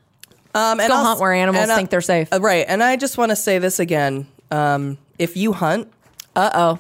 Um, 0.55 0.81
and 0.81 0.89
go 0.89 0.95
I'll- 0.97 1.05
hunt 1.05 1.21
where 1.21 1.33
animals 1.33 1.63
and, 1.63 1.71
uh, 1.71 1.77
think 1.77 1.91
they're 1.91 2.01
safe. 2.01 2.29
uh, 2.33 2.41
right. 2.41 2.65
And 2.69 2.83
I 2.83 2.97
just 2.97 3.17
want 3.19 3.31
to 3.31 3.37
say 3.37 3.59
this 3.59 3.79
again. 3.81 4.27
Um, 4.51 4.99
if 5.19 5.37
you 5.37 5.53
hunt, 5.53 5.91
Uh 6.37 6.51
oh. 6.55 6.79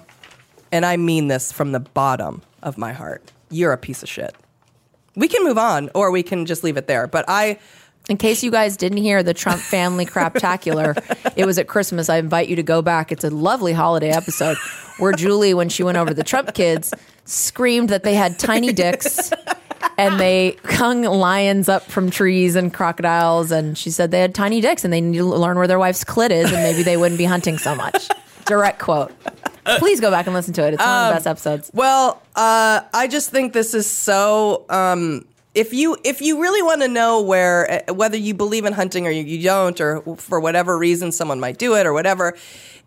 and 0.71 0.85
I 0.85 0.97
mean 0.97 1.29
this 1.29 1.53
from 1.53 1.73
the 1.73 1.81
bottom 1.81 2.43
of 2.63 2.77
my 2.77 2.93
heart, 2.93 3.33
you're 3.51 3.73
a 3.73 3.79
piece 3.79 4.03
of 4.03 4.09
shit. 4.09 4.35
We 5.17 5.29
can 5.29 5.45
move 5.45 5.59
on, 5.59 5.91
or 5.95 6.11
we 6.11 6.23
can 6.23 6.47
just 6.47 6.65
leave 6.65 6.77
it 6.77 6.87
there. 6.87 7.07
But 7.07 7.25
I, 7.29 7.59
In 8.09 8.17
case 8.17 8.43
you 8.43 8.51
guys 8.51 8.77
didn't 8.77 8.99
hear 8.99 9.23
the 9.23 9.33
Trump 9.35 9.61
family 9.61 10.05
craptacular, 10.07 10.97
it 11.37 11.45
was 11.47 11.57
at 11.59 11.67
Christmas. 11.69 12.09
I 12.09 12.17
invite 12.17 12.49
you 12.49 12.57
to 12.57 12.63
go 12.63 12.83
back. 12.83 13.13
It's 13.13 13.23
a 13.25 13.31
lovely 13.31 13.73
holiday 13.73 14.11
episode 14.11 14.57
where 14.99 15.13
Julie, 15.13 15.55
when 15.55 15.69
she 15.69 15.83
went 15.83 15.97
over 15.99 16.13
the 16.13 16.25
Trump 16.25 16.53
kids, 16.55 16.93
screamed 17.27 17.89
that 17.91 18.03
they 18.03 18.15
had 18.15 18.39
tiny 18.39 18.73
dicks 18.73 19.31
and 19.99 20.19
they 20.19 20.57
hung 20.65 21.03
lions 21.03 21.69
up 21.69 21.83
from 21.85 22.11
trees 22.11 22.57
and 22.57 22.73
crocodiles. 22.73 23.51
And 23.51 23.77
she 23.77 23.91
said 23.91 24.11
they 24.11 24.21
had 24.21 24.35
tiny 24.35 24.61
dicks 24.61 24.85
and 24.85 24.93
they 24.93 25.01
need 25.01 25.19
to 25.19 25.25
learn 25.25 25.57
where 25.57 25.67
their 25.67 25.79
wife's 25.79 26.05
clit 26.05 26.31
is 26.31 26.53
and 26.53 26.63
maybe 26.63 26.83
they 26.83 26.97
wouldn't 26.97 27.19
be 27.19 27.25
hunting 27.25 27.59
so 27.59 27.75
much. 27.75 28.09
Direct 28.45 28.79
quote. 28.81 29.13
Please 29.79 30.01
go 30.01 30.11
back 30.11 30.27
and 30.27 30.35
listen 30.35 30.53
to 30.55 30.67
it. 30.67 30.75
It's 30.75 30.83
one 30.83 30.89
of 30.89 31.09
the 31.09 31.15
best 31.15 31.27
episodes. 31.27 31.71
well, 31.73 32.21
uh, 32.35 32.81
I 32.93 33.07
just 33.09 33.31
think 33.31 33.53
this 33.53 33.75
is 33.75 33.89
so. 33.89 34.65
Um, 34.69 35.27
if 35.55 35.73
you 35.73 35.97
if 36.03 36.21
you 36.21 36.41
really 36.41 36.63
want 36.63 36.83
to 36.83 36.89
know 36.89 37.21
where 37.21 37.85
uh, 37.89 37.95
whether 37.95 38.17
you 38.17 38.35
believe 38.35 38.65
in 38.65 38.73
hunting 38.73 39.07
or 39.07 39.11
you, 39.11 39.23
you 39.23 39.43
don't, 39.45 39.81
or 39.81 40.17
for 40.17 40.41
whatever 40.41 40.77
reason 40.77 41.13
someone 41.13 41.39
might 41.39 41.59
do 41.59 41.77
it 41.77 41.87
or 41.87 41.93
whatever, 41.93 42.37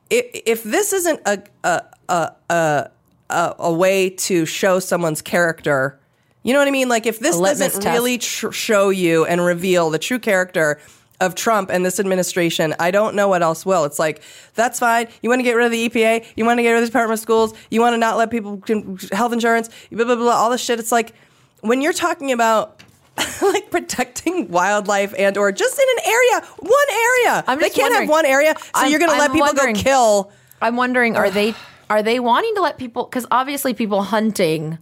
if, 0.09 0.25
if 0.45 0.63
this 0.63 0.91
isn't 0.91 1.21
a 1.25 1.41
a, 1.63 1.81
a, 2.09 2.31
a 2.49 2.89
a, 3.29 3.55
a 3.59 3.73
way 3.73 4.09
to 4.09 4.45
show 4.45 4.79
someone's 4.79 5.21
character. 5.21 5.97
You 6.45 6.53
know 6.53 6.59
what 6.59 6.67
I 6.67 6.71
mean? 6.71 6.89
Like 6.89 7.07
if 7.07 7.17
this 7.17 7.39
doesn't 7.39 7.81
test. 7.81 7.87
really 7.97 8.19
tr- 8.19 8.51
show 8.51 8.89
you 8.89 9.25
and 9.25 9.43
reveal 9.43 9.89
the 9.89 9.97
true 9.97 10.19
character 10.19 10.79
of 11.19 11.33
Trump 11.33 11.71
and 11.71 11.83
this 11.83 11.99
administration, 11.99 12.75
I 12.79 12.91
don't 12.91 13.15
know 13.15 13.27
what 13.27 13.41
else 13.41 13.65
will. 13.65 13.83
It's 13.85 13.97
like 13.97 14.21
that's 14.53 14.77
fine. 14.77 15.07
You 15.23 15.29
want 15.29 15.39
to 15.39 15.43
get 15.43 15.55
rid 15.55 15.65
of 15.65 15.71
the 15.71 15.89
EPA, 15.89 16.23
you 16.35 16.45
want 16.45 16.59
to 16.59 16.61
get 16.61 16.69
rid 16.69 16.77
of 16.77 16.83
the 16.83 16.87
Department 16.87 17.17
of 17.17 17.21
Schools, 17.23 17.55
you 17.71 17.81
want 17.81 17.93
to 17.93 17.97
not 17.97 18.15
let 18.17 18.29
people 18.29 18.57
can, 18.57 18.95
health 19.11 19.33
insurance, 19.33 19.71
blah 19.91 20.05
blah 20.05 20.15
blah, 20.15 20.33
all 20.33 20.51
this 20.51 20.61
shit. 20.61 20.79
It's 20.79 20.91
like 20.91 21.13
when 21.61 21.81
you're 21.81 21.93
talking 21.93 22.31
about 22.31 22.83
like 23.41 23.71
protecting 23.71 24.49
wildlife 24.51 25.15
and 25.17 25.39
or 25.39 25.51
just 25.51 25.79
in 25.79 25.85
an 25.97 26.11
area, 26.11 26.47
one 26.59 26.89
area. 26.91 27.43
I'm 27.47 27.59
they 27.59 27.71
can't 27.71 27.91
have 27.91 28.07
one 28.07 28.27
area, 28.27 28.53
so 28.59 28.65
I'm- 28.75 28.91
you're 28.91 28.99
going 28.99 29.11
to 29.11 29.17
let 29.17 29.33
people 29.33 29.51
go 29.51 29.73
kill. 29.73 30.31
I'm 30.61 30.75
wondering, 30.75 31.15
are 31.17 31.31
they 31.31 31.55
are 31.89 32.03
they 32.03 32.19
wanting 32.19 32.53
to 32.53 32.61
let 32.61 32.77
people? 32.77 33.05
Because 33.05 33.25
obviously, 33.31 33.73
people 33.73 34.03
hunting 34.03 34.77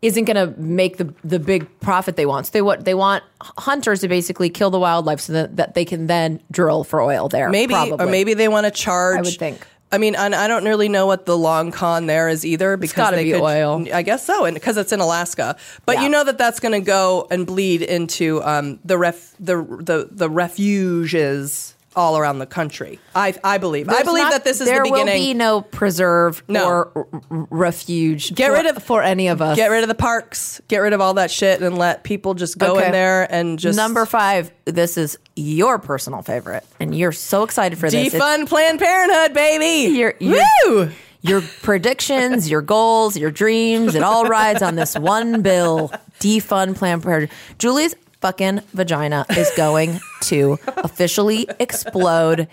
isn't 0.00 0.24
going 0.24 0.36
to 0.36 0.58
make 0.60 0.96
the 0.96 1.12
the 1.24 1.38
big 1.38 1.66
profit 1.80 2.16
they 2.16 2.26
want. 2.26 2.46
So 2.46 2.52
they 2.52 2.62
what 2.62 2.84
they 2.84 2.94
want 2.94 3.24
hunters 3.40 4.00
to 4.00 4.08
basically 4.08 4.50
kill 4.50 4.70
the 4.70 4.78
wildlife 4.78 5.20
so 5.20 5.32
that, 5.32 5.56
that 5.56 5.74
they 5.74 5.84
can 5.84 6.06
then 6.06 6.40
drill 6.50 6.84
for 6.84 7.00
oil 7.02 7.28
there. 7.28 7.48
Maybe, 7.48 7.74
probably. 7.74 8.06
or 8.06 8.08
maybe 8.08 8.34
they 8.34 8.48
want 8.48 8.66
to 8.66 8.70
charge. 8.70 9.18
I 9.18 9.22
would 9.22 9.36
think. 9.36 9.66
I 9.90 9.96
mean, 9.96 10.16
I 10.16 10.48
don't 10.48 10.66
really 10.66 10.90
know 10.90 11.06
what 11.06 11.24
the 11.24 11.36
long 11.36 11.72
con 11.72 12.06
there 12.06 12.28
is 12.28 12.44
either 12.44 12.76
because 12.76 13.10
they 13.10 13.24
be 13.24 13.32
could, 13.32 13.40
oil. 13.40 13.86
I 13.92 14.02
guess 14.02 14.24
so, 14.24 14.44
and 14.44 14.52
because 14.52 14.76
it's 14.76 14.92
in 14.92 15.00
Alaska. 15.00 15.56
But 15.86 15.96
Yeah. 15.96 16.02
you 16.02 16.08
know 16.10 16.24
that 16.24 16.36
that's 16.36 16.60
going 16.60 16.72
to 16.72 16.80
go 16.80 17.26
and 17.30 17.46
bleed 17.46 17.80
into 17.80 18.42
um, 18.44 18.80
the 18.84 18.98
ref 18.98 19.34
the 19.40 19.56
the 19.56 20.08
the 20.10 20.28
refuges 20.28 21.74
all 21.96 22.16
around 22.18 22.38
the 22.38 22.46
country. 22.46 23.00
I 23.14 23.34
I 23.42 23.58
believe. 23.58 23.88
I 23.88 24.02
believe 24.02 24.24
not- 24.24 24.32
that 24.32 24.44
this 24.44 24.60
is 24.60 24.66
there 24.68 24.78
the 24.84 24.90
beginning. 24.90 25.06
will 25.06 25.20
be 25.28 25.34
no 25.34 25.62
preserve 25.62 26.42
No. 26.48 26.64
or 26.66 26.90
r- 26.94 27.06
refuge. 27.50 28.34
Get 28.34 28.48
for- 28.48 28.54
rid 28.54 28.66
of- 28.66 28.82
for 28.82 29.02
any 29.02 29.28
of 29.28 29.40
us. 29.42 29.56
Get 29.56 29.70
rid 29.70 29.82
of 29.82 29.88
the 29.88 29.94
parks. 29.94 30.60
Get 30.68 30.78
rid 30.78 30.92
of 30.92 31.00
all 31.00 31.14
that 31.14 31.30
shit 31.30 31.60
and 31.60 31.76
let 31.78 32.04
people 32.04 32.34
just 32.34 32.58
go 32.58 32.76
Okay. 32.76 32.86
in 32.86 32.92
there 32.92 33.26
and 33.32 33.58
just 33.58 33.76
Number 33.76 34.06
five. 34.06 34.50
This 34.64 34.96
is 34.96 35.18
your 35.34 35.78
personal 35.78 36.22
favorite, 36.22 36.64
and 36.78 36.94
you're 36.96 37.12
so 37.12 37.42
excited 37.42 37.78
for 37.78 37.90
this. 37.90 38.12
Defund 38.14 38.48
Planned 38.48 38.78
Parenthood, 38.78 39.32
baby. 39.34 39.92
You're- 39.96 40.14
you're- 40.18 40.44
Woo! 40.66 40.90
your 41.22 41.40
predictions, 41.62 42.48
your 42.50 42.62
goals, 42.62 43.16
your 43.16 43.30
dreams, 43.30 43.94
it 43.94 44.02
all 44.02 44.26
rides 44.26 44.62
on 44.62 44.76
this 44.76 44.94
one 44.96 45.42
bill. 45.42 45.90
Defund 46.20 46.76
Planned 46.76 47.02
Parenthood. 47.02 47.36
Julie's 47.58 47.94
fucking 48.20 48.60
vagina 48.72 49.24
is 49.30 49.50
going 49.56 50.00
to 50.22 50.58
officially 50.78 51.46
explode. 51.60 52.48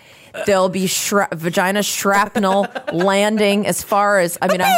There'll 0.46 0.70
be 0.70 0.86
shra- 0.86 1.34
vagina 1.34 1.82
shrapnel 1.84 2.68
landing 2.94 3.66
as 3.66 3.82
far 3.84 4.20
as 4.20 4.38
I 4.42 4.48
mean, 4.48 4.62
I, 4.62 4.78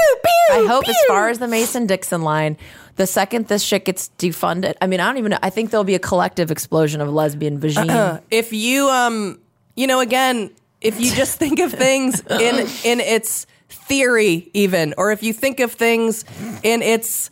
I 0.51 0.65
hope 0.67 0.88
as 0.88 0.97
far 1.07 1.29
as 1.29 1.39
the 1.39 1.47
Mason 1.47 1.88
Dixon 1.88 2.21
line. 2.21 2.57
The 2.95 3.05
second 3.07 3.47
this 3.47 3.61
shit 3.61 3.85
gets 3.85 4.09
defunded, 4.17 4.73
I 4.81 4.88
mean, 4.88 4.99
I 4.99 5.05
don't 5.07 5.17
even 5.17 5.29
know. 5.31 5.38
I 5.43 5.51
think 5.51 5.69
there'll 5.69 5.83
be 5.83 5.93
a 5.95 5.99
collective 5.99 6.49
explosion 6.49 6.99
of 7.01 7.09
lesbian 7.09 7.59
vagina. 7.59 8.23
if 8.31 8.53
you 8.53 8.89
um 8.89 9.39
you 9.75 9.85
know 9.88 9.99
again 9.99 10.49
if 10.81 10.99
you 10.99 11.11
just 11.11 11.38
think 11.38 11.59
of 11.59 11.71
things 11.71 12.21
in 12.21 12.55
in 12.83 12.99
its 12.99 13.45
theory 13.69 14.49
even 14.53 14.93
or 14.97 15.11
if 15.11 15.21
you 15.21 15.33
think 15.33 15.59
of 15.59 15.71
things 15.73 16.23
in 16.63 16.81
its 16.81 17.29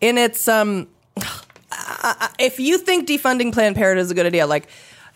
in 0.00 0.18
its 0.18 0.48
um 0.48 0.86
if 2.38 2.60
you 2.60 2.78
think 2.78 3.08
defunding 3.08 3.52
planned 3.52 3.76
parenthood 3.76 4.04
is 4.04 4.10
a 4.10 4.14
good 4.14 4.26
idea 4.26 4.46
like 4.46 4.68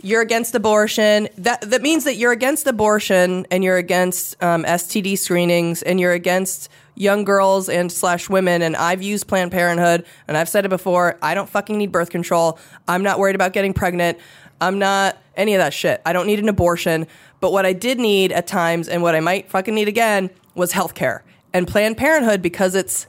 you're 0.03 0.23
against 0.23 0.55
abortion 0.55 1.29
that 1.39 1.61
that 1.63 1.83
means 1.83 2.05
that 2.05 2.17
you're 2.17 2.33
against 2.33 2.67
abortion 2.67 3.47
and 3.51 3.63
you're 3.63 3.77
against 3.77 4.43
um, 4.43 4.65
std 4.65 5.17
screenings 5.17 5.83
and 5.83 6.01
you're 6.01 6.13
against 6.13 6.69
young 7.01 7.25
girls 7.25 7.69
and 7.71 7.91
slash 7.91 8.29
women. 8.29 8.63
And 8.63 8.77
i've 8.77 9.03
used 9.03 9.27
planned 9.27 9.51
parenthood 9.51 10.05
and 10.29 10.37
i've 10.37 10.49
said 10.49 10.65
it 10.65 10.69
before 10.69 11.19
i 11.23 11.35
don't 11.35 11.49
fucking 11.49 11.79
need 11.79 11.91
birth 11.91 12.11
control. 12.11 12.59
I'm 12.87 13.03
not 13.03 13.19
worried 13.19 13.35
about 13.35 13.53
getting 13.53 13.73
pregnant. 13.73 14.19
I'm 14.61 14.79
not 14.79 15.17
any 15.37 15.55
of 15.55 15.59
that 15.59 15.73
shit. 15.73 16.03
I 16.05 16.13
don't 16.13 16.27
need 16.27 16.39
an 16.39 16.49
abortion. 16.49 17.07
But 17.41 17.53
what 17.53 17.65
i 17.65 17.73
did 17.73 17.99
need 17.99 18.33
at 18.33 18.47
times 18.47 18.87
and 18.89 19.03
what 19.03 19.15
i 19.15 19.21
might 19.21 19.49
fucking 19.49 19.75
need 19.75 19.89
again 19.89 20.31
was 20.55 20.73
health 20.73 20.95
care 20.95 21.25
and 21.53 21.67
planned 21.67 21.97
parenthood 21.97 22.43
because 22.43 22.75
it's 22.75 23.07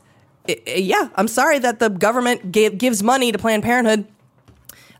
yeah 0.66 1.10
i'm 1.16 1.28
sorry 1.28 1.60
that 1.60 1.80
the 1.80 1.90
government 1.90 2.52
gave, 2.52 2.78
gives 2.78 3.04
money 3.04 3.32
to 3.32 3.38
planned 3.38 3.64
parenthood 3.64 4.06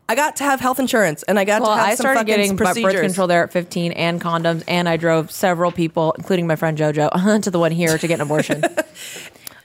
I 0.08 0.14
got 0.14 0.36
to 0.36 0.44
have 0.44 0.60
health 0.60 0.78
insurance 0.80 1.22
and 1.22 1.38
I 1.38 1.44
got 1.44 1.62
Well, 1.62 1.70
to 1.70 1.76
have 1.76 1.88
I 1.90 1.94
some 1.94 2.02
started 2.04 2.26
getting 2.26 2.56
procedures. 2.56 2.92
birth 2.92 3.02
control 3.02 3.26
there 3.28 3.44
at 3.44 3.52
15 3.52 3.92
and 3.92 4.20
condoms, 4.20 4.62
and 4.68 4.86
I 4.88 4.98
drove 4.98 5.30
several 5.30 5.70
people, 5.72 6.12
including 6.18 6.46
my 6.46 6.56
friend 6.56 6.76
JoJo, 6.76 7.40
to 7.44 7.50
the 7.50 7.58
one 7.58 7.70
here 7.70 7.96
to 7.96 8.06
get 8.08 8.16
an 8.16 8.20
abortion. 8.20 8.62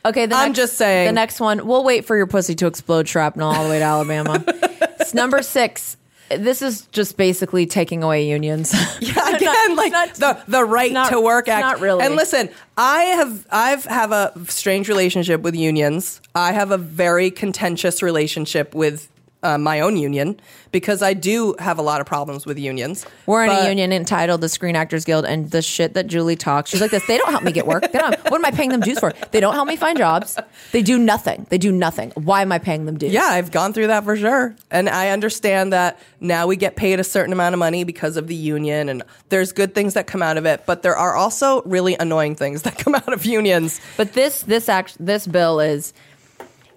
Okay, 0.06 0.26
the 0.26 0.36
I'm 0.36 0.50
next- 0.50 0.58
just 0.58 0.74
saying. 0.78 1.08
The 1.08 1.12
next 1.12 1.42
one, 1.42 1.68
we'll 1.68 1.84
wait 1.84 2.06
for 2.06 2.16
your 2.16 2.28
pussy 2.28 2.56
to 2.56 2.68
explode 2.68 3.10
shrapnel 3.10 3.50
all 3.50 3.64
the 3.66 3.70
way 3.70 3.80
to 3.80 3.84
Alabama. 3.84 4.42
it's 4.48 5.14
number 5.14 5.42
six. 5.42 5.98
This 6.30 6.62
is 6.62 6.82
just 6.88 7.18
basically 7.18 7.66
taking 7.66 8.04
away 8.04 8.28
unions. 8.28 8.74
Yeah, 9.00 9.36
again, 9.36 9.76
like 9.76 9.92
not- 9.92 10.14
the 10.16 10.38
the 10.48 10.64
right 10.64 10.92
not- 10.92 11.10
to 11.12 11.22
work 11.22 11.48
act. 11.48 11.62
not 11.62 11.80
really. 11.80 12.04
And 12.06 12.16
listen, 12.16 12.50
I 12.78 13.04
have 13.04 13.48
I've 13.52 13.86
have 13.86 14.12
a 14.12 14.34
strange 14.48 14.90
relationship 14.90 15.42
with 15.42 15.56
unions. 15.56 16.20
I 16.36 16.52
have 16.54 16.72
a 16.72 16.78
very 16.78 17.30
contentious 17.32 18.02
relationship 18.02 18.74
with 18.74 19.10
uh, 19.44 19.58
my 19.58 19.80
own 19.80 19.98
union 19.98 20.40
because 20.72 21.02
I 21.02 21.14
do 21.14 21.56
have 21.60 21.78
a 21.78 21.82
lot 21.82 22.02
of 22.02 22.08
problems 22.08 22.46
with 22.46 22.58
unions. 22.60 23.06
We're 23.26 23.46
in 23.46 23.50
a 23.52 23.68
union 23.68 23.94
entitled 23.94 24.42
the 24.42 24.50
Screen 24.50 24.76
Actors 24.76 25.06
Guild, 25.06 25.26
and 25.26 25.50
the 25.52 25.62
shit 25.62 25.94
that 25.94 26.08
Julie 26.08 26.36
talks, 26.36 26.70
she's 26.70 26.82
like 26.82 26.92
this. 26.92 27.06
They 27.08 27.18
don't 27.18 27.30
help 27.30 27.44
me 27.44 27.52
get 27.52 27.68
work. 27.68 27.92
They 27.92 28.00
don't. 28.00 28.16
What 28.30 28.36
am 28.36 28.46
I 28.46 28.52
paying 28.52 28.70
them 28.70 28.82
dues 28.82 29.00
for? 29.00 29.14
They 29.32 29.40
don't 29.40 29.54
help 29.54 29.68
me 29.68 29.76
find 29.76 29.98
jobs. 29.98 30.38
They 30.72 30.82
do 30.82 30.98
nothing. 30.98 31.48
They 31.50 31.58
do 31.58 31.72
nothing. 31.72 32.12
Why 32.16 32.42
am 32.42 32.52
I 32.52 32.60
paying 32.60 32.86
them 32.86 32.98
dues? 32.98 33.14
Yeah, 33.14 33.26
I've 33.26 33.52
gone 33.52 33.74
through 33.74 33.88
that 33.88 34.04
for 34.04 34.16
sure. 34.18 34.56
And 34.72 34.90
I 34.90 35.10
understand 35.10 35.74
that 35.74 36.00
now 36.20 36.48
we 36.48 36.56
get 36.56 36.76
paid 36.76 37.00
a 37.00 37.04
certain 37.04 37.34
amount 37.34 37.54
of 37.54 37.60
money 37.60 37.84
because 37.84 38.18
of 38.18 38.28
the 38.28 38.36
union 38.36 38.90
and 38.90 39.04
there's 39.30 39.52
good 39.52 39.74
things 39.74 39.94
that 39.94 40.08
come 40.08 40.22
out 40.22 40.38
of 40.38 40.46
it, 40.46 40.66
but 40.66 40.82
there 40.82 40.96
are 40.96 41.16
also 41.16 41.62
really 41.64 41.96
annoying 42.00 42.36
things 42.36 42.64
that 42.64 42.78
come 42.78 42.96
out 42.96 43.12
of 43.14 43.26
unions. 43.26 43.80
But 43.96 44.14
this 44.14 44.42
this 44.44 44.70
act 44.70 44.98
this 45.00 45.28
bill 45.28 45.60
is 45.60 45.94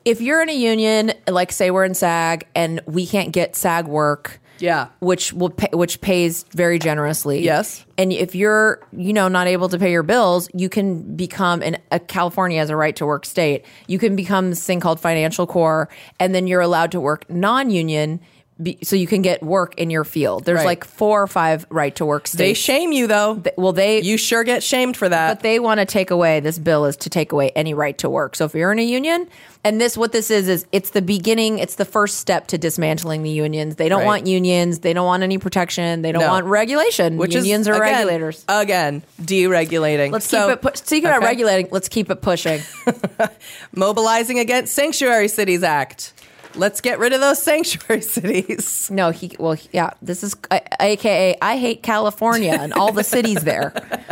if 0.04 0.20
you're 0.20 0.42
in 0.42 0.48
a 0.48 0.54
union, 0.56 1.12
like 1.28 1.52
say 1.52 1.70
we're 1.70 1.84
in 1.84 1.94
SAG 1.94 2.46
and 2.54 2.80
we 2.86 3.06
can't 3.06 3.32
get 3.32 3.54
SAG 3.56 3.86
work, 3.86 4.40
Yeah. 4.58 4.88
which 5.00 5.32
will 5.32 5.50
pay, 5.50 5.68
which 5.72 6.00
pays 6.00 6.44
very 6.52 6.78
generously. 6.78 7.42
Yes. 7.42 7.84
And 7.98 8.12
if 8.12 8.34
you're, 8.34 8.80
you 8.92 9.12
know, 9.12 9.28
not 9.28 9.46
able 9.46 9.68
to 9.68 9.78
pay 9.78 9.90
your 9.92 10.02
bills, 10.02 10.48
you 10.54 10.68
can 10.68 11.16
become 11.16 11.62
an 11.62 11.78
a 11.90 11.98
California 11.98 12.58
has 12.58 12.70
a 12.70 12.76
right 12.76 12.96
to 12.96 13.06
work 13.06 13.26
state. 13.26 13.64
You 13.88 13.98
can 13.98 14.16
become 14.16 14.50
this 14.50 14.64
thing 14.64 14.80
called 14.80 15.00
financial 15.00 15.46
core 15.46 15.88
and 16.18 16.34
then 16.34 16.46
you're 16.46 16.60
allowed 16.62 16.92
to 16.92 17.00
work 17.00 17.28
non-union 17.30 18.20
be, 18.62 18.78
so 18.82 18.96
you 18.96 19.06
can 19.06 19.22
get 19.22 19.42
work 19.42 19.74
in 19.76 19.90
your 19.90 20.04
field. 20.04 20.44
There's 20.44 20.58
Right. 20.58 20.66
like 20.66 20.84
four 20.84 21.22
or 21.22 21.26
five 21.26 21.66
right 21.70 21.94
to 21.96 22.04
work 22.04 22.26
states. 22.26 22.38
They 22.38 22.54
shame 22.54 22.92
you 22.92 23.06
though. 23.06 23.42
well, 23.56 23.72
they 23.72 24.00
you 24.02 24.16
sure 24.16 24.44
get 24.44 24.62
shamed 24.62 24.96
for 24.96 25.08
that. 25.08 25.36
but 25.36 25.42
they 25.42 25.58
want 25.58 25.80
to 25.80 25.86
take 25.86 26.10
away 26.10 26.40
this 26.40 26.58
bill 26.58 26.84
is 26.84 26.96
to 26.98 27.10
take 27.10 27.32
away 27.32 27.50
any 27.56 27.74
right 27.74 27.96
to 27.98 28.08
work. 28.10 28.36
So 28.36 28.44
if 28.44 28.54
you're 28.54 28.72
in 28.72 28.78
a 28.78 28.82
union, 28.84 29.26
and 29.64 29.80
this 29.80 29.96
what 29.96 30.12
this 30.12 30.30
is 30.30 30.48
is 30.48 30.66
it's 30.72 30.90
the 30.90 31.02
beginning, 31.02 31.58
it's 31.58 31.74
the 31.74 31.84
first 31.84 32.18
step 32.18 32.46
to 32.48 32.58
dismantling 32.58 33.22
the 33.22 33.30
unions. 33.30 33.76
They 33.76 33.88
don't 33.88 34.00
Right. 34.00 34.06
want 34.06 34.26
unions, 34.26 34.78
they 34.80 34.92
don't 34.92 35.06
want 35.06 35.22
any 35.22 35.38
protection, 35.38 36.02
they 36.02 36.12
don't 36.12 36.22
No. 36.22 36.28
want 36.30 36.46
regulation. 36.46 37.16
which 37.18 37.34
unions 37.34 37.62
is 37.62 37.68
are 37.68 37.74
again, 37.82 37.94
regulators. 38.06 38.44
Again, 38.48 39.02
deregulating. 39.22 40.12
Let's 40.12 40.26
So- 40.28 40.48
keep 40.48 40.56
it. 40.56 40.62
Pu- 40.62 40.76
speaking 40.76 41.06
about 41.08 41.18
okay. 41.18 41.26
regulating, 41.26 41.68
let's 41.70 41.88
keep 41.88 42.10
it 42.10 42.22
pushing. 42.22 42.60
Mobilizing 43.74 44.38
against 44.38 44.74
Sanctuary 44.74 45.28
Cities 45.28 45.62
Act. 45.62 46.12
Let's 46.54 46.80
get 46.80 46.98
rid 46.98 47.12
of 47.12 47.20
those 47.20 47.42
sanctuary 47.42 48.00
cities. 48.02 48.90
No, 48.90 49.10
he. 49.10 49.36
Well, 49.38 49.56
yeah. 49.72 49.90
This 50.02 50.22
is 50.22 50.34
uh, 50.50 50.60
AKA. 50.80 51.36
I 51.40 51.56
hate 51.58 51.82
California 51.82 52.56
and 52.58 52.72
all 52.72 52.92
the 52.92 53.04
cities 53.04 53.42
there. 53.42 53.72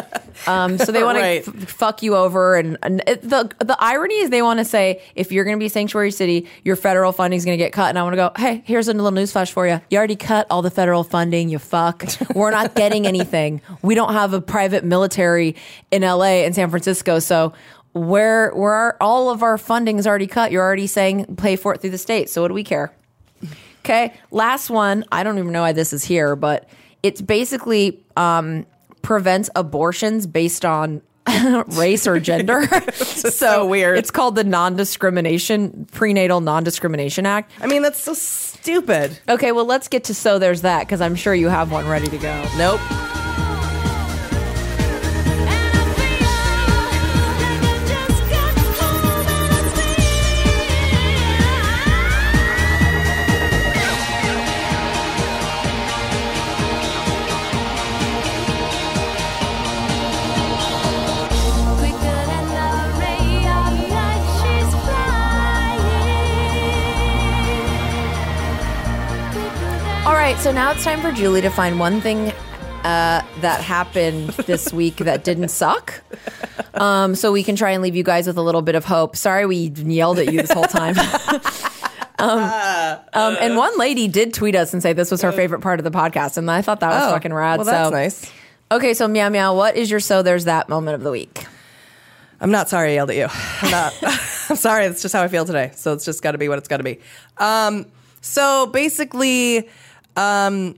Um, 0.47 0.78
so 0.78 0.93
they 0.93 1.03
want 1.03 1.18
Right. 1.18 1.43
to 1.45 1.51
f- 1.51 1.68
fuck 1.68 2.01
you 2.01 2.14
over, 2.14 2.55
and, 2.55 2.78
and 2.84 3.03
it, 3.09 3.22
the 3.22 3.51
the 3.59 3.76
irony 3.80 4.14
is 4.20 4.30
they 4.30 4.41
want 4.41 4.61
to 4.61 4.64
say 4.64 5.03
if 5.16 5.32
you're 5.32 5.43
going 5.45 5.57
to 5.57 5.59
be 5.59 5.66
a 5.66 5.68
sanctuary 5.68 6.12
city, 6.12 6.47
your 6.62 6.76
federal 6.76 7.11
funding 7.11 7.39
is 7.39 7.45
going 7.45 7.59
to 7.59 7.62
get 7.62 7.72
cut. 7.72 7.89
And 7.89 7.99
I 7.99 8.05
want 8.05 8.12
to 8.12 8.16
go, 8.18 8.30
hey, 8.36 8.62
here's 8.64 8.86
a 8.86 8.93
little 8.95 9.11
newsflash 9.11 9.51
for 9.51 9.66
you. 9.66 9.80
You 9.91 9.99
already 9.99 10.14
cut 10.14 10.47
all 10.49 10.62
the 10.62 10.70
federal 10.70 11.03
funding. 11.03 11.49
You 11.49 11.59
fuck. 11.59 12.05
We're 12.36 12.53
not 12.53 12.76
getting 12.76 13.05
anything. 13.05 13.62
We 13.82 13.97
don't 13.97 14.12
have 14.12 14.32
a 14.32 14.41
private 14.41 14.84
military 14.84 15.57
in 15.91 16.03
LA 16.03 16.45
and 16.47 16.55
San 16.55 16.70
Francisco, 16.70 17.18
so. 17.18 17.53
Where 17.99 18.51
where 18.55 18.72
our, 18.72 18.96
all 19.01 19.30
of 19.30 19.42
our 19.42 19.59
funding 19.59 19.99
is 19.99 20.07
already 20.07 20.26
cut, 20.26 20.53
you're 20.53 20.62
already 20.62 20.86
saying 20.86 21.36
pay 21.36 21.57
for 21.57 21.74
it 21.74 21.80
through 21.80 21.90
the 21.90 21.99
state. 21.99 22.30
So 22.30 22.42
what 22.42 22.49
do 22.49 22.55
we 22.55 22.64
care? 22.64 22.92
Okay, 23.84 24.12
last 24.30 24.70
one. 24.70 25.05
I 25.11 25.22
don't 25.22 25.38
even 25.38 25.53
know 25.53 25.62
why 25.62 25.72
this 25.72 25.92
is 25.92 26.05
here, 26.05 26.36
but 26.36 26.68
it's 27.03 27.20
basically 27.20 28.05
um, 28.16 28.66
prevents 29.03 29.49
abortions 29.57 30.26
based 30.26 30.64
on 30.64 31.01
race 31.68 32.07
or 32.07 32.20
gender. 32.20 32.66
so, 32.92 33.30
so 33.30 33.66
weird. 33.66 33.99
It's 33.99 34.11
called 34.11 34.34
the 34.34 34.44
Non-Discrimination 34.44 35.86
Prenatal 35.92 36.40
Non-Discrimination 36.40 37.26
Act. 37.26 37.51
I 37.61 37.66
mean, 37.66 37.82
that's 37.82 38.01
so 38.01 38.14
stupid. 38.14 39.18
Okay, 39.28 39.53
well, 39.53 39.64
let's 39.64 39.88
get 39.88 40.05
to 40.05 40.14
so 40.14 40.38
there's 40.38 40.62
that 40.62 40.80
because 40.80 41.01
I'm 41.01 41.14
sure 41.14 41.34
you 41.34 41.49
have 41.49 41.70
one 41.72 41.86
ready 41.86 42.09
to 42.09 42.18
go. 42.18 42.49
Nope. 42.57 42.80
So 70.39 70.53
now 70.53 70.70
it's 70.70 70.84
time 70.84 71.01
for 71.01 71.11
Julie 71.11 71.41
to 71.41 71.51
find 71.51 71.80
one 71.80 72.01
thing 72.01 72.28
uh, 72.84 73.22
that 73.41 73.61
happened 73.61 74.28
this 74.30 74.72
week 74.72 74.97
that 74.97 75.24
didn't 75.24 75.49
suck. 75.49 76.01
Um, 76.74 77.14
so 77.16 77.32
we 77.32 77.43
can 77.43 77.57
try 77.57 77.70
and 77.72 77.82
leave 77.82 77.97
you 77.97 78.05
guys 78.05 78.26
with 78.28 78.36
a 78.36 78.43
little 78.43 78.62
bit 78.62 78.76
of 78.76 78.84
hope. 78.84 79.16
Sorry 79.16 79.47
we 79.47 79.57
yelled 79.68 80.18
at 80.20 80.32
you 80.32 80.41
this 80.41 80.53
whole 80.53 80.64
time. 80.64 80.97
um, 82.20 83.01
um, 83.14 83.36
and 83.41 83.57
one 83.57 83.76
lady 83.78 84.07
did 84.07 84.32
tweet 84.32 84.55
us 84.55 84.72
and 84.72 84.80
say 84.80 84.93
this 84.93 85.11
was 85.11 85.22
her 85.22 85.32
favorite 85.32 85.61
part 85.61 85.80
of 85.80 85.84
the 85.84 85.91
podcast, 85.91 86.36
and 86.36 86.49
I 86.51 86.62
thought 86.62 86.80
that 86.80 86.91
was 86.91 87.09
Oh, 87.09 87.11
fucking 87.14 87.32
rad. 87.32 87.59
well, 87.59 87.64
that's 87.64 87.89
so 87.89 87.91
nice. 87.91 88.32
Okay, 88.70 88.95
so 88.95 89.09
meow 89.09 89.28
meow, 89.30 89.55
what 89.57 89.76
is 89.76 89.91
your 89.91 90.01
so 90.01 90.22
there's 90.22 90.45
that 90.45 90.68
moment 90.68 90.95
of 90.95 91.03
the 91.03 91.11
week? 91.11 91.47
I'm 92.41 92.53
not 92.53 92.68
sorry 92.68 92.93
I 92.93 92.95
yelled 92.95 93.11
at 93.11 93.16
you. 93.16 93.26
I'm 93.62 93.70
not. 93.72 93.95
I'm 94.51 94.57
sorry. 94.57 94.86
That's 94.86 95.03
just 95.03 95.14
how 95.14 95.22
I 95.22 95.28
feel 95.28 95.45
today. 95.45 95.72
So 95.74 95.93
it's 95.95 96.05
just 96.05 96.22
got 96.22 96.32
to 96.32 96.39
be 96.39 96.49
what 96.49 96.59
it's 96.59 96.68
got 96.68 96.76
to 96.76 96.84
be. 96.84 97.01
Um, 97.39 97.86
so 98.20 98.66
basically, 98.66 99.68
um, 100.18 100.74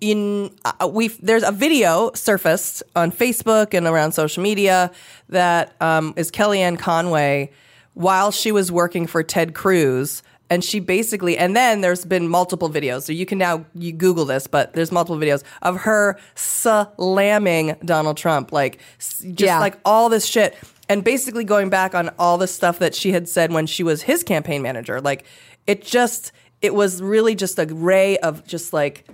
in 0.00 0.50
uh, 0.64 0.88
we 0.88 1.08
there's 1.08 1.42
a 1.42 1.52
video 1.52 2.10
surfaced 2.14 2.82
on 2.96 3.12
Facebook 3.12 3.74
and 3.74 3.86
around 3.86 4.12
social 4.12 4.42
media 4.42 4.90
that 5.28 5.74
um, 5.82 6.14
is 6.16 6.30
Kellyanne 6.30 6.78
Conway 6.78 7.50
while 7.94 8.30
she 8.30 8.50
was 8.52 8.72
working 8.72 9.06
for 9.06 9.22
Ted 9.22 9.54
Cruz. 9.54 10.22
And 10.52 10.64
she 10.64 10.80
basically, 10.80 11.38
and 11.38 11.54
then 11.54 11.80
there's 11.80 12.04
been 12.04 12.26
multiple 12.26 12.68
videos. 12.68 13.02
So 13.02 13.12
you 13.12 13.24
can 13.24 13.38
now 13.38 13.64
you 13.72 13.92
Google 13.92 14.24
this, 14.24 14.48
but 14.48 14.72
there's 14.72 14.90
multiple 14.90 15.16
videos 15.16 15.44
of 15.62 15.76
her 15.82 16.18
slamming 16.34 17.76
Donald 17.84 18.16
Trump, 18.16 18.50
like 18.50 18.80
just 18.98 19.40
Yeah. 19.40 19.60
like 19.60 19.78
all 19.84 20.08
this 20.08 20.26
shit, 20.26 20.56
and 20.88 21.04
basically 21.04 21.44
going 21.44 21.70
back 21.70 21.94
on 21.94 22.10
all 22.18 22.36
the 22.36 22.48
stuff 22.48 22.80
that 22.80 22.96
she 22.96 23.12
had 23.12 23.28
said 23.28 23.52
when 23.52 23.66
she 23.66 23.84
was 23.84 24.02
his 24.02 24.24
campaign 24.24 24.60
manager. 24.60 25.00
Like 25.00 25.24
it 25.68 25.84
just, 25.84 26.32
it 26.62 26.74
was 26.74 27.00
really 27.02 27.34
just 27.34 27.58
a 27.58 27.66
ray 27.66 28.18
of 28.18 28.46
just 28.46 28.72
like 28.72 29.06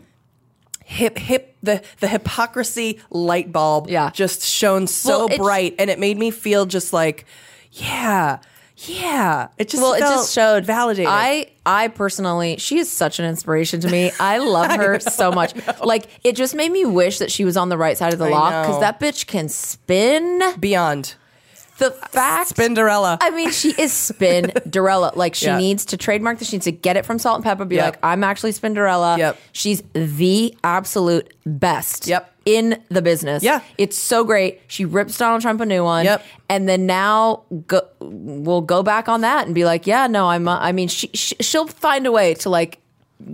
hip 0.85 1.19
hip 1.19 1.57
the 1.63 1.83
the 2.01 2.07
hypocrisy 2.09 3.01
light 3.11 3.51
bulb 3.53 3.89
Yeah. 3.89 4.11
just 4.11 4.43
shone 4.43 4.87
so 4.87 5.27
Well, 5.27 5.39
bright 5.39 5.75
and 5.79 5.91
it 5.91 5.99
made 5.99 6.17
me 6.19 6.31
feel 6.31 6.65
just 6.67 6.93
like 6.93 7.25
yeah 7.73 8.39
yeah 8.79 9.49
it 9.59 9.69
just 9.69 9.83
well, 9.83 9.95
it 9.95 10.01
just 10.01 10.33
showed 10.35 10.65
validated 10.65 11.11
I 11.11 11.51
I 11.65 11.89
personally, 11.89 12.59
she 12.59 12.79
is 12.79 12.89
such 12.93 13.19
an 13.19 13.25
inspiration 13.25 13.81
to 13.81 13.89
me. 13.89 14.13
I 14.21 14.39
love 14.57 14.71
her 14.71 15.01
so 15.01 15.33
much. 15.33 15.53
Like 15.83 16.07
it 16.23 16.37
just 16.37 16.55
made 16.55 16.71
me 16.71 16.85
wish 16.85 17.19
that 17.19 17.33
she 17.33 17.45
was 17.45 17.57
on 17.57 17.71
the 17.71 17.77
right 17.77 17.99
side 17.99 18.13
of 18.13 18.21
the 18.21 18.27
I 18.27 18.31
law 18.31 18.63
because 18.63 18.79
that 18.81 19.01
bitch 19.01 19.27
can 19.27 19.49
spin. 19.49 20.41
beyond 20.61 21.17
The 21.79 21.91
fact, 21.91 22.55
Spinderella 22.57 23.19
I 23.21 23.31
mean, 23.31 23.51
she 23.51 23.71
is 23.71 23.93
Spinderella. 23.93 25.15
Like 25.17 25.35
she 25.35 25.47
Yeah. 25.47 25.59
needs 25.59 25.85
to 25.87 25.97
trademark 25.97 26.39
this. 26.39 26.49
She 26.49 26.57
needs 26.57 26.65
to 26.65 26.73
get 26.73 26.97
it 26.97 27.05
from 27.05 27.19
Salt-N-Pepa. 27.19 27.69
Be 27.69 27.77
Yep. 27.77 27.85
like, 27.85 27.99
I'm 28.03 28.25
actually 28.25 28.53
Spinderella. 28.53 29.19
Yep. 29.19 29.39
She's 29.53 29.83
the 29.93 30.55
absolute 30.65 31.33
best. 31.45 32.07
Yep. 32.07 32.33
In 32.47 32.81
the 32.91 33.03
business. 33.03 33.43
Yeah. 33.43 33.61
It's 33.77 33.99
so 33.99 34.23
great. 34.25 34.61
She 34.69 34.85
rips 34.85 35.19
Donald 35.19 35.43
Trump 35.43 35.61
a 35.61 35.67
new 35.67 35.83
one. 35.83 36.05
Yep. 36.05 36.23
And 36.49 36.69
then 36.69 36.87
now 36.87 37.43
go, 37.67 37.83
we'll 38.01 38.61
go 38.61 38.83
back 38.85 39.09
on 39.09 39.23
that 39.23 39.47
and 39.47 39.55
be 39.55 39.65
like, 39.65 39.87
yeah, 39.87 40.07
no, 40.07 40.29
I'm. 40.29 40.47
uh, 40.47 40.57
I 40.59 40.71
mean, 40.73 40.87
she, 40.89 41.09
she 41.13 41.35
she'll 41.41 41.67
find 41.67 42.07
a 42.07 42.13
way 42.13 42.35
to 42.35 42.49
like 42.51 42.79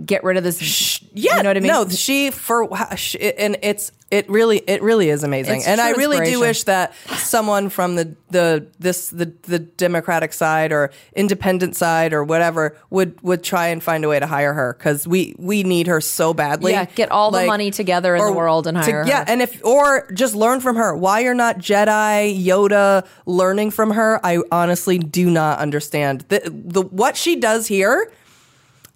get 0.05 0.23
rid 0.23 0.37
of 0.37 0.43
this. 0.43 1.01
yeah 1.13 1.37
you 1.37 1.43
know 1.43 1.49
what 1.49 1.57
I 1.57 1.59
mean. 1.59 1.67
no 1.67 1.87
she 1.89 2.31
for 2.31 2.69
sh- 2.95 3.17
and 3.19 3.57
it's 3.61 3.91
it 4.09 4.29
really 4.29 4.59
it 4.65 4.81
really 4.81 5.09
is 5.09 5.23
amazing 5.23 5.57
It's 5.57 5.67
and 5.67 5.81
i 5.81 5.91
really 5.91 6.23
do 6.25 6.39
wish 6.39 6.63
that 6.63 6.93
someone 7.17 7.67
from 7.69 7.95
the 7.95 8.15
the 8.29 8.65
this 8.79 9.09
the 9.09 9.33
the 9.41 9.59
democratic 9.59 10.31
side 10.31 10.71
or 10.71 10.91
independent 11.15 11.75
side 11.75 12.13
or 12.13 12.23
whatever 12.23 12.77
would 12.91 13.21
would 13.23 13.43
try 13.43 13.67
and 13.67 13.83
find 13.83 14.05
a 14.05 14.07
way 14.07 14.19
to 14.19 14.25
hire 14.27 14.53
her 14.53 14.73
because 14.77 15.05
we 15.05 15.35
we 15.37 15.63
need 15.63 15.87
her 15.87 15.99
so 15.99 16.33
badly 16.33 16.71
Yeah, 16.71 16.85
get 16.85 17.11
all 17.11 17.29
the 17.31 17.45
money 17.45 17.69
together 17.69 18.15
in 18.15 18.23
the 18.25 18.31
world 18.31 18.67
and 18.67 18.77
to- 18.77 18.83
hire 18.83 19.03
yeah 19.05 19.19
her. 19.19 19.25
and 19.27 19.41
if 19.41 19.63
or 19.65 20.09
just 20.13 20.33
learn 20.33 20.61
from 20.61 20.77
her 20.77 20.95
why 20.95 21.19
you're 21.19 21.33
not 21.33 21.57
jedi 21.59 22.41
yoda 22.45 23.05
learning 23.25 23.71
from 23.71 23.91
her 23.91 24.19
i 24.25 24.39
honestly 24.51 24.97
do 24.97 25.29
not 25.29 25.59
understand 25.59 26.21
the, 26.29 26.41
the 26.53 26.81
what 26.83 27.17
she 27.17 27.35
does 27.35 27.67
here 27.67 28.09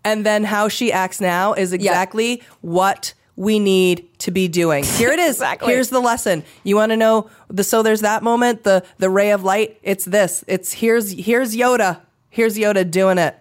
and 0.07 0.25
then 0.25 0.45
how 0.45 0.69
she 0.69 0.91
acts 0.91 1.19
now 1.19 1.53
is 1.53 1.73
exactly 1.73 2.41
what 2.61 3.13
we 3.35 3.59
need 3.59 4.07
to 4.19 4.31
be 4.31 4.47
doing. 4.47 4.83
Here 5.01 5.11
it 5.11 5.19
is. 5.19 5.35
Exactly. 5.35 5.73
Here's 5.73 5.89
the 5.89 5.99
lesson. 5.99 6.43
You 6.63 6.77
want 6.77 6.91
to 6.91 6.97
know 6.97 7.29
the 7.49 7.63
so 7.63 7.83
there's 7.83 8.01
that 8.01 8.23
moment, 8.23 8.63
the 8.63 8.83
the 8.97 9.09
ray 9.09 9.31
of 9.31 9.43
light. 9.43 9.77
It's 9.83 10.05
this. 10.05 10.45
It's 10.47 10.71
here's 10.73 11.11
here's 11.11 11.55
Yoda. 11.55 11.99
Here's 12.29 12.57
Yoda 12.57 12.89
doing 12.89 13.17
it 13.17 13.35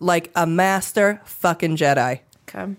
like 0.00 0.30
a 0.34 0.46
master 0.46 1.20
fucking 1.24 1.76
Jedi. 1.76 2.20
Okay. 2.48 2.74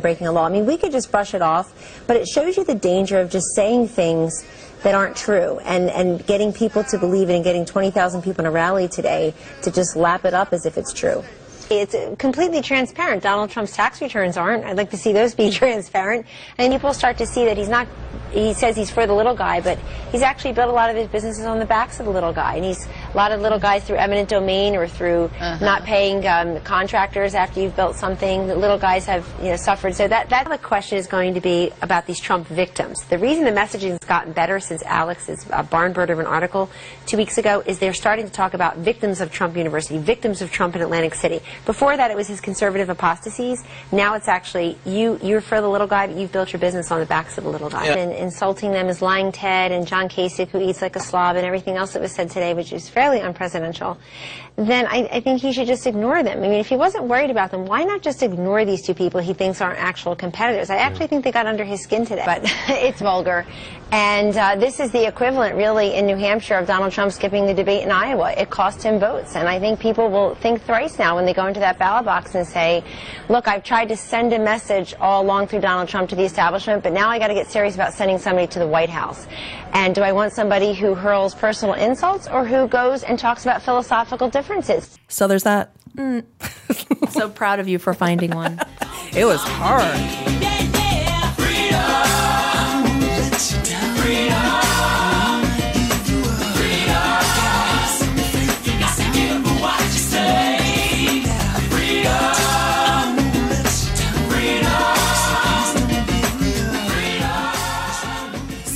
breaking 0.00 0.26
a 0.26 0.32
law. 0.32 0.46
I 0.46 0.50
mean, 0.50 0.66
we 0.66 0.76
could 0.76 0.92
just 0.92 1.10
brush 1.10 1.34
it 1.34 1.42
off, 1.42 2.02
but 2.06 2.16
it 2.16 2.26
shows 2.26 2.56
you 2.56 2.64
the 2.64 2.74
danger 2.74 3.20
of 3.20 3.30
just 3.30 3.54
saying 3.54 3.88
things 3.88 4.44
that 4.82 4.94
aren't 4.94 5.16
true 5.16 5.60
and, 5.60 5.88
and 5.90 6.26
getting 6.26 6.52
people 6.52 6.82
to 6.84 6.98
believe 6.98 7.30
it 7.30 7.36
and 7.36 7.44
getting 7.44 7.64
20,000 7.64 8.22
people 8.22 8.42
in 8.42 8.46
a 8.46 8.50
rally 8.50 8.88
today 8.88 9.32
to 9.62 9.70
just 9.70 9.94
lap 9.96 10.24
it 10.24 10.34
up 10.34 10.52
as 10.52 10.66
if 10.66 10.76
it's 10.76 10.92
true. 10.92 11.22
It's 11.70 11.96
completely 12.18 12.60
transparent. 12.60 13.22
Donald 13.22 13.50
Trump's 13.50 13.74
tax 13.74 14.02
returns 14.02 14.36
aren't. 14.36 14.64
I'd 14.64 14.76
like 14.76 14.90
to 14.90 14.96
see 14.96 15.12
those 15.12 15.34
be 15.34 15.50
transparent. 15.62 16.26
And 16.58 16.72
people 16.72 16.92
start 16.92 17.18
to 17.18 17.26
see 17.26 17.46
that 17.46 17.56
he's 17.56 17.68
not, 17.68 17.88
he 18.32 18.52
says 18.52 18.76
he's 18.76 18.90
for 18.90 19.06
the 19.06 19.14
little 19.14 19.34
guy, 19.34 19.60
but 19.60 19.78
he's 20.12 20.22
actually 20.22 20.52
built 20.52 20.68
a 20.68 20.72
lot 20.72 20.90
of 20.90 20.96
his 20.96 21.08
businesses 21.08 21.46
on 21.46 21.58
the 21.58 21.64
backs 21.64 22.00
of 22.00 22.06
the 22.06 22.12
little 22.12 22.32
guy. 22.32 22.56
And 22.56 22.64
he's 22.64 22.86
a 23.14 23.16
lot 23.16 23.32
of 23.32 23.40
little 23.40 23.58
guys 23.58 23.84
through 23.84 23.96
eminent 23.96 24.28
domain 24.28 24.74
or 24.74 24.88
through 24.88 25.30
not 25.40 25.84
paying 25.84 26.26
um, 26.26 26.60
contractors 26.60 27.34
after 27.34 27.60
you've 27.60 27.76
built 27.76 27.96
something. 27.96 28.46
The 28.46 28.56
little 28.56 28.78
guys 28.78 29.06
have 29.06 29.30
you 29.40 29.50
know 29.50 29.56
suffered. 29.56 29.94
So 29.94 30.08
that 30.08 30.28
that 30.30 30.48
the 30.48 30.58
question 30.58 30.98
is 30.98 31.06
going 31.06 31.34
to 31.34 31.40
be 31.40 31.70
about 31.80 32.06
these 32.06 32.20
Trump 32.20 32.46
victims. 32.48 33.02
The 33.04 33.18
reason 33.18 33.44
the 33.44 33.50
messaging 33.50 33.90
has 33.90 33.98
gotten 34.00 34.32
better 34.32 34.60
since 34.60 34.82
Alex's 34.82 35.46
uh, 35.50 35.62
barn 35.62 35.92
bird 35.92 36.10
of 36.10 36.18
an 36.18 36.26
article 36.26 36.70
two 37.06 37.16
weeks 37.16 37.38
ago 37.38 37.62
is 37.66 37.78
they're 37.78 37.94
starting 37.94 38.26
to 38.26 38.32
talk 38.32 38.54
about 38.54 38.78
victims 38.78 39.20
of 39.20 39.30
Trump 39.30 39.56
University, 39.56 39.98
victims 39.98 40.42
of 40.42 40.50
Trump 40.50 40.74
in 40.74 40.82
Atlantic 40.82 41.14
City. 41.14 41.40
Before 41.66 41.96
that, 41.96 42.10
it 42.10 42.16
was 42.16 42.28
his 42.28 42.40
conservative 42.40 42.88
apostasies. 42.88 43.64
Now 43.92 44.14
it's 44.14 44.28
actually 44.28 44.76
you. 44.84 45.18
You're 45.22 45.40
for 45.40 45.60
the 45.60 45.68
little 45.68 45.86
guy, 45.86 46.08
but 46.08 46.16
you've 46.16 46.32
built 46.32 46.52
your 46.52 46.60
business 46.60 46.90
on 46.90 47.00
the 47.00 47.06
backs 47.06 47.38
of 47.38 47.44
the 47.44 47.50
little 47.50 47.70
guy. 47.70 47.86
And 47.86 48.12
insulting 48.12 48.72
them 48.72 48.88
is 48.88 49.00
lying 49.00 49.32
Ted 49.32 49.72
and 49.72 49.86
John 49.86 50.08
Kasich, 50.08 50.48
who 50.48 50.60
eats 50.60 50.82
like 50.82 50.96
a 50.96 51.00
slob, 51.00 51.36
and 51.36 51.46
everything 51.46 51.76
else 51.76 51.92
that 51.92 52.02
was 52.02 52.12
said 52.12 52.30
today, 52.30 52.54
which 52.54 52.72
is 52.72 52.88
fairly 53.04 53.20
unpresidential. 53.20 53.98
Then 54.56 54.86
I, 54.86 55.08
I 55.10 55.20
think 55.20 55.40
he 55.40 55.52
should 55.52 55.66
just 55.66 55.84
ignore 55.84 56.22
them. 56.22 56.38
I 56.38 56.42
mean, 56.42 56.60
if 56.60 56.68
he 56.68 56.76
wasn't 56.76 57.04
worried 57.04 57.30
about 57.30 57.50
them, 57.50 57.66
why 57.66 57.82
not 57.82 58.02
just 58.02 58.22
ignore 58.22 58.64
these 58.64 58.86
two 58.86 58.94
people 58.94 59.18
he 59.20 59.34
thinks 59.34 59.60
aren't 59.60 59.80
actual 59.80 60.14
competitors? 60.14 60.70
I 60.70 60.76
actually 60.76 61.08
think 61.08 61.24
they 61.24 61.32
got 61.32 61.46
under 61.46 61.64
his 61.64 61.82
skin 61.82 62.06
today, 62.06 62.22
but 62.24 62.42
it's 62.68 63.00
vulgar. 63.00 63.44
And 63.90 64.36
uh, 64.36 64.56
this 64.56 64.78
is 64.80 64.92
the 64.92 65.06
equivalent, 65.06 65.56
really, 65.56 65.94
in 65.94 66.06
New 66.06 66.16
Hampshire 66.16 66.54
of 66.56 66.66
Donald 66.66 66.92
Trump 66.92 67.12
skipping 67.12 67.46
the 67.46 67.54
debate 67.54 67.82
in 67.82 67.90
Iowa. 67.90 68.32
It 68.32 68.48
cost 68.48 68.82
him 68.82 68.98
votes, 68.98 69.36
and 69.36 69.48
I 69.48 69.58
think 69.58 69.78
people 69.78 70.08
will 70.08 70.36
think 70.36 70.62
thrice 70.62 70.98
now 70.98 71.16
when 71.16 71.26
they 71.26 71.34
go 71.34 71.46
into 71.46 71.60
that 71.60 71.78
ballot 71.78 72.04
box 72.04 72.34
and 72.34 72.46
say, 72.46 72.82
"Look, 73.28 73.46
I've 73.46 73.62
tried 73.62 73.88
to 73.88 73.96
send 73.96 74.32
a 74.32 74.38
message 74.38 74.94
all 75.00 75.22
along 75.22 75.48
through 75.48 75.60
Donald 75.60 75.88
Trump 75.88 76.08
to 76.10 76.16
the 76.16 76.24
establishment, 76.24 76.82
but 76.82 76.92
now 76.92 77.08
I 77.08 77.18
got 77.18 77.28
to 77.28 77.34
get 77.34 77.48
serious 77.48 77.74
about 77.74 77.92
sending 77.92 78.18
somebody 78.18 78.46
to 78.48 78.58
the 78.58 78.66
White 78.66 78.90
House." 78.90 79.26
And 79.72 79.94
do 79.94 80.02
I 80.02 80.12
want 80.12 80.32
somebody 80.32 80.74
who 80.74 80.94
hurls 80.94 81.34
personal 81.34 81.74
insults 81.74 82.26
or 82.28 82.44
who 82.44 82.68
goes 82.68 83.02
and 83.02 83.18
talks 83.18 83.44
about 83.44 83.62
philosophical 83.62 84.28
differences? 84.28 84.43
So 85.08 85.26
there's 85.28 85.44
that. 85.44 85.72
Mm. 85.96 86.24
So 87.10 87.28
proud 87.28 87.60
of 87.60 87.68
you 87.68 87.78
for 87.78 87.94
finding 87.94 88.32
one. 88.32 88.58
It 89.14 89.24
was 89.24 89.40
hard. 89.42 89.94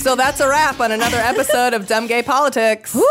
So 0.09 0.15
that's 0.15 0.39
a 0.39 0.49
wrap 0.49 0.79
on 0.79 0.91
another 0.91 1.19
episode 1.19 1.75
of 1.75 1.85
Dumb 1.85 2.07
Gay 2.07 2.23
Politics. 2.23 2.95
Whew. 2.95 3.03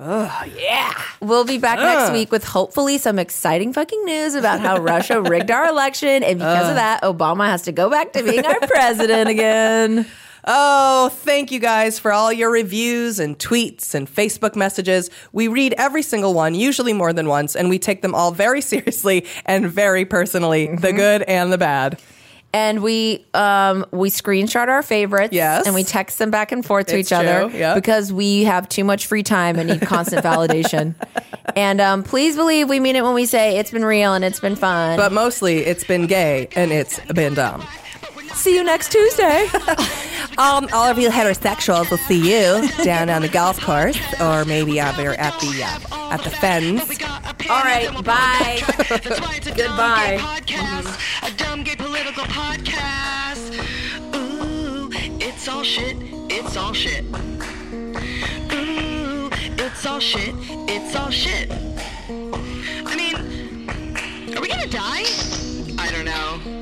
Oh, 0.00 0.44
yeah. 0.58 0.92
We'll 1.20 1.44
be 1.44 1.56
back 1.56 1.78
next 1.78 2.12
week 2.12 2.32
with 2.32 2.42
hopefully 2.42 2.98
some 2.98 3.20
exciting 3.20 3.72
fucking 3.72 4.04
news 4.04 4.34
about 4.34 4.58
how 4.58 4.78
Russia 4.78 5.22
rigged 5.22 5.52
our 5.52 5.68
election. 5.68 6.24
And 6.24 6.40
because 6.40 6.68
of 6.68 6.74
that, 6.74 7.02
Obama 7.04 7.46
has 7.46 7.62
to 7.62 7.70
go 7.70 7.88
back 7.88 8.12
to 8.14 8.24
being 8.24 8.44
our 8.44 8.58
president 8.58 9.30
again. 9.30 10.04
Oh, 10.44 11.08
thank 11.08 11.52
you 11.52 11.60
guys 11.60 12.00
for 12.00 12.12
all 12.12 12.32
your 12.32 12.50
reviews 12.50 13.20
and 13.20 13.38
tweets 13.38 13.94
and 13.94 14.12
Facebook 14.12 14.56
messages. 14.56 15.08
We 15.30 15.46
read 15.46 15.72
every 15.78 16.02
single 16.02 16.34
one, 16.34 16.56
usually 16.56 16.92
more 16.92 17.12
than 17.12 17.28
once, 17.28 17.54
and 17.54 17.68
we 17.68 17.78
take 17.78 18.02
them 18.02 18.12
all 18.12 18.32
very 18.32 18.60
seriously 18.72 19.24
and 19.46 19.70
very 19.70 20.04
personally, 20.04 20.66
the 20.66 20.88
mm-hmm. 20.88 20.96
good 20.96 21.22
and 21.22 21.52
the 21.52 21.58
bad. 21.58 22.02
And 22.54 22.82
we 22.82 23.24
um 23.34 23.84
we 23.92 24.10
screenshot 24.10 24.68
our 24.68 24.82
favorites 24.82 25.32
Yes. 25.32 25.66
and 25.66 25.74
we 25.74 25.84
text 25.84 26.18
them 26.18 26.30
back 26.30 26.52
and 26.52 26.64
forth 26.64 26.86
to 26.88 26.98
It's 26.98 27.08
each 27.08 27.12
other 27.12 27.50
yep. 27.56 27.74
because 27.74 28.12
we 28.12 28.44
have 28.44 28.68
too 28.68 28.84
much 28.84 29.06
free 29.06 29.22
time 29.22 29.58
and 29.58 29.68
need 29.70 29.80
constant 29.82 30.24
validation 30.30 30.94
and 31.56 31.80
um 31.80 32.02
please 32.02 32.36
believe 32.36 32.68
we 32.68 32.78
mean 32.80 32.96
it 32.96 33.02
when 33.04 33.14
we 33.14 33.26
say 33.26 33.58
it's 33.58 33.70
been 33.70 33.84
real 33.84 34.14
and 34.14 34.24
it's 34.24 34.40
been 34.40 34.56
fun 34.56 34.96
But 34.96 35.12
mostly 35.12 35.58
it's 35.58 35.84
been 35.84 36.06
gay 36.06 36.48
and 36.54 36.72
it's 36.72 37.00
been 37.14 37.34
dumb. 37.34 37.62
See 38.34 38.54
you 38.56 38.64
next 38.64 38.90
Tuesday. 38.90 39.46
um, 40.38 40.68
all 40.72 40.88
of 40.88 40.98
you 40.98 41.10
heterosexuals 41.10 41.90
will 41.90 41.98
see 41.98 42.18
you 42.18 42.68
down 42.82 43.08
on 43.10 43.22
the 43.22 43.28
golf 43.28 43.60
course 43.60 43.98
or 44.20 44.44
maybe 44.44 44.80
over 44.80 45.14
at 45.14 45.38
the 45.40 45.62
uh, 45.62 46.12
at 46.12 46.22
the 46.24 46.30
fens. 46.30 46.80
All 47.50 47.62
right, 47.62 47.92
bye. 48.04 48.60
Goodbye. 48.88 49.40
Goodbye. 49.44 50.18
Podcast, 50.20 51.28
a 51.28 51.36
dumb 51.36 51.62
gay 51.62 51.76
political 51.76 52.24
podcast. 52.24 53.54
Ooh, 54.16 54.90
it's 55.20 55.46
all 55.48 55.62
shit. 55.62 55.96
It's 56.30 56.56
all 56.56 56.72
shit. 56.72 57.04
Ooh, 58.52 59.30
it's 59.32 59.86
all 59.86 60.00
shit. 60.00 60.34
It's 60.68 60.96
all 60.96 61.10
shit. 61.10 61.50
I 62.86 62.96
mean, 62.96 63.14
are 64.36 64.40
we 64.40 64.48
gonna 64.48 64.66
die? 64.66 65.04
I 65.78 65.90
don't 65.92 66.04
know. 66.04 66.61